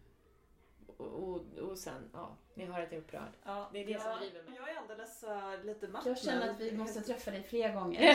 och, 0.96 1.58
och 1.58 1.78
sen, 1.78 2.10
ja, 2.12 2.36
ni 2.54 2.66
har 2.66 2.80
att 2.80 2.92
jag 2.92 2.98
är 2.98 2.98
upprörd. 2.98 3.32
Ja, 3.44 3.68
det 3.72 3.82
är 3.82 3.86
det 3.86 3.92
ja, 3.92 4.00
som 4.00 4.18
driver 4.18 4.42
mig. 4.42 4.54
Jag 4.56 4.70
är 4.70 4.76
alldeles 4.76 5.24
uh, 5.24 5.64
lite 5.64 5.88
matt 5.88 6.06
Jag 6.06 6.18
känner 6.18 6.50
att 6.50 6.60
vi 6.60 6.72
måste 6.72 7.00
träffa 7.00 7.30
dig 7.30 7.42
fler 7.42 7.74
gånger. 7.74 8.14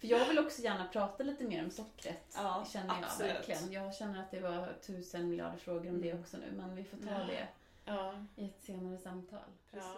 För 0.00 0.08
jag 0.08 0.28
vill 0.28 0.38
också 0.38 0.62
gärna 0.62 0.88
prata 0.88 1.22
lite 1.22 1.44
mer 1.44 1.64
om 1.64 1.70
sockret. 1.70 2.34
Ja, 2.34 2.66
känner 2.72 2.94
jag 2.94 3.04
absolut. 3.04 3.34
verkligen. 3.34 3.72
Jag 3.72 3.94
känner 3.94 4.20
att 4.20 4.30
det 4.30 4.40
var 4.40 4.74
tusen 4.86 5.28
miljarder 5.28 5.58
frågor 5.58 5.88
om 5.88 6.00
det 6.00 6.10
mm. 6.10 6.22
också 6.22 6.36
nu, 6.36 6.52
men 6.56 6.76
vi 6.76 6.84
får 6.84 6.96
ta 6.96 7.10
ja. 7.10 7.26
det 7.26 7.48
ja. 7.84 8.14
i 8.36 8.44
ett 8.44 8.62
senare 8.62 8.98
samtal. 8.98 9.40
Precis. 9.70 9.88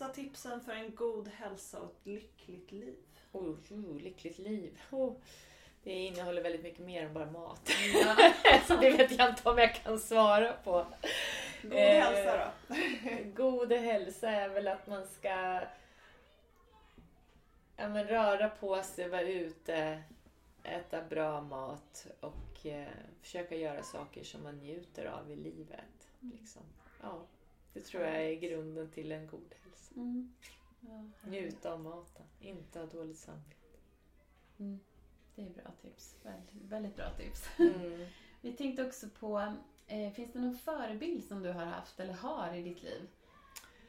Bästa 0.00 0.14
tipsen 0.14 0.60
för 0.60 0.72
en 0.72 0.94
god 0.94 1.28
hälsa 1.28 1.80
och 1.80 1.90
ett 1.90 2.06
lyckligt 2.06 2.72
liv? 2.72 2.96
Oh, 3.32 3.56
oh 3.70 4.00
lyckligt 4.00 4.38
liv. 4.38 4.80
Oh. 4.90 5.16
Det 5.82 5.92
innehåller 5.92 6.42
väldigt 6.42 6.62
mycket 6.62 6.84
mer 6.84 7.06
än 7.06 7.14
bara 7.14 7.30
mat. 7.30 7.70
Ja. 7.94 8.32
Så 8.66 8.76
det 8.76 8.90
vet 8.90 9.18
jag 9.18 9.28
inte 9.28 9.48
om 9.48 9.58
jag 9.58 9.74
kan 9.74 9.98
svara 9.98 10.52
på. 10.52 10.86
God 11.62 11.72
eh, 11.72 12.02
hälsa 12.02 12.36
då? 12.38 12.74
god 13.44 13.72
hälsa 13.72 14.30
är 14.30 14.48
väl 14.48 14.68
att 14.68 14.86
man 14.86 15.06
ska 15.06 15.60
ja, 17.76 17.88
men 17.88 18.04
röra 18.06 18.48
på 18.48 18.82
sig, 18.82 19.08
vara 19.08 19.22
ute, 19.22 20.02
äta 20.62 21.02
bra 21.02 21.40
mat 21.40 22.06
och 22.20 22.66
eh, 22.66 22.88
försöka 23.22 23.56
göra 23.56 23.82
saker 23.82 24.24
som 24.24 24.42
man 24.42 24.58
njuter 24.58 25.06
av 25.06 25.30
i 25.30 25.36
livet. 25.36 26.08
Liksom. 26.20 26.62
Ja. 27.02 27.26
Det 27.72 27.80
tror 27.80 28.02
jag 28.02 28.24
är 28.24 28.34
grunden 28.34 28.90
till 28.90 29.12
en 29.12 29.26
god 29.26 29.54
hälsa. 29.64 29.94
Mm. 29.96 30.32
Ja, 30.80 31.28
Njuta 31.30 31.72
av 31.72 31.80
maten, 31.80 32.26
inte 32.40 32.78
ha 32.78 32.86
dåligt 32.86 33.18
samvete. 33.18 33.56
Mm. 34.58 34.80
Det 35.34 35.42
är 35.42 35.50
bra 35.50 35.72
tips. 35.82 36.16
Väldigt, 36.22 36.72
väldigt 36.72 36.96
bra 36.96 37.10
tips. 37.10 37.48
Mm. 37.58 38.06
Vi 38.40 38.52
tänkte 38.52 38.86
också 38.86 39.08
på, 39.08 39.54
eh, 39.86 40.12
finns 40.12 40.32
det 40.32 40.38
någon 40.38 40.58
förebild 40.58 41.24
som 41.24 41.42
du 41.42 41.52
har 41.52 41.64
haft 41.64 42.00
eller 42.00 42.12
har 42.12 42.54
i 42.54 42.62
ditt 42.62 42.82
liv? 42.82 43.08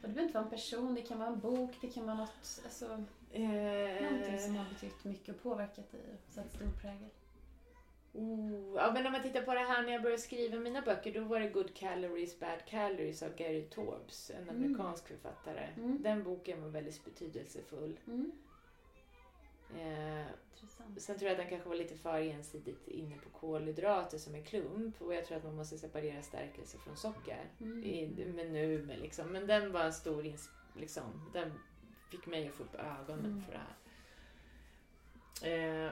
Och 0.01 0.07
det 0.07 0.13
behöver 0.13 0.21
inte 0.21 0.34
vara 0.34 0.43
en 0.43 0.49
person, 0.49 0.95
det 0.95 1.01
kan 1.01 1.19
vara 1.19 1.29
en 1.29 1.39
bok, 1.39 1.71
det 1.82 1.88
kan 1.88 2.05
vara 2.05 2.17
något, 2.17 2.61
alltså, 2.63 3.03
eh... 3.32 4.11
någonting 4.11 4.39
som 4.39 4.55
har 4.55 4.69
betytt 4.69 5.03
mycket 5.03 5.36
och 5.36 5.41
påverkat 5.41 5.91
dig 5.91 6.01
och 6.13 6.34
satt 6.34 6.51
stor 6.51 6.71
prägel. 6.82 7.09
Oh, 8.14 8.74
ja, 8.76 8.91
men 8.93 9.05
om 9.05 9.12
man 9.12 9.22
tittar 9.22 9.41
på 9.41 9.53
det 9.53 9.59
här 9.59 9.84
när 9.84 9.93
jag 9.93 10.01
började 10.01 10.22
skriva 10.22 10.59
mina 10.59 10.82
böcker, 10.82 11.14
då 11.14 11.22
var 11.22 11.39
det 11.39 11.47
Good 11.47 11.76
Calories, 11.76 12.39
Bad 12.39 12.66
Calories 12.66 13.24
av 13.24 13.36
Gary 13.36 13.62
Torbs, 13.62 14.32
en 14.32 14.49
mm. 14.49 14.55
amerikansk 14.55 15.07
författare. 15.07 15.68
Mm. 15.78 16.03
Den 16.03 16.24
boken 16.24 16.62
var 16.62 16.70
väldigt 16.70 17.05
betydelsefull. 17.05 17.99
Mm. 18.07 18.32
Eh, 19.80 20.26
sen 20.97 21.18
tror 21.18 21.30
jag 21.30 21.32
att 21.32 21.38
den 21.38 21.49
kanske 21.49 21.70
var 21.70 21.76
lite 21.76 21.95
för 21.95 22.22
ensidigt 22.22 22.88
inne 22.88 23.16
på 23.16 23.30
kolhydrater 23.30 24.18
som 24.18 24.36
en 24.36 24.43
klump 24.43 25.01
och 25.01 25.14
jag 25.14 25.26
tror 25.26 25.38
att 25.38 25.43
man 25.43 25.55
måste 25.55 25.78
separera 25.78 26.22
stärkelse 26.22 26.78
från 26.78 26.97
socker. 26.97 27.49
Mm. 27.62 27.84
I, 27.84 28.26
men 28.36 28.53
nu 28.53 28.84
med 28.86 28.99
liksom. 28.99 29.28
Men 29.28 29.47
den 29.47 29.72
var 29.72 29.84
en 29.84 29.93
stor, 29.93 30.26
liksom, 30.76 31.30
den 31.34 31.51
fick 32.12 32.26
mig 32.26 32.47
att 32.47 32.53
få 32.53 32.64
upp 32.64 32.76
ögonen 32.76 33.26
mm. 33.26 33.43
för 33.43 33.51
det 33.51 33.59
här. 33.59 33.76
Eh, 35.41 35.91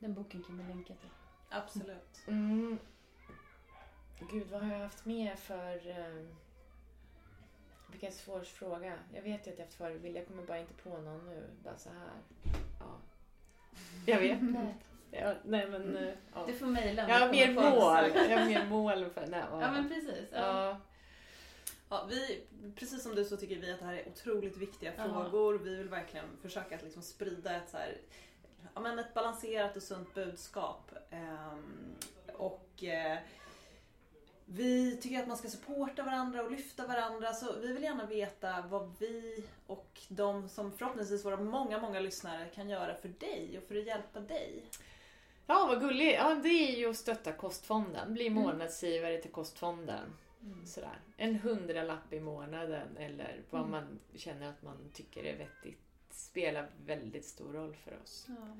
den 0.00 0.14
boken 0.14 0.42
kan 0.42 0.58
vi 0.58 0.64
länka 0.64 0.94
till. 0.94 1.10
Absolut. 1.50 2.22
Mm. 2.26 2.78
Gud, 4.30 4.46
vad 4.50 4.62
har 4.62 4.72
jag 4.72 4.80
haft 4.80 5.04
med 5.04 5.38
för... 5.38 5.88
Uh, 5.88 6.26
vilken 7.90 8.12
svår 8.12 8.40
fråga. 8.40 8.94
Jag 9.14 9.22
vet 9.22 9.46
ju 9.46 9.50
att 9.50 9.58
jag 9.58 9.64
haft 9.64 9.76
förebild. 9.76 10.16
Jag 10.16 10.26
kommer 10.26 10.42
bara 10.42 10.58
inte 10.58 10.74
på 10.74 10.88
någon 10.88 11.26
nu. 11.28 11.46
Bara 11.64 11.78
så 11.78 11.88
här. 11.88 12.20
Ja. 12.80 12.98
Jag 14.06 14.20
vet. 14.20 14.42
nej. 14.42 14.74
Ja, 15.10 15.34
nej 15.44 15.68
men... 15.70 15.96
Uh, 15.96 16.14
ja. 16.34 16.46
Du 16.46 16.52
får 16.52 16.66
mejla. 16.66 17.08
Jag 17.08 17.18
har 17.18 17.32
mer 17.32 17.54
mål. 17.54 18.30
Jag 18.30 18.38
har 18.38 18.46
mer 18.46 18.66
mål 18.66 19.10
för... 19.10 19.26
Nej, 19.26 19.44
ja. 19.50 19.60
ja 19.60 19.72
men 19.72 19.88
precis. 19.88 20.28
Ja. 20.32 20.38
ja. 20.38 20.80
Ja, 21.92 22.06
vi, 22.10 22.44
precis 22.76 23.02
som 23.02 23.14
du 23.14 23.24
så 23.24 23.36
tycker 23.36 23.56
vi 23.56 23.72
att 23.72 23.78
det 23.78 23.84
här 23.84 23.94
är 23.94 24.08
otroligt 24.08 24.56
viktiga 24.56 24.92
frågor. 24.92 25.58
Vi 25.58 25.76
vill 25.76 25.88
verkligen 25.88 26.26
försöka 26.42 26.76
att 26.76 26.82
liksom 26.82 27.02
sprida 27.02 27.56
ett 27.56 27.70
så 27.70 27.76
här 27.76 27.98
ja, 28.74 28.80
men 28.80 28.98
ett 28.98 29.14
balanserat 29.14 29.76
och 29.76 29.82
sunt 29.82 30.14
budskap. 30.14 30.92
Ehm, 31.10 31.94
och 32.32 32.84
eh, 32.84 33.18
vi 34.44 34.96
tycker 34.96 35.18
att 35.18 35.28
man 35.28 35.36
ska 35.36 35.48
supporta 35.48 36.02
varandra 36.02 36.42
och 36.42 36.50
lyfta 36.50 36.86
varandra. 36.86 37.32
Så 37.32 37.52
vi 37.60 37.72
vill 37.72 37.82
gärna 37.82 38.06
veta 38.06 38.64
vad 38.70 38.94
vi 38.98 39.44
och 39.66 40.00
de 40.08 40.48
som 40.48 40.72
förhoppningsvis 40.72 41.24
våra 41.24 41.36
många, 41.36 41.78
många 41.78 42.00
lyssnare 42.00 42.48
kan 42.54 42.68
göra 42.68 42.94
för 42.94 43.08
dig 43.08 43.58
och 43.58 43.68
för 43.68 43.76
att 43.76 43.86
hjälpa 43.86 44.20
dig. 44.20 44.64
Ja, 45.46 45.66
vad 45.68 45.80
gulligt. 45.80 46.18
Ja, 46.18 46.34
det 46.34 46.48
är 46.48 46.78
ju 46.78 46.90
att 46.90 46.96
stötta 46.96 47.32
Kostfonden. 47.32 48.14
Bli 48.14 48.26
mm. 48.26 48.42
månadsgivare 48.42 49.18
till 49.18 49.30
Kostfonden. 49.30 50.16
Mm. 50.42 50.66
Sådär. 50.66 51.00
En 51.16 51.34
hundralapp 51.34 52.12
i 52.12 52.20
månaden 52.20 52.96
eller 52.96 53.42
vad 53.50 53.60
mm. 53.60 53.70
man 53.70 53.98
känner 54.16 54.48
att 54.48 54.62
man 54.62 54.90
tycker 54.94 55.24
är 55.24 55.36
vettigt 55.36 55.89
spelar 56.20 56.70
väldigt 56.86 57.24
stor 57.24 57.52
roll 57.52 57.76
för 57.84 57.98
oss. 58.02 58.26
Ja, 58.28 58.56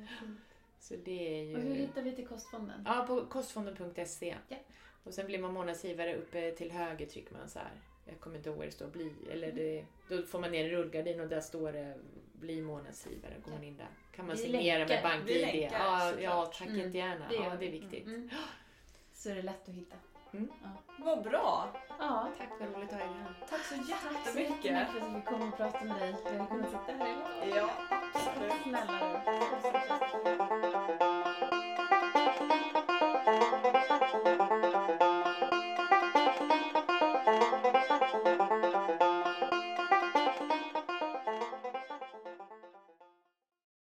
så 0.81 0.95
det 1.05 1.39
är 1.39 1.45
ju... 1.45 1.57
Och 1.57 1.63
hur 1.63 1.75
hittar 1.75 2.03
vi 2.03 2.13
till 2.13 2.27
Kostfonden? 2.27 2.83
Ja, 2.87 3.05
på 3.09 3.27
kostfonden.se. 3.27 4.37
Ja. 4.49 4.57
Och 5.05 5.15
sen 5.15 5.27
blir 5.27 5.39
man 5.39 5.53
månadsgivare 5.53 6.17
uppe 6.17 6.51
till 6.51 6.71
höger 6.71 7.07
trycker 7.07 7.35
man 7.35 7.49
så 7.49 7.59
här. 7.59 7.73
Jag 8.07 8.21
kommer 8.21 8.37
inte 8.37 8.49
ihåg 8.49 8.59
vad 8.59 8.67
det 8.67 8.73
står 8.73 8.87
bli. 8.87 9.13
Eller 9.31 9.49
mm. 9.49 9.57
det, 9.57 9.85
då 10.09 10.23
får 10.23 10.41
man 10.41 10.51
ner 10.51 10.65
en 10.65 10.71
rullgardin 10.71 11.21
och 11.21 11.29
där 11.29 11.41
står 11.41 11.73
det 11.73 11.95
bli 12.33 12.63
månadsgivare. 12.63 13.35
Går 13.45 13.53
man 13.53 13.65
in 13.65 13.77
där. 13.77 13.89
Kan 14.13 14.27
man 14.27 14.37
signera 14.37 14.87
med 14.87 15.03
BankID. 15.03 15.69
Ja, 15.73 16.13
ja, 16.21 16.53
tack 16.55 16.69
mm. 16.69 16.81
jättegärna. 16.81 17.29
Ja, 17.33 17.57
det 17.61 17.67
är 17.67 17.73
viktigt. 17.73 18.07
Mm. 18.07 18.15
mm. 18.15 18.31
Så 19.13 19.31
är 19.31 19.35
det 19.35 19.43
lätt 19.43 19.69
att 19.69 19.75
hitta. 19.75 19.97
Mm. 20.33 20.49
Ja. 20.63 20.69
Vad 21.05 21.23
bra! 21.23 21.69
Ja. 21.99 22.29
Tack, 22.39 22.49
vad 22.61 22.77
roligt 22.77 22.93
att 22.93 23.01
ha 23.01 23.07
er 23.07 23.23
här. 23.23 23.47
Tack 23.51 23.61
så 23.61 23.75
jättemycket! 23.75 24.77
Tack 24.79 24.93
så 24.93 25.01
för 25.01 25.07
att 25.07 25.17
vi 25.17 25.23
kom 25.27 25.49
och 25.49 25.57
pratade 25.57 25.85
med 25.85 26.01
dig. 26.01 26.17
Vi 26.31 26.37
hade 26.39 26.51
kunnat 26.51 26.71
sitta 26.71 26.93
här 26.93 27.07
hela 27.41 27.57
Ja, 27.57 27.71
absolut. 28.15 28.53
Snälla 28.63 29.01
du. 30.25 30.30